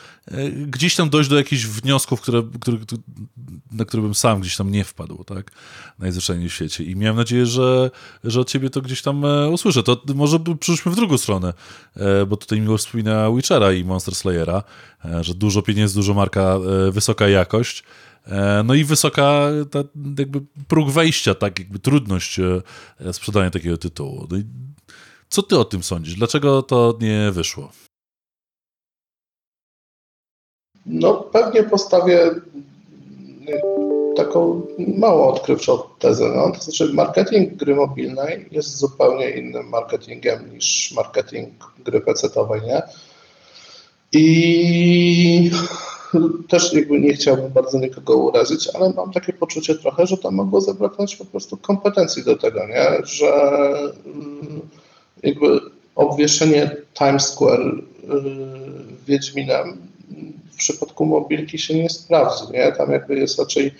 gdzieś 0.50 0.96
tam 0.96 1.10
dojść 1.10 1.30
do 1.30 1.36
jakichś 1.36 1.66
wniosków, 1.66 2.20
które, 2.20 2.42
które, 2.60 2.78
na 3.72 3.84
które 3.84 4.02
bym 4.02 4.14
sam 4.14 4.40
gdzieś 4.40 4.56
tam 4.56 4.70
nie 4.70 4.84
wpadł, 4.84 5.24
tak? 5.24 5.50
Najzwyczajniej 5.98 6.48
w 6.48 6.54
świecie. 6.54 6.84
I 6.84 6.96
miałem 6.96 7.16
nadzieję, 7.16 7.46
że, 7.46 7.90
że 8.24 8.40
od 8.40 8.50
ciebie 8.50 8.70
to 8.70 8.82
gdzieś 8.82 9.02
tam 9.02 9.24
e, 9.24 9.48
usłyszę. 9.48 9.82
To 9.82 10.02
może 10.14 10.38
przyszliśmy 10.60 10.92
w 10.92 10.96
drugą 10.96 11.18
stronę, 11.18 11.52
e, 11.96 12.26
bo 12.26 12.36
tutaj 12.36 12.60
miło 12.60 12.78
wspomina 12.78 13.28
I 13.72 13.84
Monster 13.84 14.14
Slayera, 14.14 14.62
e, 15.04 15.24
że 15.24 15.34
dużo 15.34 15.62
pieniędzy, 15.62 15.94
dużo 15.94 16.14
marka, 16.14 16.58
wysoka 16.90 17.28
jakość. 17.28 17.84
No 18.64 18.74
i 18.74 18.84
wysoka 18.84 19.48
ta, 19.70 19.78
jakby 20.18 20.40
próg 20.68 20.90
wejścia, 20.90 21.34
tak 21.34 21.58
jakby 21.58 21.78
trudność 21.78 22.40
sprzedania 23.12 23.50
takiego 23.50 23.76
tytułu. 23.76 24.26
No 24.30 24.38
co 25.28 25.42
ty 25.42 25.58
o 25.58 25.64
tym 25.64 25.82
sądzisz? 25.82 26.14
Dlaczego 26.14 26.62
to 26.62 26.98
nie 27.00 27.30
wyszło? 27.32 27.70
No 30.86 31.14
pewnie 31.14 31.62
postawię 31.62 32.30
taką 34.16 34.62
mało 34.78 35.32
odkrywczą 35.34 35.78
tezę. 35.98 36.32
No. 36.36 36.50
To 36.50 36.60
znaczy 36.60 36.92
marketing 36.94 37.54
gry 37.54 37.74
mobilnej 37.74 38.48
jest 38.50 38.76
zupełnie 38.76 39.30
innym 39.30 39.68
marketingiem 39.68 40.54
niż 40.54 40.92
marketing 40.92 41.48
gry 41.84 42.00
PC-owej, 42.00 42.62
nie? 42.62 42.82
I 44.16 45.50
też 46.48 46.72
jakby 46.72 47.00
nie 47.00 47.12
chciałbym 47.12 47.52
bardzo 47.52 47.78
nikogo 47.78 48.16
urazić, 48.16 48.68
ale 48.74 48.92
mam 48.92 49.12
takie 49.12 49.32
poczucie 49.32 49.74
trochę, 49.74 50.06
że 50.06 50.16
tam 50.16 50.34
mogło 50.34 50.60
zabraknąć 50.60 51.16
po 51.16 51.24
prostu 51.24 51.56
kompetencji 51.56 52.24
do 52.24 52.36
tego, 52.36 52.66
nie? 52.66 53.06
Że 53.06 53.32
mm, 54.06 54.60
jakby 55.22 55.60
obwieszenie 55.94 56.76
Times 56.94 57.26
Square 57.26 57.60
y, 57.60 57.82
Wiedźminem 59.06 59.76
w 60.52 60.56
przypadku 60.56 61.06
mobilki 61.06 61.58
się 61.58 61.74
nie 61.74 61.90
sprawdzi, 61.90 62.52
nie? 62.52 62.72
Tam 62.72 62.92
jakby 62.92 63.18
jest 63.18 63.38
raczej 63.38 63.74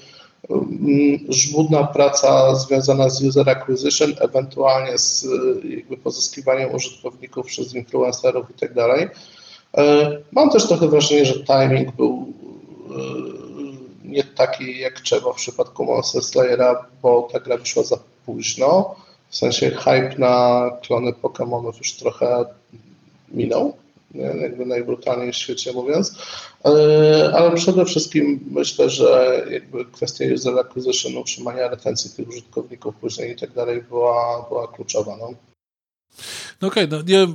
mm, 0.51 1.19
żmudna 1.29 1.85
praca 1.85 2.55
związana 2.55 3.09
z 3.09 3.23
user 3.23 3.51
acquisition, 3.51 4.15
ewentualnie 4.21 4.99
z 4.99 5.27
jakby 5.65 5.97
pozyskiwaniem 5.97 6.75
użytkowników 6.75 7.47
przez 7.47 7.75
influencerów 7.75 8.51
i 8.51 8.55
tak 8.55 8.75
dalej. 8.75 9.09
E, 9.77 10.17
mam 10.33 10.51
też 10.51 10.69
trochę 10.69 10.89
wrażenie, 10.89 11.25
że 11.25 11.45
timing 11.45 11.93
był 11.97 12.33
e, 12.91 12.95
nie 14.05 14.25
taki 14.25 14.79
jak 14.79 15.01
trzeba 15.01 15.33
w 15.33 15.37
przypadku 15.37 15.85
Monster 15.85 16.23
Slayera, 16.23 16.87
bo 17.03 17.29
ta 17.33 17.41
gra 17.41 17.57
wyszła 17.57 17.83
za 17.83 17.99
późno. 18.27 18.95
W 19.29 19.37
sensie 19.37 19.71
hype 19.71 20.15
na 20.19 20.71
klony 20.83 21.13
Pokémonów 21.13 21.79
już 21.79 21.93
trochę 21.93 22.45
minął 23.29 23.77
jakby 24.15 24.67
najbrutalniej 24.67 25.33
w 25.33 25.37
świecie 25.37 25.73
mówiąc, 25.73 26.19
e, 26.65 27.33
ale 27.35 27.55
przede 27.55 27.85
wszystkim 27.85 28.41
myślę, 28.51 28.91
że 28.91 29.43
jakby 29.51 29.85
kwestia 29.85 30.25
user 30.35 30.59
acquisition, 30.59 31.17
utrzymania 31.17 31.69
retencji 31.69 32.11
tych 32.11 32.29
użytkowników 32.29 32.95
później 32.97 33.33
i 33.33 33.37
tak 33.37 33.53
dalej 33.53 33.83
była, 33.83 34.47
była 34.49 34.69
kluczowa. 34.69 35.17
No. 35.17 35.31
No 36.61 36.69
okej, 36.69 36.85
okay, 36.85 36.99
no, 36.99 37.05
ja, 37.07 37.27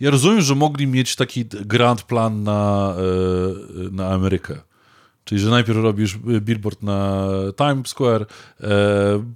ja 0.00 0.10
rozumiem, 0.10 0.40
że 0.40 0.54
mogli 0.54 0.86
mieć 0.86 1.16
taki 1.16 1.44
grand 1.44 2.02
plan 2.02 2.42
na, 2.42 2.94
e, 2.96 3.90
na 3.90 4.08
Amerykę. 4.10 4.60
Czyli, 5.28 5.40
że 5.40 5.50
najpierw 5.50 5.78
robisz 5.78 6.18
billboard 6.18 6.82
na 6.82 7.26
Times 7.56 7.88
Square, 7.88 8.26
e, 8.60 8.66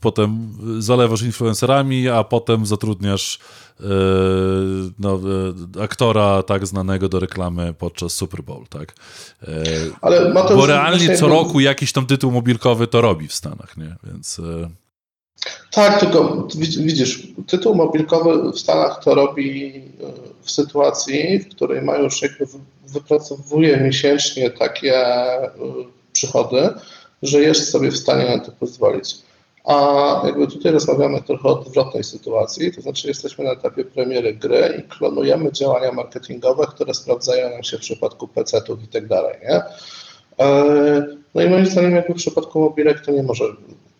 potem 0.00 0.52
zalewasz 0.78 1.22
influencerami, 1.22 2.08
a 2.08 2.24
potem 2.24 2.66
zatrudniasz 2.66 3.38
e, 3.80 3.84
no, 4.98 5.20
e, 5.78 5.82
aktora 5.82 6.42
tak 6.42 6.66
znanego 6.66 7.08
do 7.08 7.20
reklamy 7.20 7.74
podczas 7.78 8.12
Super 8.12 8.42
Bowl, 8.42 8.66
tak? 8.68 8.94
E, 9.42 9.64
Ale 10.00 10.34
bo 10.34 10.66
realnie 10.66 11.16
co 11.16 11.28
roku 11.28 11.60
jakiś 11.60 11.92
tam 11.92 12.06
tytuł 12.06 12.32
mobilkowy 12.32 12.86
to 12.86 13.00
robi 13.00 13.28
w 13.28 13.34
Stanach, 13.34 13.76
nie? 13.76 13.96
Więc... 14.04 14.40
Tak, 15.70 16.01
tylko 16.01 16.49
widzisz, 16.78 17.28
tytuł 17.47 17.74
mobilkowy 17.74 18.53
w 18.53 18.59
Stanach 18.59 19.05
to 19.05 19.14
robi 19.14 19.76
e, 19.76 19.82
w 20.43 20.51
sytuacji, 20.51 21.38
w 21.38 21.49
której 21.49 21.82
ma 21.82 21.97
już 21.97 22.22
jakby 22.22 22.47
wypracowuje 22.86 23.76
miesięcznie 23.76 24.51
takie 24.51 24.97
e, 24.97 25.51
przychody, 26.12 26.68
że 27.22 27.40
jest 27.40 27.70
sobie 27.70 27.90
w 27.90 27.97
stanie 27.97 28.36
na 28.36 28.45
to 28.45 28.53
pozwolić. 28.53 29.14
A 29.64 30.22
jakby 30.26 30.47
tutaj 30.47 30.72
rozmawiamy 30.72 31.22
trochę 31.22 31.49
o 31.49 31.61
odwrotnej 31.61 32.05
sytuacji, 32.05 32.74
to 32.74 32.80
znaczy 32.80 33.09
jesteśmy 33.09 33.45
na 33.45 33.53
etapie 33.53 33.84
premiery 33.84 34.34
gry 34.34 34.74
i 34.78 34.88
klonujemy 34.88 35.53
działania 35.53 35.93
marketingowe, 35.93 36.66
które 36.66 36.95
sprawdzają 36.95 37.51
nam 37.51 37.62
się 37.62 37.76
w 37.76 37.80
przypadku 37.80 38.28
PC-ów 38.28 38.82
i 38.84 38.88
tak 38.88 39.07
dalej, 39.07 39.34
nie? 39.43 39.62
E, 40.45 41.07
no 41.34 41.43
i 41.43 41.49
moim 41.49 41.66
zdaniem 41.66 41.97
jakby 41.97 42.14
w 42.14 42.16
przypadku 42.16 42.61
mobilek 42.61 43.01
to 43.01 43.12
nie 43.12 43.22
może, 43.22 43.45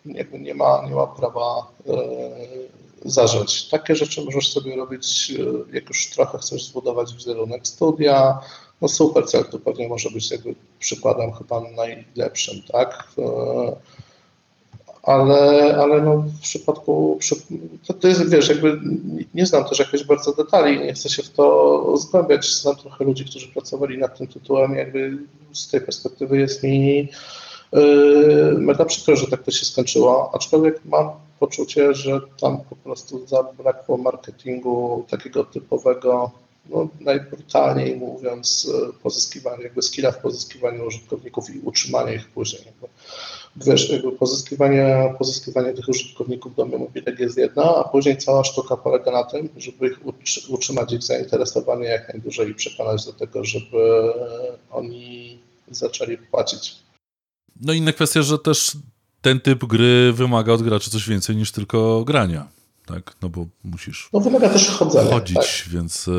jakby 0.05 0.39
nie 0.39 0.53
ma, 0.53 0.85
nie 0.89 0.95
ma 0.95 1.07
prawa 1.07 1.67
e. 1.87 1.93
Takie 3.71 3.95
rzeczy 3.95 4.21
możesz 4.25 4.53
sobie 4.53 4.75
robić, 4.75 5.31
jak 5.73 5.89
już 5.89 6.09
trochę 6.09 6.37
chcesz 6.37 6.65
zbudować 6.65 7.13
wizerunek 7.13 7.67
studia, 7.67 8.39
no 8.81 8.87
super 8.87 9.25
cel 9.25 9.45
to 9.45 9.59
pewnie 9.59 9.87
może 9.87 10.09
być 10.09 10.31
jakby 10.31 10.55
przykładem 10.79 11.31
chyba 11.31 11.61
najlepszym, 11.75 12.61
tak? 12.71 13.07
E, 13.17 13.75
ale, 15.03 15.75
ale 15.77 16.01
no 16.01 16.17
w 16.17 16.41
przypadku, 16.41 17.19
to, 17.87 17.93
to 17.93 18.07
jest, 18.07 18.29
wiesz, 18.29 18.49
jakby 18.49 18.79
nie 19.33 19.45
znam 19.45 19.65
też 19.65 19.79
jakoś 19.79 20.03
bardzo 20.03 20.33
detali, 20.33 20.79
nie 20.79 20.93
chcę 20.93 21.09
się 21.09 21.23
w 21.23 21.29
to 21.29 21.97
zgłębiać, 21.97 22.45
znam 22.45 22.75
trochę 22.75 23.03
ludzi, 23.03 23.25
którzy 23.25 23.47
pracowali 23.47 23.97
nad 23.97 24.17
tym 24.17 24.27
tytułem, 24.27 24.75
jakby 24.75 25.17
z 25.53 25.67
tej 25.67 25.81
perspektywy 25.81 26.39
jest 26.39 26.63
mi 26.63 27.09
mega 28.57 28.85
przykro, 28.85 29.15
że 29.15 29.27
tak 29.27 29.43
to 29.43 29.51
się 29.51 29.65
skończyło, 29.65 30.35
aczkolwiek 30.35 30.81
mam 30.85 31.09
poczucie, 31.39 31.93
że 31.93 32.21
tam 32.41 32.57
po 32.69 32.75
prostu 32.75 33.27
zabrakło 33.27 33.97
marketingu 33.97 35.05
takiego 35.09 35.43
typowego, 35.43 36.31
no, 36.69 36.87
najbrutalniej 36.99 37.95
mówiąc, 37.95 38.71
e, 38.89 38.93
pozyskiwania, 39.03 39.63
jakby 39.63 39.81
skilla 39.81 40.11
w 40.11 40.21
pozyskiwaniu 40.21 40.85
użytkowników 40.85 41.55
i 41.55 41.59
utrzymania 41.59 42.13
ich 42.13 42.27
później. 42.27 42.61
Jakby, 42.65 42.87
wiesz, 43.55 43.89
jakby 43.89 44.11
pozyskiwanie, 44.11 45.13
pozyskiwanie 45.17 45.73
tych 45.73 45.89
użytkowników 45.89 46.55
do 46.55 46.65
mobilek 46.65 47.19
jest 47.19 47.37
jedna, 47.37 47.75
a 47.75 47.83
później 47.83 48.17
cała 48.17 48.43
sztuka 48.43 48.77
polega 48.77 49.11
na 49.11 49.23
tym, 49.23 49.49
żeby 49.57 49.87
ich 49.87 49.99
utrzymać 50.49 50.93
ich 50.93 51.03
zainteresowanie 51.03 51.85
jak 51.85 52.13
najdłużej 52.13 52.49
i 52.49 52.55
przekonać 52.55 53.05
do 53.05 53.13
tego, 53.13 53.43
żeby 53.43 54.13
oni 54.71 55.39
zaczęli 55.71 56.17
płacić. 56.17 56.83
No 57.61 57.73
inna 57.73 57.93
kwestia, 57.93 58.21
że 58.21 58.39
też 58.39 58.77
ten 59.21 59.39
typ 59.39 59.65
gry 59.65 60.13
wymaga 60.13 60.53
od 60.53 60.61
graczy 60.61 60.89
coś 60.89 61.09
więcej 61.09 61.35
niż 61.35 61.51
tylko 61.51 62.03
grania 62.03 62.47
tak? 62.85 63.15
No 63.21 63.29
bo 63.29 63.45
musisz. 63.63 64.09
No 64.13 64.19
wymaga 64.19 64.49
też 64.49 64.69
chodzenia. 64.69 65.11
Chodzić, 65.11 65.35
tak. 65.35 65.73
więc 65.73 66.07
e, 66.07 66.11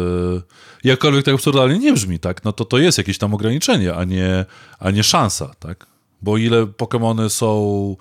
jakkolwiek 0.85 1.25
tak 1.25 1.35
absurdalnie 1.35 1.79
nie 1.79 1.93
brzmi, 1.93 2.19
tak? 2.19 2.45
No 2.45 2.53
to 2.53 2.65
to 2.65 2.79
jest 2.79 2.99
jakieś 2.99 3.19
tam 3.19 3.35
ograniczenie, 3.35 3.95
a 3.95 4.05
nie, 4.05 4.45
a 4.79 4.91
nie 4.91 5.03
szansa, 5.03 5.55
tak? 5.59 5.87
Bo 6.23 6.39
ile 6.39 6.67
Pokémony 6.67 7.29
są. 7.29 7.97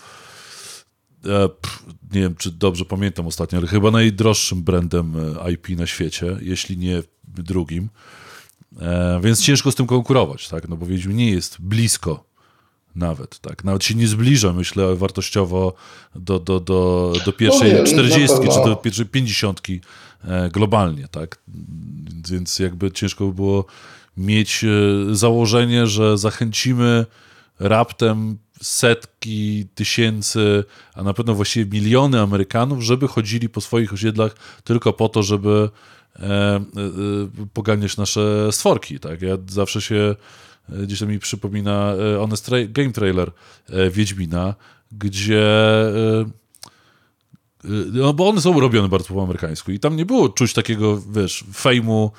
E, 1.26 1.50
pff, 1.50 1.84
nie 2.14 2.22
wiem, 2.22 2.36
czy 2.36 2.52
dobrze 2.52 2.86
pamiętam 2.86 3.28
ostatnio, 3.28 3.60
ale 3.60 3.68
chyba 3.68 3.92
najdroższym 3.92 4.64
brandem 4.64 5.14
e, 5.46 5.52
IP 5.52 5.70
na 5.70 5.88
świecie, 5.88 6.38
jeśli 6.42 6.78
nie 6.78 7.04
drugim. 7.28 7.90
E, 8.82 9.20
więc 9.24 9.42
ciężko 9.42 9.72
z 9.72 9.76
tym 9.76 9.88
konkurować, 9.88 10.50
tak? 10.50 10.70
No 10.70 10.78
bo 10.78 10.86
Wiedźmin 10.86 11.18
nie 11.18 11.32
jest 11.32 11.62
blisko 11.62 12.33
nawet, 12.96 13.40
tak. 13.40 13.64
Nawet 13.64 13.84
się 13.84 13.96
nie 13.96 14.08
zbliża, 14.08 14.54
myślę, 14.54 14.96
wartościowo 14.96 15.74
do, 16.16 16.40
do, 16.40 16.60
do, 16.60 17.14
do 17.26 17.34
pierwszej 17.34 17.74
no 17.74 17.84
40 17.84 18.38
czy 18.40 18.70
do 18.70 18.76
pierwszej 18.76 19.06
50 19.06 19.62
e, 20.24 20.50
globalnie, 20.50 21.08
tak. 21.08 21.38
Więc 22.30 22.60
jakby 22.60 22.92
ciężko 22.92 23.26
by 23.26 23.34
było 23.34 23.66
mieć 24.18 24.64
e, 24.64 24.68
założenie, 25.16 25.88
że 25.88 26.18
zachęcimy 26.18 27.06
raptem 27.60 28.38
setki 28.62 29.66
tysięcy, 29.76 30.64
a 30.94 31.04
na 31.04 31.14
pewno 31.14 31.34
właściwie 31.34 31.72
miliony 31.72 32.22
Amerykanów, 32.22 32.84
żeby 32.84 33.08
chodzili 33.08 33.50
po 33.50 33.62
swoich 33.62 33.94
osiedlach 33.94 34.36
tylko 34.64 34.94
po 34.94 35.10
to, 35.10 35.24
żeby 35.24 35.70
e, 36.16 36.26
e, 36.26 36.62
poganiać 37.54 37.98
nasze 37.98 38.52
stworki, 38.52 39.00
tak. 39.00 39.22
Ja 39.22 39.38
zawsze 39.48 39.82
się 39.82 39.96
E, 40.06 40.16
gdzieś 40.70 41.00
to 41.00 41.06
mi 41.06 41.20
przypomina 41.20 41.94
e, 41.94 42.18
Honest 42.18 42.46
tra 42.46 42.58
Game 42.70 42.92
Trailer 42.92 43.32
e, 43.70 43.90
Wiedźmina, 43.90 44.56
gdzie 44.92 45.44
no 47.94 48.14
bo 48.14 48.30
one 48.30 48.42
są 48.42 48.60
robione 48.60 48.90
bardzo 48.90 49.14
po 49.14 49.24
amerykańsku 49.24 49.72
i 49.72 49.80
tam 49.80 49.96
nie 49.96 50.06
było 50.06 50.30
czuć 50.30 50.54
takiego, 50.54 51.02
wiesz, 51.12 51.46
fejmu 51.54 52.12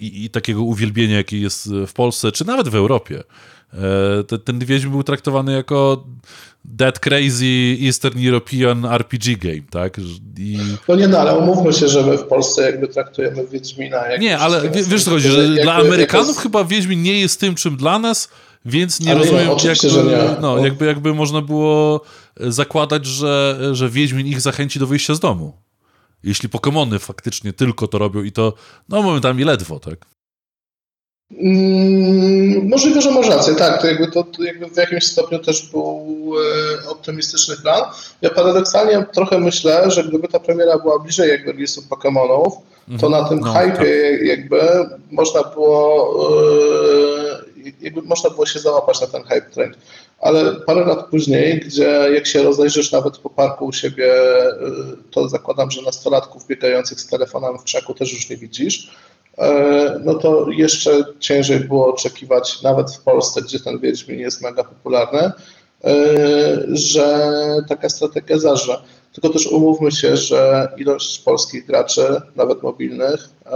i, 0.00 0.24
i 0.24 0.30
takiego 0.30 0.62
uwielbienia, 0.62 1.16
jaki 1.16 1.40
jest 1.40 1.70
w 1.86 1.92
Polsce, 1.92 2.32
czy 2.32 2.44
nawet 2.44 2.68
w 2.68 2.74
Europie. 2.74 3.22
Ten, 4.28 4.40
ten 4.40 4.58
Wiedźmin 4.58 4.92
był 4.92 5.02
traktowany 5.02 5.52
jako 5.52 6.04
That 6.78 6.98
Crazy 6.98 7.76
Eastern 7.86 8.26
European 8.26 8.84
RPG 8.84 9.36
game, 9.36 9.62
tak? 9.70 9.98
I... 10.38 10.58
No 10.88 10.96
nie, 10.96 11.08
no 11.08 11.18
ale 11.18 11.38
umówmy 11.38 11.72
się, 11.72 11.88
że 11.88 12.02
my 12.02 12.18
w 12.18 12.24
Polsce 12.24 12.62
jakby 12.62 12.88
traktujemy 12.88 13.46
Wiedźmina 13.46 14.06
jak... 14.06 14.20
Nie, 14.20 14.38
ale 14.38 14.70
wiesz 14.70 15.04
co 15.04 15.10
chodzi, 15.10 15.28
że 15.28 15.42
jakby, 15.42 15.62
dla 15.62 15.74
Amerykanów 15.74 16.28
jako... 16.28 16.40
chyba 16.40 16.64
Wiedźmin 16.64 17.02
nie 17.02 17.20
jest 17.20 17.40
tym, 17.40 17.54
czym 17.54 17.76
dla 17.76 17.98
nas, 17.98 18.28
więc 18.64 19.00
nie 19.00 19.10
ale 19.10 19.20
rozumiem, 19.20 19.48
nie, 19.48 19.68
jakby, 19.68 20.10
nie. 20.10 20.16
No, 20.16 20.56
no. 20.56 20.64
Jakby, 20.64 20.86
jakby 20.86 21.14
można 21.14 21.40
było 21.42 22.00
zakładać, 22.40 23.06
że, 23.06 23.58
że 23.72 23.88
Wiedźmin 23.88 24.26
ich 24.26 24.40
zachęci 24.40 24.78
do 24.78 24.86
wyjścia 24.86 25.14
z 25.14 25.20
domu. 25.20 25.52
Jeśli 26.22 26.48
Pokémony 26.48 26.98
faktycznie 26.98 27.52
tylko 27.52 27.88
to 27.88 27.98
robią 27.98 28.22
i 28.22 28.32
to, 28.32 28.54
no 28.88 29.02
momentami 29.02 29.44
ledwo, 29.44 29.78
tak? 29.78 30.13
Mm, 31.30 32.68
możliwe, 32.68 33.00
że 33.00 33.10
masz 33.10 33.28
rację, 33.28 33.54
tak, 33.54 33.80
to 33.80 33.86
jakby, 33.86 34.06
to, 34.06 34.24
to 34.24 34.42
jakby 34.42 34.66
w 34.66 34.76
jakimś 34.76 35.06
stopniu 35.06 35.38
też 35.38 35.70
był 35.70 36.32
e, 36.84 36.88
optymistyczny 36.88 37.56
plan. 37.56 37.82
Ja 38.22 38.30
paradoksalnie 38.30 39.06
trochę 39.12 39.38
myślę, 39.38 39.90
że 39.90 40.04
gdyby 40.04 40.28
ta 40.28 40.40
premiera 40.40 40.78
była 40.78 40.98
bliżej 40.98 41.30
jakby 41.30 41.54
release'u 41.54 41.80
Pokémonów, 41.90 42.50
to 43.00 43.08
na 43.08 43.28
tym 43.28 43.40
no, 43.40 43.52
hype 43.52 43.76
tak. 43.76 43.86
jakby 44.22 44.60
można 45.10 45.42
było 45.42 46.14
e, 46.30 47.74
jakby 47.80 48.02
można 48.02 48.30
było 48.30 48.46
się 48.46 48.58
załapać 48.58 49.00
na 49.00 49.06
ten 49.06 49.22
hype 49.22 49.50
trend. 49.50 49.78
Ale 50.20 50.54
parę 50.54 50.84
lat 50.84 51.06
później, 51.10 51.60
gdzie 51.60 52.08
jak 52.14 52.26
się 52.26 52.42
rozejrzysz 52.42 52.92
nawet 52.92 53.18
po 53.18 53.30
parku 53.30 53.66
u 53.66 53.72
siebie, 53.72 54.12
e, 54.12 54.52
to 55.10 55.28
zakładam, 55.28 55.70
że 55.70 55.82
nastolatków 55.82 56.46
biegających 56.46 57.00
z 57.00 57.06
telefonem 57.06 57.58
w 57.58 57.64
krzaku 57.64 57.94
też 57.94 58.12
już 58.12 58.30
nie 58.30 58.36
widzisz, 58.36 58.90
no 60.04 60.14
to 60.14 60.50
jeszcze 60.50 61.04
ciężej 61.20 61.60
było 61.60 61.94
oczekiwać, 61.94 62.62
nawet 62.62 62.94
w 62.94 63.02
Polsce, 63.02 63.42
gdzie 63.42 63.60
ten 63.60 63.78
Wiedźmin 63.78 64.18
jest 64.20 64.42
mega 64.42 64.64
popularny, 64.64 65.20
e, 65.20 65.32
że 66.68 67.32
taka 67.68 67.88
strategia 67.88 68.38
zażre. 68.38 68.76
Tylko 69.12 69.28
też 69.28 69.46
umówmy 69.46 69.92
się, 69.92 70.16
że 70.16 70.72
ilość 70.76 71.18
polskich 71.18 71.66
graczy, 71.66 72.20
nawet 72.36 72.62
mobilnych, 72.62 73.28
e, 73.46 73.50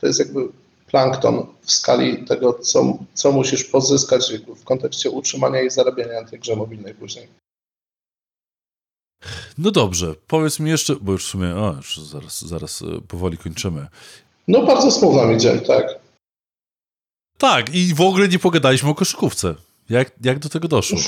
to 0.00 0.06
jest 0.06 0.18
jakby 0.18 0.48
plankton 0.86 1.46
w 1.62 1.72
skali 1.72 2.24
tego, 2.24 2.52
co, 2.52 2.98
co 3.14 3.32
musisz 3.32 3.64
pozyskać 3.64 4.32
w 4.56 4.64
kontekście 4.64 5.10
utrzymania 5.10 5.62
i 5.62 5.70
zarabiania 5.70 6.22
na 6.22 6.28
tej 6.28 6.38
grze 6.40 6.56
mobilnej 6.56 6.94
później. 6.94 7.28
No 9.58 9.70
dobrze, 9.70 10.14
powiedz 10.26 10.60
mi 10.60 10.70
jeszcze, 10.70 10.96
bo 11.00 11.12
już 11.12 11.26
w 11.26 11.30
sumie, 11.30 11.56
o, 11.56 11.74
już 11.76 11.98
zaraz, 11.98 12.42
zaraz 12.42 12.84
powoli 13.08 13.38
kończymy. 13.38 13.86
No 14.50 14.62
bardzo 14.62 14.90
smutno 14.90 15.32
idzie, 15.32 15.58
tak. 15.58 15.86
Tak, 17.38 17.74
i 17.74 17.94
w 17.94 18.00
ogóle 18.00 18.28
nie 18.28 18.38
pogadaliśmy 18.38 18.90
o 18.90 18.94
koszykówce. 18.94 19.54
Jak, 19.90 20.10
jak 20.24 20.38
do 20.38 20.48
tego 20.48 20.68
doszło? 20.68 20.98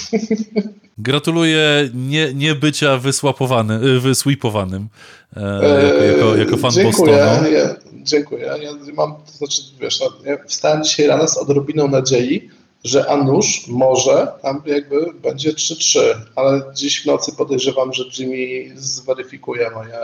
Gratuluję 0.98 1.90
nie, 1.94 2.34
nie 2.34 2.54
bycia 2.54 2.98
wysłapowany, 2.98 3.74
y, 3.74 4.00
wysweepowanym 4.00 4.88
e, 5.36 5.42
jako, 5.42 6.04
jako, 6.04 6.36
jako 6.36 6.56
fan 6.56 6.70
dziękuję, 6.70 7.16
Bostonu. 7.16 7.52
Ja, 7.52 7.76
dziękuję. 7.94 8.46
Ja 8.62 8.92
mam, 8.94 9.14
to 9.14 9.32
znaczy, 9.32 9.62
wiesz, 9.80 10.00
no, 10.00 10.06
ja 10.24 10.36
wstałem 10.46 10.84
dzisiaj 10.84 11.06
rano 11.06 11.28
z 11.28 11.36
odrobiną 11.36 11.88
nadziei, 11.88 12.50
że 12.84 13.10
a 13.10 13.16
nuż 13.16 13.66
może 13.68 14.32
tam 14.42 14.62
jakby 14.66 15.12
będzie 15.12 15.52
3-3, 15.52 16.00
ale 16.36 16.62
dziś 16.74 17.02
w 17.02 17.06
nocy 17.06 17.32
podejrzewam, 17.32 17.92
że 17.92 18.04
Jimmy 18.18 18.80
zweryfikuje 18.80 19.70
moje 19.70 19.98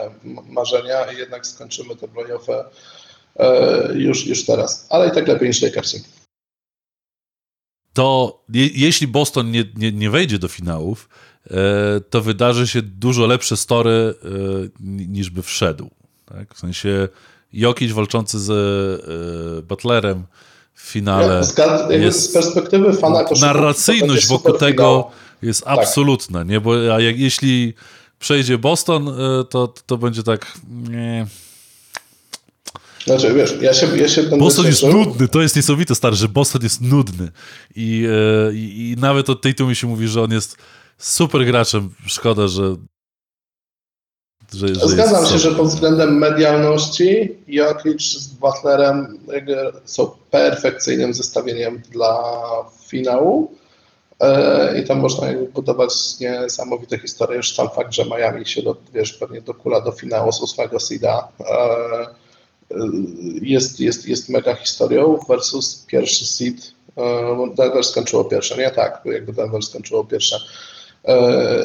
marzenia 0.48 1.12
i 1.12 1.18
jednak 1.18 1.46
skończymy 1.46 1.96
te 1.96 2.08
playoffy 2.08 2.52
e, 2.52 2.64
już, 3.94 4.26
już 4.26 4.44
teraz. 4.44 4.86
Ale 4.90 5.08
i 5.08 5.10
tak 5.10 5.28
lepiej 5.28 5.48
niż 5.48 5.62
Lakersi. 5.62 5.98
To 7.92 8.40
je, 8.48 8.66
jeśli 8.66 9.06
Boston 9.06 9.50
nie, 9.50 9.64
nie, 9.76 9.92
nie 9.92 10.10
wejdzie 10.10 10.38
do 10.38 10.48
finałów, 10.48 11.08
e, 11.50 11.54
to 12.10 12.20
wydarzy 12.20 12.66
się 12.66 12.82
dużo 12.82 13.26
lepsze 13.26 13.56
story 13.56 13.90
e, 13.90 14.28
niż 15.08 15.30
by 15.30 15.42
wszedł. 15.42 15.90
Tak? 16.26 16.54
W 16.54 16.58
sensie 16.58 17.08
Jokic 17.52 17.92
walczący 17.92 18.38
z 18.38 18.50
e, 18.50 19.62
Butlerem, 19.62 20.24
w 20.74 20.80
finale. 20.80 21.44
Zgad, 21.44 21.90
jest, 21.90 22.30
z 22.30 22.32
perspektywy 22.32 22.92
fana 22.92 23.24
Narracyjność 23.40 24.26
wokół 24.26 24.52
tego 24.52 24.84
finał. 24.84 25.10
jest 25.42 25.64
tak. 25.64 25.78
absolutna, 25.78 26.42
nie? 26.42 26.60
Bo 26.60 26.94
a 26.94 27.00
jak, 27.00 27.18
jeśli 27.18 27.74
przejdzie 28.18 28.58
Boston, 28.58 29.08
e, 29.08 29.44
to, 29.44 29.74
to 29.86 29.98
będzie 29.98 30.22
tak. 30.22 30.52
Nie. 30.90 31.26
Znaczy, 33.04 33.34
wiesz, 33.34 33.54
ja 33.60 33.74
się, 33.74 33.98
ja 33.98 34.08
się 34.08 34.22
Boston 34.22 34.66
jest 34.66 34.82
nudny, 34.82 35.28
to 35.28 35.42
jest 35.42 35.56
niesamowite, 35.56 35.94
stary, 35.94 36.16
że 36.16 36.28
Boston 36.28 36.62
jest 36.62 36.80
nudny. 36.80 37.28
I, 37.76 38.06
e, 38.10 38.54
i, 38.54 38.90
i 38.90 39.00
nawet 39.00 39.30
od 39.30 39.42
tej 39.42 39.54
tu 39.54 39.66
mi 39.66 39.76
się 39.76 39.86
mówi, 39.86 40.08
że 40.08 40.22
on 40.22 40.32
jest 40.32 40.56
super 40.98 41.46
graczem. 41.46 41.94
Szkoda, 42.06 42.48
że 42.48 42.76
że, 44.54 44.68
że 44.68 44.88
Zgadzam 44.88 45.26
się, 45.26 45.38
że 45.38 45.50
pod 45.50 45.66
względem 45.66 46.18
medialności 46.18 47.36
Jokic 47.48 48.02
z 48.02 48.26
Butlerem 48.26 49.18
są 49.84 50.10
perfekcyjnym 50.30 51.14
zestawieniem 51.14 51.82
dla 51.90 52.22
finału 52.86 53.54
e, 54.20 54.80
i 54.80 54.86
tam 54.86 54.98
można 55.00 55.26
budować 55.54 55.92
niesamowite 56.20 56.98
historie. 56.98 57.36
Już 57.36 57.54
sam 57.54 57.68
fakt, 57.70 57.92
że 57.92 58.04
Miami 58.04 58.46
się 58.46 58.62
do, 58.62 58.76
wiesz, 58.94 59.12
pewnie 59.12 59.40
dokula 59.40 59.80
do 59.80 59.92
finału 59.92 60.32
z 60.32 60.40
ósmego 60.40 60.80
seeda 60.80 61.28
e, 61.40 62.06
jest, 63.42 63.80
jest, 63.80 64.08
jest 64.08 64.28
mega 64.28 64.54
historią 64.54 65.18
versus 65.28 65.84
pierwszy 65.86 66.26
seed. 66.26 66.72
E, 66.96 67.54
Denver 67.56 67.84
skończyło 67.84 68.24
pierwsze, 68.24 68.56
nie 68.56 68.70
tak, 68.70 69.02
jakby 69.04 69.32
Denver 69.32 69.62
skończyło 69.62 70.04
pierwsze 70.04 70.38
E, 71.04 71.64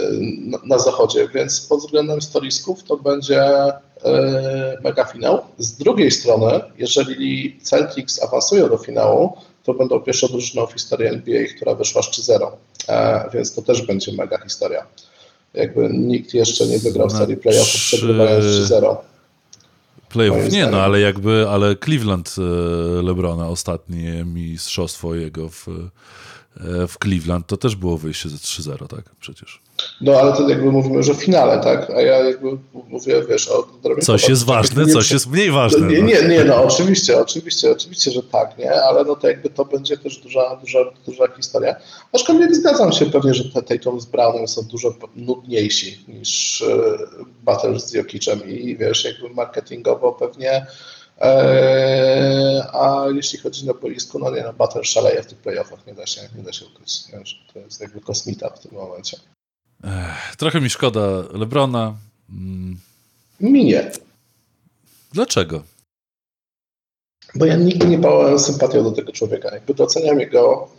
na 0.63 0.79
zachodzie, 0.79 1.27
więc 1.35 1.61
pod 1.61 1.79
względem 1.79 2.21
storisków 2.21 2.83
to 2.83 2.97
będzie 2.97 3.43
e, 3.43 3.77
mega 4.83 5.05
finał. 5.05 5.41
Z 5.57 5.71
drugiej 5.71 6.11
strony, 6.11 6.61
jeżeli 6.77 7.59
Celtics 7.61 8.23
awansują 8.23 8.69
do 8.69 8.77
finału, 8.77 9.37
to 9.63 9.73
będą 9.73 9.99
pierwszą 9.99 10.27
drużyną 10.27 10.65
w 10.67 10.73
historii 10.73 11.07
NBA, 11.07 11.43
która 11.55 11.75
wyszła 11.75 12.01
z 12.01 12.05
3-0, 12.05 12.51
e, 12.87 13.29
więc 13.33 13.55
to 13.55 13.61
też 13.61 13.81
będzie 13.81 14.11
mega 14.13 14.37
historia. 14.37 14.85
Jakby 15.53 15.89
nikt 15.89 16.33
jeszcze 16.33 16.65
nie 16.65 16.79
wygrał 16.79 17.09
w 17.09 17.17
serii 17.17 17.37
playoffów 17.37 17.81
przegrywając 17.81 18.45
3-0. 18.45 18.95
Playoff 20.13 20.51
nie, 20.51 20.67
no 20.67 20.81
ale 20.81 20.99
jakby, 20.99 21.45
ale 21.49 21.75
Cleveland 21.75 22.35
Lebrona 23.03 23.47
ostatnie 23.47 24.25
mistrzostwo 24.25 25.15
jego 25.15 25.49
w 25.49 25.67
E, 26.59 26.87
w 26.87 26.97
Cleveland, 27.03 27.47
to 27.47 27.57
też 27.57 27.75
było 27.75 27.97
wyjście 27.97 28.29
ze 28.29 28.37
3-0, 28.37 28.87
tak? 28.87 29.15
Przecież. 29.19 29.61
No 30.01 30.19
ale 30.19 30.33
to 30.33 30.49
jakby 30.49 30.71
mówimy 30.71 30.95
już 30.95 31.09
o 31.09 31.13
finale, 31.13 31.59
tak? 31.63 31.89
A 31.89 32.01
ja 32.01 32.19
jakby 32.19 32.57
mówię, 32.73 33.23
wiesz, 33.29 33.47
o 33.47 33.67
Coś 34.01 34.29
jest 34.29 34.45
ważne, 34.45 34.85
coś 34.85 35.11
jest 35.11 35.27
mniej 35.27 35.51
ważne. 35.51 35.87
Nie, 35.87 35.99
no. 35.99 36.05
nie, 36.05 36.27
nie, 36.27 36.43
no 36.43 36.63
oczywiście, 36.63 37.19
oczywiście, 37.19 37.71
oczywiście, 37.71 38.11
że 38.11 38.23
tak, 38.23 38.57
nie? 38.57 38.81
Ale 38.81 39.03
no 39.03 39.15
to 39.15 39.27
jakby 39.27 39.49
to 39.49 39.65
będzie 39.65 39.97
też 39.97 40.17
duża, 40.17 40.55
duża, 40.55 40.79
duża 41.05 41.27
historia. 41.37 41.75
Aczkolwiek 42.13 42.55
zgadzam 42.55 42.91
się 42.91 43.05
pewnie, 43.05 43.33
że 43.33 43.43
te 43.43 43.61
Tatum 43.61 44.01
z 44.01 44.05
Brownem 44.05 44.47
są 44.47 44.61
dużo 44.61 44.93
nudniejsi 45.15 46.05
niż 46.07 46.61
e, 46.61 46.65
Battles 47.43 47.87
z 47.87 47.93
Jokicem 47.93 48.49
i 48.49 48.77
wiesz, 48.77 49.05
jakby 49.05 49.29
marketingowo 49.35 50.11
pewnie 50.11 50.65
Eee, 51.19 52.61
a 52.73 53.05
jeśli 53.15 53.39
chodzi 53.39 53.65
na 53.65 53.73
boisku, 53.73 54.19
no 54.19 54.31
nie, 54.31 54.43
no 54.43 54.53
Butler 54.53 54.85
szaleje 54.85 55.23
w 55.23 55.25
tych 55.25 55.37
playoffach, 55.37 55.87
nie 55.87 55.93
da 55.93 56.05
się, 56.05 56.21
nie 56.35 56.43
da 56.43 56.53
się 56.53 56.65
ukryć. 56.65 57.03
To 57.53 57.59
jest 57.59 57.81
jakby 57.81 58.01
kosmita 58.01 58.49
w 58.49 58.59
tym 58.59 58.71
momencie. 58.73 59.17
Trochę 60.37 60.61
mi 60.61 60.69
szkoda 60.69 61.23
Lebrona. 61.33 61.95
Mm. 62.29 62.77
Mi 63.39 63.65
nie. 63.65 63.91
Dlaczego? 65.13 65.63
Bo 67.35 67.45
ja 67.45 67.55
nigdy 67.55 67.87
nie 67.87 67.97
bałem 67.97 68.39
sympatią 68.39 68.83
do 68.83 68.91
tego 68.91 69.11
człowieka. 69.11 69.53
Jakby 69.53 69.73
doceniam 69.73 70.19
jego 70.19 70.69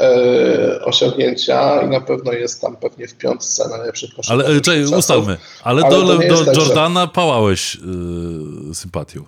e, 0.00 0.84
osiągnięcia 0.84 1.82
i 1.82 1.88
na 1.88 2.00
pewno 2.00 2.32
jest 2.32 2.60
tam 2.60 2.76
pewnie 2.76 3.08
w 3.08 3.14
piątce 3.14 3.68
najlepszych 3.68 4.14
koszykarzy. 4.14 4.46
Ale 4.46 4.60
czekaj, 4.60 4.84
ustalmy. 4.84 5.36
Ale, 5.64 5.82
ale 5.82 5.90
do, 5.90 6.18
do 6.28 6.44
tak, 6.44 6.56
Jordana 6.56 7.00
że... 7.00 7.08
pałałeś 7.08 7.74
yy, 8.68 8.74
sympatią. 8.74 9.24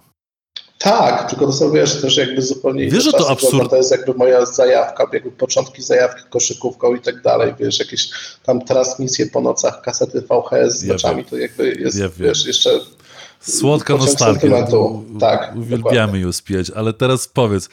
Tak, 0.78 1.30
tylko 1.30 1.46
to 1.46 1.52
są, 1.52 1.70
wiesz, 1.72 2.00
też 2.00 2.16
jakby 2.16 2.42
zupełnie 2.42 2.90
Wiesz, 2.90 3.04
że 3.04 3.12
to 3.12 3.30
absurd. 3.30 3.70
To 3.70 3.76
jest 3.76 3.90
jakby 3.90 4.14
moja 4.14 4.46
zajawka, 4.46 5.06
jakby 5.12 5.30
początki 5.30 5.82
zajawki 5.82 6.22
koszykówką 6.30 6.94
i 6.94 7.00
tak 7.00 7.22
dalej, 7.22 7.54
wiesz, 7.58 7.78
jakieś 7.78 8.10
tam 8.42 8.64
transmisje 8.64 9.26
po 9.26 9.40
nocach, 9.40 9.82
kasety 9.82 10.20
VHS 10.20 10.78
z 10.78 10.84
meczami, 10.84 11.24
to 11.24 11.36
jakby 11.36 11.72
jest, 11.72 11.98
ja 11.98 12.08
wiesz, 12.08 12.46
jeszcze... 12.46 12.70
Słodka 13.40 13.96
nostalgia. 13.96 14.66
Tak, 15.20 15.56
Uwielbiamy 15.56 16.18
ją 16.18 16.32
spieć, 16.32 16.70
ale 16.70 16.92
teraz 16.92 17.28
powiedz, 17.28 17.68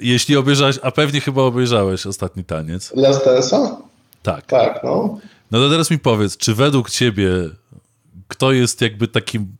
jeśli 0.00 0.36
obejrzałeś, 0.36 0.78
a 0.82 0.90
pewnie 0.90 1.20
chyba 1.20 1.42
obejrzałeś 1.42 2.06
ostatni 2.06 2.44
taniec. 2.44 2.92
Last 2.94 3.26
Dance'a? 3.26 3.76
Tak. 4.22 4.46
Tak, 4.46 4.80
no. 4.84 5.18
No 5.50 5.58
to 5.58 5.70
teraz 5.70 5.90
mi 5.90 5.98
powiedz, 5.98 6.36
czy 6.36 6.54
według 6.54 6.90
ciebie 6.90 7.30
kto 8.30 8.52
jest 8.52 8.80
jakby 8.80 9.08
takim 9.08 9.56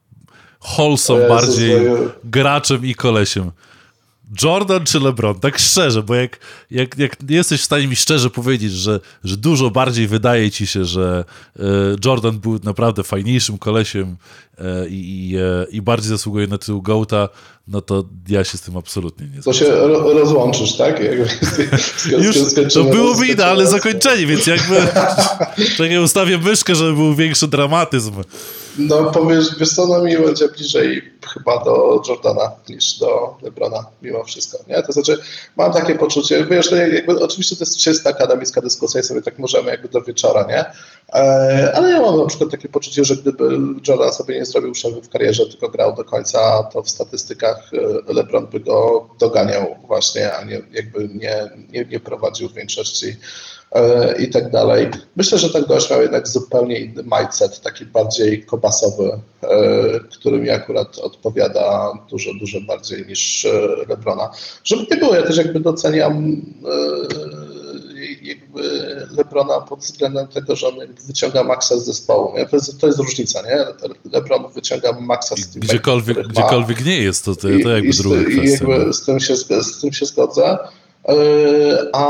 wholesome 0.60 1.28
bardziej 1.28 1.80
graczem 2.24 2.86
i 2.86 2.94
kolesiem. 2.94 3.50
Jordan 4.42 4.84
czy 4.84 5.00
LeBron? 5.00 5.40
Tak 5.40 5.58
szczerze, 5.58 6.02
bo 6.02 6.14
jak, 6.14 6.38
jak, 6.70 6.98
jak 6.98 7.16
jesteś 7.28 7.60
w 7.60 7.64
stanie 7.64 7.88
mi 7.88 7.96
szczerze 7.96 8.30
powiedzieć, 8.30 8.72
że, 8.72 9.00
że 9.24 9.36
dużo 9.36 9.70
bardziej 9.70 10.06
wydaje 10.06 10.50
ci 10.50 10.66
się, 10.66 10.84
że 10.84 11.24
e, 11.58 11.62
Jordan 12.04 12.38
był 12.38 12.58
naprawdę 12.64 13.02
fajniejszym 13.02 13.58
kolesiem 13.58 14.16
e, 14.58 14.86
i, 14.88 15.36
e, 15.38 15.66
i 15.70 15.82
bardziej 15.82 16.08
zasługuje 16.08 16.46
na 16.46 16.58
tytuł 16.58 16.82
Gołta, 16.82 17.28
no 17.68 17.80
to 17.80 18.04
ja 18.28 18.44
się 18.44 18.58
z 18.58 18.60
tym 18.60 18.76
absolutnie 18.76 19.26
nie 19.26 19.42
zgadzam. 19.42 19.52
To 19.52 19.58
się 19.58 19.70
ro 19.70 20.12
rozłączysz, 20.12 20.76
tak? 20.76 21.00
Już, 22.18 22.36
to 22.74 22.84
byłoby 22.84 23.26
idealne 23.26 23.66
zakończenie, 23.66 24.26
więc 24.26 24.46
jakby 24.46 24.76
czekaj, 25.76 25.98
ustawię 25.98 26.38
myszkę, 26.38 26.74
żeby 26.74 26.92
był 26.92 27.14
większy 27.14 27.48
dramatyzm. 27.48 28.12
No 28.78 29.10
powiesz, 29.10 29.46
wiesz 29.60 29.70
co, 29.70 29.86
no 29.86 30.04
mi 30.04 30.18
będzie 30.18 30.48
bliżej 30.48 31.02
chyba 31.34 31.64
do 31.64 32.02
Jordana 32.08 32.50
niż 32.68 32.98
do 32.98 33.36
Lebrona, 33.42 33.86
mimo 34.02 34.24
wszystko, 34.24 34.58
nie? 34.68 34.82
To 34.82 34.92
znaczy, 34.92 35.18
mam 35.56 35.72
takie 35.72 35.94
poczucie, 35.94 36.44
wiesz, 36.44 36.70
jakby, 36.92 37.24
oczywiście 37.24 37.56
to 37.56 37.64
jest 37.64 37.78
czysta 37.78 38.10
akademicka 38.10 38.60
dyskusja 38.60 39.00
i 39.00 39.04
sobie 39.04 39.22
tak 39.22 39.38
możemy 39.38 39.70
jakby 39.70 39.88
do 39.88 40.02
wieczora, 40.02 40.46
nie? 40.48 40.64
E, 41.14 41.72
ale 41.74 41.90
ja 41.90 42.00
mam 42.00 42.18
na 42.18 42.26
przykład 42.26 42.50
takie 42.50 42.68
poczucie, 42.68 43.04
że 43.04 43.16
gdyby 43.16 43.58
Jordan 43.88 44.12
sobie 44.12 44.34
nie 44.34 44.44
zrobił 44.44 44.72
przerwy 44.72 45.02
w 45.02 45.08
karierze, 45.08 45.46
tylko 45.46 45.68
grał 45.68 45.94
do 45.94 46.04
końca, 46.04 46.62
to 46.62 46.82
w 46.82 46.90
statystykach 46.90 47.70
e, 48.08 48.12
LeBron 48.12 48.46
by 48.46 48.60
go 48.60 49.08
doganiał 49.18 49.76
właśnie, 49.86 50.34
a 50.34 50.44
nie 50.44 50.62
jakby 50.72 51.08
nie, 51.08 51.50
nie, 51.68 51.84
nie 51.84 52.00
prowadził 52.00 52.48
w 52.48 52.54
większości 52.54 53.16
i 54.18 54.28
tak 54.28 54.50
dalej. 54.50 54.88
Myślę, 55.16 55.38
że 55.38 55.50
ten 55.50 55.64
gość 55.64 55.90
miał 55.90 56.02
jednak 56.02 56.28
zupełnie 56.28 56.78
inny 56.78 57.02
mindset, 57.02 57.60
taki 57.60 57.86
bardziej 57.86 58.44
kobasowy, 58.44 59.20
e, 59.42 59.50
który 60.00 60.38
mi 60.38 60.50
akurat 60.50 60.98
odpowiada 60.98 61.92
dużo, 62.10 62.30
dużo 62.34 62.60
bardziej 62.60 63.06
niż 63.06 63.44
e, 63.44 63.50
Lebrona. 63.88 64.30
Żeby 64.64 64.86
nie 64.90 64.96
było, 64.96 65.14
ja 65.14 65.22
też 65.22 65.36
jakby 65.36 65.60
doceniam 65.60 66.42
jakby 68.22 68.62
Lebrona 69.16 69.60
pod 69.60 69.80
względem 69.80 70.28
tego, 70.28 70.56
że 70.56 70.68
on 70.68 70.74
wyciąga 71.06 71.44
maksa 71.44 71.78
z 71.78 71.84
zespołu. 71.84 72.38
Nie? 72.38 72.46
To, 72.46 72.56
jest, 72.56 72.80
to 72.80 72.86
jest 72.86 72.98
różnica, 72.98 73.42
nie? 73.42 73.66
Lebron 74.12 74.52
wyciąga 74.52 74.92
maksa 74.92 75.36
z 75.36 75.48
tym. 75.48 75.60
Gdziekolwiek, 75.60 76.28
gdziekolwiek 76.28 76.84
nie 76.84 77.02
jest, 77.02 77.24
to, 77.24 77.34
to, 77.34 77.42
to 77.62 77.70
jakby 77.70 77.88
i, 77.88 77.92
druga 77.92 78.22
kwestia. 78.22 78.42
I 78.42 78.70
jakby 78.70 78.92
z, 78.92 79.04
tym 79.04 79.20
się, 79.20 79.36
z 79.36 79.80
tym 79.80 79.92
się 79.92 80.06
zgodzę. 80.06 80.58
E, 81.10 81.14
a 81.92 82.04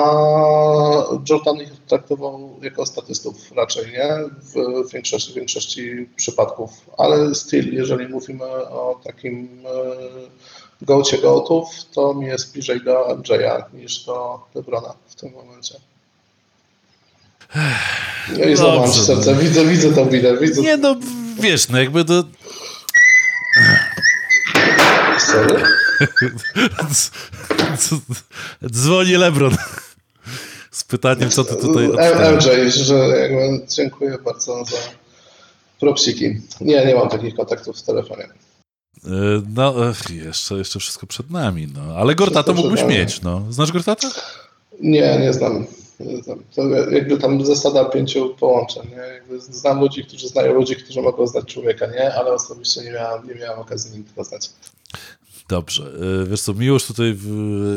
Jordan 1.30 1.56
ich 1.56 1.72
traktował 1.86 2.60
jako 2.62 2.86
statystów 2.86 3.52
raczej, 3.56 3.92
nie? 3.92 4.08
W 4.54 4.92
większości, 4.92 5.32
w 5.32 5.34
większości 5.34 6.08
przypadków. 6.16 6.70
Ale 6.98 7.34
still, 7.34 7.74
jeżeli 7.74 8.08
mówimy 8.08 8.44
o 8.44 9.00
takim 9.04 9.48
e, 9.64 10.84
gołcie 10.84 11.18
gołtów, 11.18 11.66
to 11.94 12.14
mi 12.14 12.26
jest 12.26 12.52
bliżej 12.52 12.84
do 12.84 13.16
MJ'a 13.16 13.62
niż 13.72 14.04
do 14.04 14.40
Lebrona 14.54 14.94
w 15.06 15.14
tym 15.14 15.32
momencie. 15.32 15.74
No 18.38 18.44
i 18.44 18.56
złamam 18.56 18.92
serce, 18.92 19.34
widzę, 19.34 19.64
widzę 19.64 19.92
tą 19.92 20.08
winę. 20.08 20.36
Widzę. 20.36 20.62
Nie 20.62 20.76
no, 20.76 20.96
wiesz, 21.40 21.68
no 21.68 21.78
jakby 21.78 22.04
to... 22.04 22.24
Sorry? 25.18 25.62
Dzwoni 28.70 29.12
Lebron. 29.12 29.56
pytaniem, 30.90 31.30
co 31.30 31.44
ty 31.44 31.56
tutaj 31.56 31.88
MJ, 31.88 32.70
że 32.70 32.94
jakby 32.94 33.66
dziękuję 33.76 34.18
bardzo 34.24 34.64
za 34.64 34.76
propsiki. 35.80 36.40
Nie, 36.60 36.86
nie 36.86 36.94
mam 36.94 37.08
takich 37.08 37.34
kontaktów 37.34 37.78
w 37.78 37.82
telefonie. 37.82 38.28
E, 39.04 39.08
no, 39.54 39.74
jeszcze, 40.10 40.54
jeszcze 40.54 40.80
wszystko 40.80 41.06
przed 41.06 41.30
nami, 41.30 41.68
no. 41.74 41.94
Ale 41.96 42.14
Gortata 42.14 42.52
mógłbyś 42.52 42.84
mieć, 42.84 43.22
no. 43.22 43.42
Znasz 43.50 43.72
Gortata? 43.72 44.08
Nie, 44.80 45.18
nie 45.18 45.32
znam. 45.32 45.66
Nie 46.00 46.22
znam. 46.22 46.42
To 46.56 46.68
jakby 46.68 47.18
tam 47.18 47.46
zasada 47.46 47.84
pięciu 47.84 48.34
połączeń, 48.34 48.82
nie? 48.90 49.14
Jakby 49.14 49.40
znam 49.40 49.80
ludzi, 49.80 50.04
którzy 50.04 50.28
znają 50.28 50.54
ludzi, 50.54 50.76
którzy 50.76 51.02
mogą 51.02 51.26
znać 51.26 51.44
człowieka, 51.44 51.86
nie? 51.86 52.14
Ale 52.14 52.32
osobiście 52.32 52.82
nie 52.82 52.90
miałem, 52.90 53.28
nie 53.28 53.34
miałem 53.34 53.58
okazji 53.58 53.92
nim 53.92 54.04
poznać. 54.04 54.50
Dobrze. 55.50 55.82
E, 56.22 56.26
wiesz 56.26 56.40
co, 56.40 56.54
Miłosz 56.54 56.84
tutaj 56.84 57.16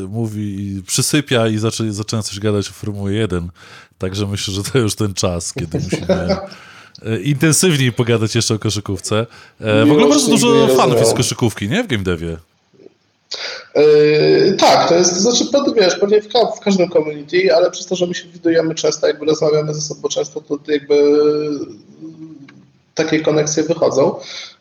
mówi 0.10 0.42
i 0.42 0.84
przysypia 0.84 1.48
i 1.48 1.58
zaczę, 1.58 1.94
zaczyna 1.94 2.24
coś 2.24 2.40
gadać 2.40 2.70
o 2.70 2.74
Formuły 2.74 3.14
1, 3.14 3.50
także 3.98 4.28
myślę, 4.28 4.54
że 4.54 4.64
to 4.64 4.80
już 4.80 4.96
ten 4.96 5.14
czas, 5.14 5.54
kiedy 5.54 5.80
musimy 5.80 6.38
e, 7.06 7.20
intensywniej 7.20 7.92
pogadać 7.92 8.36
jeszcze 8.36 8.54
o 8.54 8.60
koszykówce. 8.60 9.26
E, 9.60 9.86
w 9.86 9.92
ogóle 9.92 10.10
bardzo 10.10 10.28
dużo 10.28 10.68
fanów 10.68 11.00
jest 11.00 11.14
koszykówki, 11.14 11.70
nie? 11.70 11.84
W 11.84 11.88
game 11.88 12.04
devie. 12.04 12.38
Yy, 13.76 14.56
tak, 14.60 14.90
to 14.90 14.96
jest, 14.96 15.14
znaczy, 15.14 15.46
wiesz, 15.76 15.96
pewnie 15.96 16.22
w, 16.22 16.28
w, 16.58 16.60
każdym 16.60 16.90
community, 16.90 17.56
ale 17.56 17.72
przez 17.72 17.86
to, 17.86 17.96
że 17.96 18.08
my 18.08 18.14
się 18.14 18.28
widujemy 18.28 18.76
często, 18.76 19.08
jakby 19.08 19.26
rozmawiamy 19.26 19.74
ze 19.74 19.82
sobą 19.82 20.10
często, 20.10 20.42
to 20.42 20.58
jakby 20.68 21.20
takie 22.96 23.20
koneksje 23.20 23.64
wychodzą. 23.64 24.16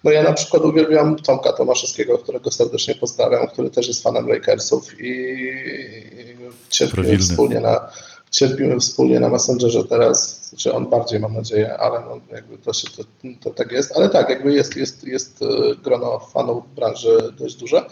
No 0.04 0.10
ja 0.10 0.22
na 0.22 0.32
przykład 0.32 0.62
uwielbiam 0.62 1.16
Tomka 1.16 1.52
Tomaszewskiego, 1.52 2.18
którego 2.18 2.50
serdecznie 2.50 2.94
pozdrawiam, 2.94 3.46
który 3.46 3.70
też 3.70 3.88
jest 3.88 4.02
fanem 4.02 4.28
Lakersów 4.28 5.00
i, 5.00 5.10
i 5.10 6.36
cierpimy 6.70 7.18
wspólnie 7.18 7.60
na 7.60 7.88
cierpimy 8.32 8.80
wspólnie 8.80 9.20
na 9.20 9.28
Messengerze 9.28 9.84
teraz, 9.84 10.50
czy 10.56 10.72
on 10.72 10.90
bardziej 10.90 11.20
mam 11.20 11.34
nadzieję, 11.34 11.78
ale 11.78 12.00
no 12.00 12.20
jakby 12.32 12.58
to, 12.58 12.72
się, 12.72 12.88
to, 12.96 13.02
to 13.40 13.50
tak 13.50 13.72
jest, 13.72 13.96
ale 13.96 14.08
tak, 14.08 14.28
jakby 14.28 14.52
jest, 14.52 14.76
jest, 14.76 15.04
jest 15.04 15.42
e, 15.42 15.46
grono 15.84 16.18
fanów 16.18 16.74
branży 16.74 17.18
dość 17.38 17.54
duże. 17.54 17.84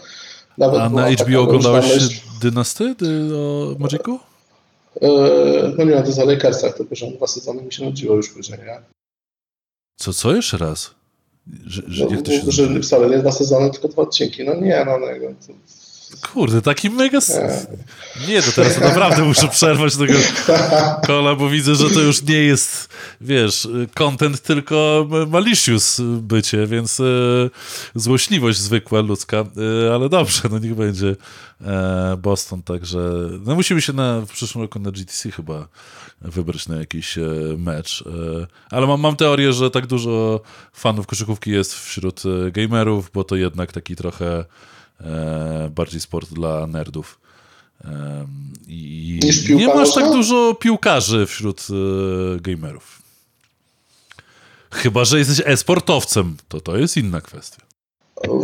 Nawet 0.58 0.80
A 0.80 0.88
na 0.88 1.10
HBO 1.10 1.40
oglądałeś 1.40 1.94
myśl... 1.94 2.20
Dynasty 2.42 2.94
o 3.36 3.74
Magicu? 3.78 4.18
Yy, 5.00 5.10
no 5.78 5.84
nie, 5.84 6.02
to 6.02 6.12
za 6.12 6.24
Lakersach, 6.24 6.76
tylko 6.76 6.94
że 6.94 7.06
dwa 7.06 7.26
sezony 7.26 7.62
mi 7.62 7.72
się 7.72 7.84
nudziło 7.84 8.16
już 8.16 8.28
później, 8.28 8.58
nie? 8.58 8.99
Co, 9.96 10.12
co 10.12 10.34
jeszcze 10.34 10.58
raz? 10.58 10.94
Że, 11.66 11.82
że, 11.86 12.06
no, 12.06 12.22
to 12.22 12.32
się 12.32 12.50
że 12.52 12.80
wcale 12.80 13.10
nie 13.10 13.18
dwa 13.18 13.32
sezony, 13.32 13.70
tylko 13.70 13.88
dwa 13.88 14.02
odcinki. 14.02 14.44
No 14.44 14.54
nie, 14.54 14.84
no, 14.86 14.98
no 14.98 15.06
to, 15.06 15.52
Kurde, 16.32 16.62
taki 16.62 16.90
mega... 16.90 17.18
Nie, 18.28 18.42
to 18.42 18.52
teraz 18.52 18.80
naprawdę 18.88 19.22
muszę 19.22 19.48
przerwać 19.48 19.96
tego 19.96 20.14
kola, 21.06 21.34
bo 21.34 21.48
widzę, 21.48 21.74
że 21.74 21.90
to 21.90 22.00
już 22.00 22.22
nie 22.22 22.34
jest, 22.34 22.88
wiesz, 23.20 23.68
content, 23.94 24.40
tylko 24.40 25.06
malicious 25.28 26.00
bycie, 26.20 26.66
więc 26.66 27.00
e, 27.00 27.04
złośliwość 27.94 28.58
zwykła, 28.58 29.00
ludzka, 29.00 29.36
e, 29.36 29.94
ale 29.94 30.08
dobrze, 30.08 30.42
no 30.50 30.58
niech 30.58 30.74
będzie 30.74 31.16
e, 31.60 32.16
Boston, 32.22 32.62
także 32.62 32.98
no 33.46 33.54
musimy 33.54 33.82
się 33.82 33.92
na, 33.92 34.20
w 34.20 34.30
przyszłym 34.30 34.62
roku 34.62 34.78
na 34.78 34.90
GTC 34.90 35.30
chyba 35.30 35.68
wybrać 36.20 36.68
na 36.68 36.76
jakiś 36.76 37.18
mecz, 37.58 38.04
ale 38.70 38.86
mam, 38.86 39.00
mam 39.00 39.16
teorię, 39.16 39.52
że 39.52 39.70
tak 39.70 39.86
dużo 39.86 40.40
fanów 40.72 41.06
koszykówki 41.06 41.50
jest 41.50 41.74
wśród 41.74 42.22
gamerów, 42.52 43.10
bo 43.14 43.24
to 43.24 43.36
jednak 43.36 43.72
taki 43.72 43.96
trochę 43.96 44.44
bardziej 45.70 46.00
sport 46.00 46.32
dla 46.32 46.66
nerdów. 46.66 47.20
I 48.68 49.20
nie 49.50 49.66
masz 49.66 49.94
tak 49.94 50.12
dużo 50.12 50.54
piłkarzy 50.54 51.26
wśród 51.26 51.66
e, 51.70 52.40
gamerów. 52.40 53.02
Chyba, 54.70 55.04
że 55.04 55.18
jesteś 55.18 55.42
e-sportowcem, 55.46 56.36
to 56.48 56.60
to 56.60 56.76
jest 56.76 56.96
inna 56.96 57.20
kwestia. 57.20 57.62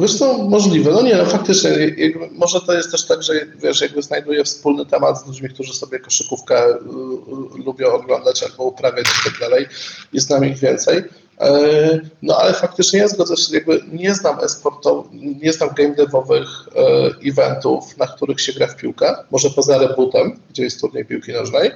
Wiesz 0.00 0.18
co, 0.18 0.38
możliwe. 0.38 0.90
No 0.90 1.02
nie, 1.02 1.16
no 1.16 1.26
faktycznie, 1.26 1.70
jakby, 1.96 2.30
może 2.32 2.60
to 2.60 2.72
jest 2.72 2.90
też 2.90 3.06
tak, 3.06 3.22
że 3.22 3.32
wiesz, 3.62 3.80
jakby 3.80 4.02
znajduję 4.02 4.44
wspólny 4.44 4.86
temat 4.86 5.20
z 5.20 5.26
ludźmi, 5.26 5.48
którzy 5.48 5.74
sobie 5.74 6.00
koszykówkę 6.00 6.68
y, 6.68 6.74
y, 6.74 7.64
lubią 7.64 7.92
oglądać 7.92 8.42
albo 8.42 8.64
uprawiać 8.64 9.06
i 9.06 9.30
tak 9.30 9.40
dalej. 9.40 9.66
Jest 10.12 10.30
nam 10.30 10.44
ich 10.44 10.58
więcej. 10.58 11.04
E, 11.40 12.00
no 12.22 12.36
ale 12.36 12.54
faktycznie 12.54 12.98
ja 12.98 13.08
zgodzę 13.08 13.36
się, 13.36 13.54
jakby 13.54 13.80
nie 13.92 14.14
znam 14.14 14.40
e-sportowych, 14.40 15.12
nie 15.42 15.52
znam 15.52 15.68
game 15.76 15.94
devowych 15.94 16.48
e, 16.76 17.28
eventów, 17.30 17.96
na 17.98 18.06
których 18.06 18.40
się 18.40 18.52
gra 18.52 18.66
w 18.66 18.76
piłkę, 18.76 19.14
może 19.30 19.50
poza 19.50 19.78
rebootem, 19.78 20.40
gdzie 20.50 20.62
jest 20.62 20.80
turniej 20.80 21.04
piłki 21.04 21.32
nożnej, 21.32 21.70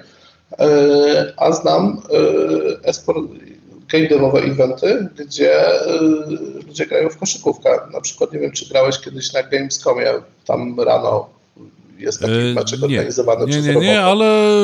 e, 0.58 1.32
a 1.36 1.52
znam 1.52 2.02
e-sport, 2.84 3.18
game 3.92 4.08
devowe 4.08 4.40
eventy, 4.40 5.08
gdzie 5.18 5.64
ludzie 6.66 6.86
grają 6.86 7.10
w 7.10 7.18
koszykówkę. 7.18 7.78
Na 7.92 8.00
przykład 8.00 8.32
nie 8.32 8.38
wiem, 8.38 8.52
czy 8.52 8.68
grałeś 8.68 8.98
kiedyś 8.98 9.32
na 9.32 9.42
Gamescomie, 9.42 10.12
tam 10.46 10.80
rano 10.80 11.28
jest 11.98 12.20
taki 12.20 12.32
e, 12.32 12.54
meczek 12.54 12.82
organizowany 12.82 13.46
nie, 13.46 13.52
przez 13.52 13.66
Nie, 13.66 13.74
nie, 13.74 13.80
nie, 13.80 14.00
ale 14.00 14.56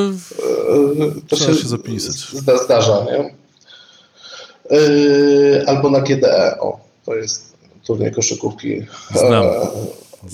to 1.29 1.37
się, 1.37 1.55
się 1.55 1.69
zapisać. 1.69 2.17
Zdarza, 2.65 3.05
nie? 3.05 3.46
Yy, 4.71 5.65
albo 5.67 5.91
na 5.91 6.01
GDE. 6.01 6.59
O, 6.61 6.81
to 7.07 7.15
jest 7.15 7.57
turniej 7.87 8.13
koszykówki. 8.13 8.83
Znam. 9.15 9.45
E, 9.45 9.67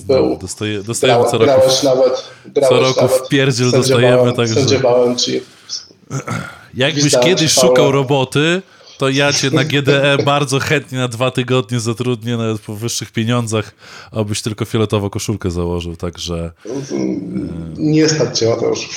był. 0.07 0.37
Dostaje, 0.37 0.83
dostajemy 0.83 1.25
co 1.25 1.31
roku. 1.31 1.43
Grałeś 1.43 1.83
nawet, 1.83 2.23
grałeś 2.45 2.69
co 2.69 2.79
roku 2.79 3.01
nawet, 3.01 3.25
w 3.25 3.27
pierdziel 3.27 3.71
dostajemy. 3.71 4.33
Także... 4.33 4.55
Sędziowałem 4.55 5.15
ci. 5.15 5.41
Jakbyś 6.73 7.13
kiedyś 7.23 7.51
szukał 7.51 7.91
roboty, 7.91 8.61
to 8.97 9.09
ja 9.09 9.33
cię 9.33 9.51
na 9.51 9.63
GDE 9.63 10.17
bardzo 10.25 10.59
chętnie 10.59 10.97
na 10.97 11.07
dwa 11.07 11.31
tygodnie 11.31 11.79
zatrudnię, 11.79 12.37
nawet 12.37 12.61
po 12.61 12.73
wyższych 12.73 13.11
pieniądzach, 13.11 13.71
abyś 14.11 14.41
tylko 14.41 14.65
fioletową 14.65 15.09
koszulkę 15.09 15.51
założył, 15.51 15.95
także... 15.95 16.51
Nie 17.77 18.09
stać 18.09 18.39
cię, 18.39 18.49
Mateusz. 18.49 18.87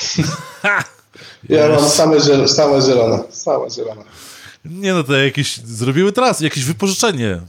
ja 1.49 1.69
mam 1.69 1.89
same, 1.89 2.19
zielone, 2.19 2.47
same 2.47 2.81
zielone, 2.81 3.19
same 3.29 3.69
zielone. 3.69 4.03
Nie 4.69 4.93
no, 4.93 5.03
to 5.03 5.13
jakieś, 5.13 5.57
zrobiły 5.57 6.11
teraz 6.11 6.41
jakieś 6.41 6.63
wypożyczenie 6.63 7.41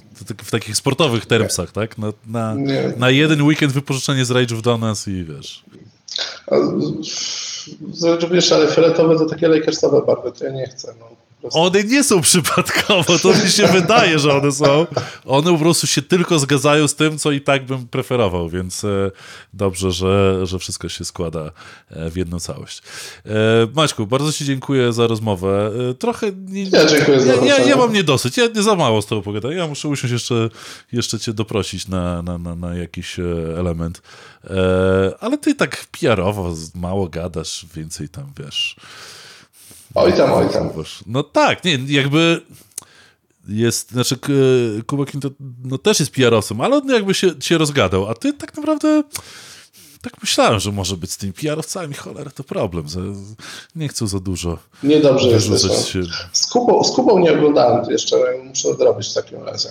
w 0.45 0.51
takich 0.51 0.77
sportowych 0.77 1.27
termsach, 1.27 1.73
tak? 1.73 1.99
Na, 1.99 2.13
na, 2.27 2.55
na 2.97 3.11
jeden 3.11 3.43
weekend 3.43 3.73
wypożyczenie 3.73 4.25
z 4.25 4.31
Rage'ów 4.31 4.63
do 4.63 4.79
nas 4.79 5.09
i 5.09 5.25
wiesz. 5.25 5.65
Wiesz, 8.31 8.53
ale 8.53 8.69
fioletowe 8.69 9.19
to 9.19 9.27
takie 9.27 9.49
Lakersowe 9.49 10.03
barwy, 10.07 10.33
to 10.33 10.45
ja 10.45 10.51
nie 10.53 10.67
chcę. 10.67 10.95
No. 11.01 11.28
One 11.43 11.85
nie 11.85 12.05
są 12.05 12.21
przypadkowo, 12.21 13.19
to 13.19 13.29
mi 13.29 13.51
się 13.51 13.67
wydaje, 13.67 14.19
że 14.19 14.35
one 14.35 14.53
są. 14.53 14.87
One 15.25 15.53
po 15.53 15.59
prostu 15.59 15.87
się 15.87 16.03
tylko 16.03 16.39
zgadzają 16.39 16.89
z 16.89 16.95
tym, 16.95 17.19
co 17.19 17.31
i 17.31 17.41
tak 17.41 17.67
bym 17.67 17.89
preferował, 17.89 18.49
więc 18.49 18.85
e, 18.85 19.11
dobrze, 19.53 19.93
że, 19.93 20.47
że 20.47 20.59
wszystko 20.59 20.89
się 20.89 21.05
składa 21.05 21.51
e, 21.91 22.11
w 22.11 22.17
jedną 22.17 22.41
całość. 22.41 22.83
E, 23.27 23.31
Maćku, 23.75 24.07
bardzo 24.07 24.33
Ci 24.33 24.45
dziękuję 24.45 24.93
za 24.93 25.07
rozmowę. 25.07 25.73
Trochę. 25.99 26.33
Nie, 26.33 26.63
ja 26.63 26.87
dziękuję 26.87 27.21
za 27.21 27.35
ja, 27.35 27.45
ja, 27.45 27.59
ja 27.59 27.77
mam 27.77 27.93
niedosyć, 27.93 28.37
ja 28.37 28.47
nie 28.55 28.63
za 28.63 28.75
mało 28.75 29.03
z 29.03 29.07
Tobą 29.07 29.23
pogadać. 29.23 29.57
Ja 29.57 29.67
muszę 29.67 29.89
usiąść 29.89 30.13
jeszcze, 30.13 30.49
jeszcze 30.93 31.19
Cię 31.19 31.33
doprosić 31.33 31.89
na, 31.89 32.23
na, 32.23 32.39
na, 32.39 32.55
na 32.55 32.75
jakiś 32.75 33.17
element. 33.57 34.03
Ale 35.21 35.39
Ty 35.39 35.55
tak 35.55 35.87
PR-owo 35.93 36.55
mało 36.75 37.09
gadasz, 37.09 37.67
więcej 37.75 38.09
tam 38.09 38.33
wiesz. 38.39 38.77
Oj 39.95 40.13
tam, 40.13 40.33
oj 40.33 40.49
tam. 40.53 40.71
No 41.07 41.23
tak, 41.23 41.65
nie, 41.65 41.79
jakby 41.87 42.41
jest, 43.49 43.91
znaczy 43.91 44.17
Kuba 44.87 45.05
to 45.21 45.31
no, 45.65 45.79
też 45.79 46.01
jest 46.01 46.13
PR-owcem, 46.13 46.61
ale 46.61 46.77
on 46.77 46.89
jakby 46.89 47.15
się, 47.15 47.31
się 47.41 47.59
rozgadał, 47.59 48.09
a 48.09 48.15
ty 48.15 48.33
tak 48.33 48.57
naprawdę 48.57 49.03
tak 50.03 50.13
myślałem, 50.23 50.61
że 50.61 50.73
może 50.73 50.97
być 50.97 51.13
z 51.13 51.17
tymi 51.17 51.33
PR-owcami, 51.33 51.95
cholera, 51.95 52.31
to 52.31 52.45
problem. 52.45 52.87
Nie 53.77 53.89
chcą 53.89 54.07
za 54.07 54.21
dużo. 54.21 54.59
Niedobrze 54.83 55.29
jest. 55.29 55.89
Się... 55.89 56.03
Z, 56.33 56.47
Kubą, 56.47 56.85
z 56.85 56.91
Kubą 56.91 57.19
nie 57.19 57.33
oglądałem 57.33 57.91
jeszcze, 57.91 58.17
muszę 58.45 58.75
zrobić 58.75 59.09
w 59.09 59.15
takim 59.15 59.43
razie. 59.43 59.69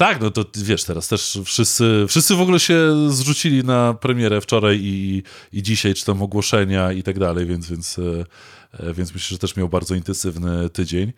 Tak, 0.00 0.20
no 0.20 0.30
to 0.30 0.44
wiesz, 0.56 0.84
teraz 0.84 1.08
też 1.08 1.38
wszyscy, 1.44 2.04
wszyscy 2.08 2.34
w 2.34 2.40
ogóle 2.40 2.60
się 2.60 3.10
zrzucili 3.10 3.64
na 3.64 3.94
premierę 3.94 4.40
wczoraj 4.40 4.78
i, 4.82 5.22
i 5.52 5.62
dzisiaj, 5.62 5.94
czy 5.94 6.04
tam 6.04 6.22
ogłoszenia 6.22 6.92
i 6.92 7.02
tak 7.02 7.18
dalej, 7.18 7.46
więc, 7.46 7.70
więc 7.70 7.98
e, 7.98 8.24
E, 8.72 8.94
więc 8.94 9.14
myślę, 9.14 9.34
że 9.34 9.38
też 9.38 9.56
miał 9.56 9.68
bardzo 9.68 9.94
intensywny 9.94 10.70
tydzień. 10.70 11.12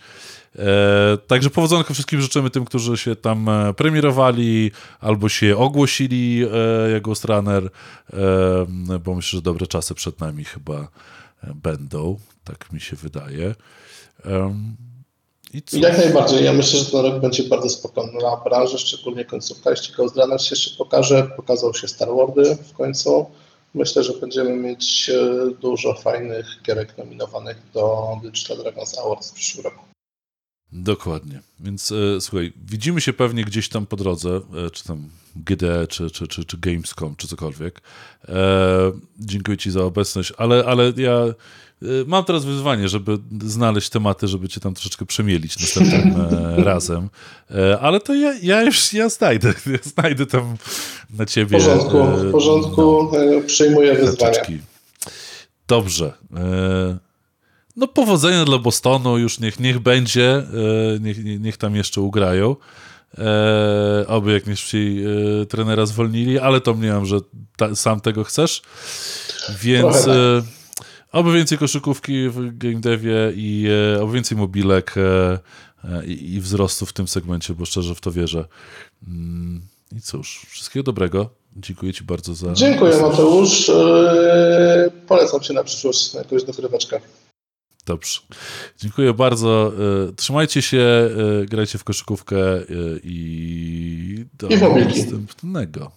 E, 0.58 1.18
także 1.26 1.50
powodzonka 1.50 1.94
wszystkim 1.94 2.20
życzymy 2.20 2.50
tym, 2.50 2.64
którzy 2.64 2.96
się 2.96 3.16
tam 3.16 3.48
e, 3.48 3.74
premierowali 3.74 4.70
albo 5.00 5.28
się 5.28 5.56
ogłosili 5.56 6.46
jako 6.94 7.14
straner, 7.14 7.70
bo 9.04 9.14
myślę, 9.14 9.36
że 9.36 9.42
dobre 9.42 9.66
czasy 9.66 9.94
przed 9.94 10.20
nami 10.20 10.44
chyba 10.44 10.88
będą, 11.54 12.18
tak 12.44 12.72
mi 12.72 12.80
się 12.80 12.96
wydaje. 12.96 13.54
I 15.54 15.80
Jak 15.80 15.98
najbardziej. 15.98 16.44
Ja 16.44 16.52
myślę, 16.52 16.78
że 16.78 16.86
ten 16.86 17.00
rok 17.00 17.20
będzie 17.20 17.42
bardzo 17.42 17.68
spokojny 17.68 18.18
dla 18.18 18.36
branży, 18.36 18.78
szczególnie 18.78 19.24
końcówka. 19.24 19.70
Jeśli 19.70 19.94
Runner 19.96 20.42
się 20.42 20.54
jeszcze 20.54 20.76
pokaże, 20.78 21.30
pokazał 21.36 21.74
się 21.74 21.88
Star 21.88 22.08
Wars 22.08 22.58
w 22.70 22.72
końcu. 22.72 23.26
myślę, 23.74 24.04
że 24.04 24.12
będziemy 24.12 24.56
mieć 24.56 25.10
e, 25.10 25.50
dużo 25.60 25.94
fajnych 25.94 26.46
gierek 26.66 26.98
nominowanych 26.98 27.56
do 27.74 28.16
Digital 28.22 28.56
Dragons 28.56 28.98
Awards 28.98 29.30
w 29.30 29.34
przyszłym 29.34 29.64
roku. 29.64 29.84
Dokładnie. 30.72 31.40
Więc 31.60 31.92
e, 31.92 32.20
słuchaj, 32.20 32.52
widzimy 32.70 33.00
się 33.00 33.12
pewnie 33.12 33.44
gdzieś 33.44 33.68
tam 33.68 33.86
po 33.86 33.96
drodze, 33.96 34.40
e, 34.66 34.70
czy 34.70 34.84
tam 34.84 35.08
GD, 35.36 35.86
czy, 35.86 36.10
czy, 36.10 36.28
czy, 36.28 36.44
czy 36.44 36.58
Gamescom, 36.58 37.16
czy 37.16 37.28
cokolwiek. 37.28 37.80
E, 38.28 38.92
dziękuję 39.18 39.56
Ci 39.56 39.70
za 39.70 39.84
obecność, 39.84 40.32
ale, 40.38 40.64
ale 40.64 40.92
ja 40.96 41.24
mam 42.06 42.24
teraz 42.24 42.44
wyzwanie, 42.44 42.88
żeby 42.88 43.18
znaleźć 43.44 43.90
tematy, 43.90 44.28
żeby 44.28 44.48
Cię 44.48 44.60
tam 44.60 44.74
troszeczkę 44.74 45.06
przemielić 45.06 45.60
następnym 45.60 46.14
e, 46.20 46.64
razem. 46.70 47.08
E, 47.50 47.80
ale 47.80 48.00
to 48.00 48.14
ja, 48.14 48.34
ja 48.42 48.62
już 48.62 48.92
ja 48.92 49.08
znajdę, 49.08 49.48
ja 49.66 49.78
znajdę 49.82 50.26
tam 50.26 50.56
na 51.18 51.26
Ciebie. 51.26 51.58
W 51.58 51.62
porządku, 51.62 51.98
e, 51.98 52.16
w 52.16 52.32
porządku, 52.32 53.16
e, 53.16 53.42
przyjmuję 53.42 53.94
wyzwanie. 53.94 54.62
Dobrze. 55.68 56.12
No 57.76 57.88
powodzenia 57.88 58.44
dla 58.44 58.58
Bostonu, 58.58 59.18
już 59.18 59.40
niech, 59.40 59.60
niech 59.60 59.78
będzie, 59.78 60.42
niech, 61.00 61.24
niech 61.24 61.56
tam 61.56 61.76
jeszcze 61.76 62.00
ugrają. 62.00 62.56
E, 63.18 64.04
oby 64.06 64.32
jak 64.32 64.46
najszybciej 64.46 65.04
e, 65.04 65.46
trenera 65.46 65.86
zwolnili, 65.86 66.38
ale 66.38 66.60
to 66.60 66.74
mniemam, 66.74 67.06
że 67.06 67.16
ta, 67.56 67.74
sam 67.74 68.00
tego 68.00 68.24
chcesz. 68.24 68.62
Więc 69.60 70.08
e, 70.08 70.42
oby 71.12 71.32
więcej 71.32 71.58
koszykówki 71.58 72.28
w 72.28 72.58
game 72.58 72.80
devie 72.80 73.32
i 73.34 73.66
e, 73.96 74.02
oby 74.02 74.12
więcej 74.12 74.38
mobilek 74.38 74.94
e, 74.96 75.38
e, 75.84 76.06
i, 76.06 76.34
i 76.34 76.40
wzrostu 76.40 76.86
w 76.86 76.92
tym 76.92 77.08
segmencie, 77.08 77.54
bo 77.54 77.64
szczerze 77.64 77.94
w 77.94 78.00
to 78.00 78.12
wierzę. 78.12 78.44
Mm, 79.06 79.62
I 79.96 80.00
cóż, 80.00 80.46
wszystkiego 80.48 80.82
dobrego. 80.82 81.30
Dziękuję 81.56 81.92
Ci 81.92 82.04
bardzo 82.04 82.34
za. 82.34 82.52
Dziękuję 82.52 82.96
Mateusz. 83.00 83.70
Polecam 85.06 85.40
Cię 85.40 85.54
na 85.54 85.64
przyszłość 85.64 86.14
na 86.14 86.20
jakąś 86.20 86.44
dogryweczkę. 86.44 87.00
Dobrze. 87.86 88.20
Dziękuję 88.78 89.14
bardzo. 89.14 89.72
Trzymajcie 90.16 90.62
się, 90.62 91.10
grajcie 91.48 91.78
w 91.78 91.84
koszykówkę 91.84 92.38
i 93.02 94.24
do 94.38 94.48
I 94.48 94.60
następnego. 94.60 95.90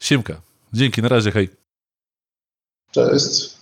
Siemka. 0.00 0.40
Dzięki, 0.72 1.02
na 1.02 1.08
razie, 1.08 1.30
hej. 1.30 1.48
Cześć. 2.92 3.55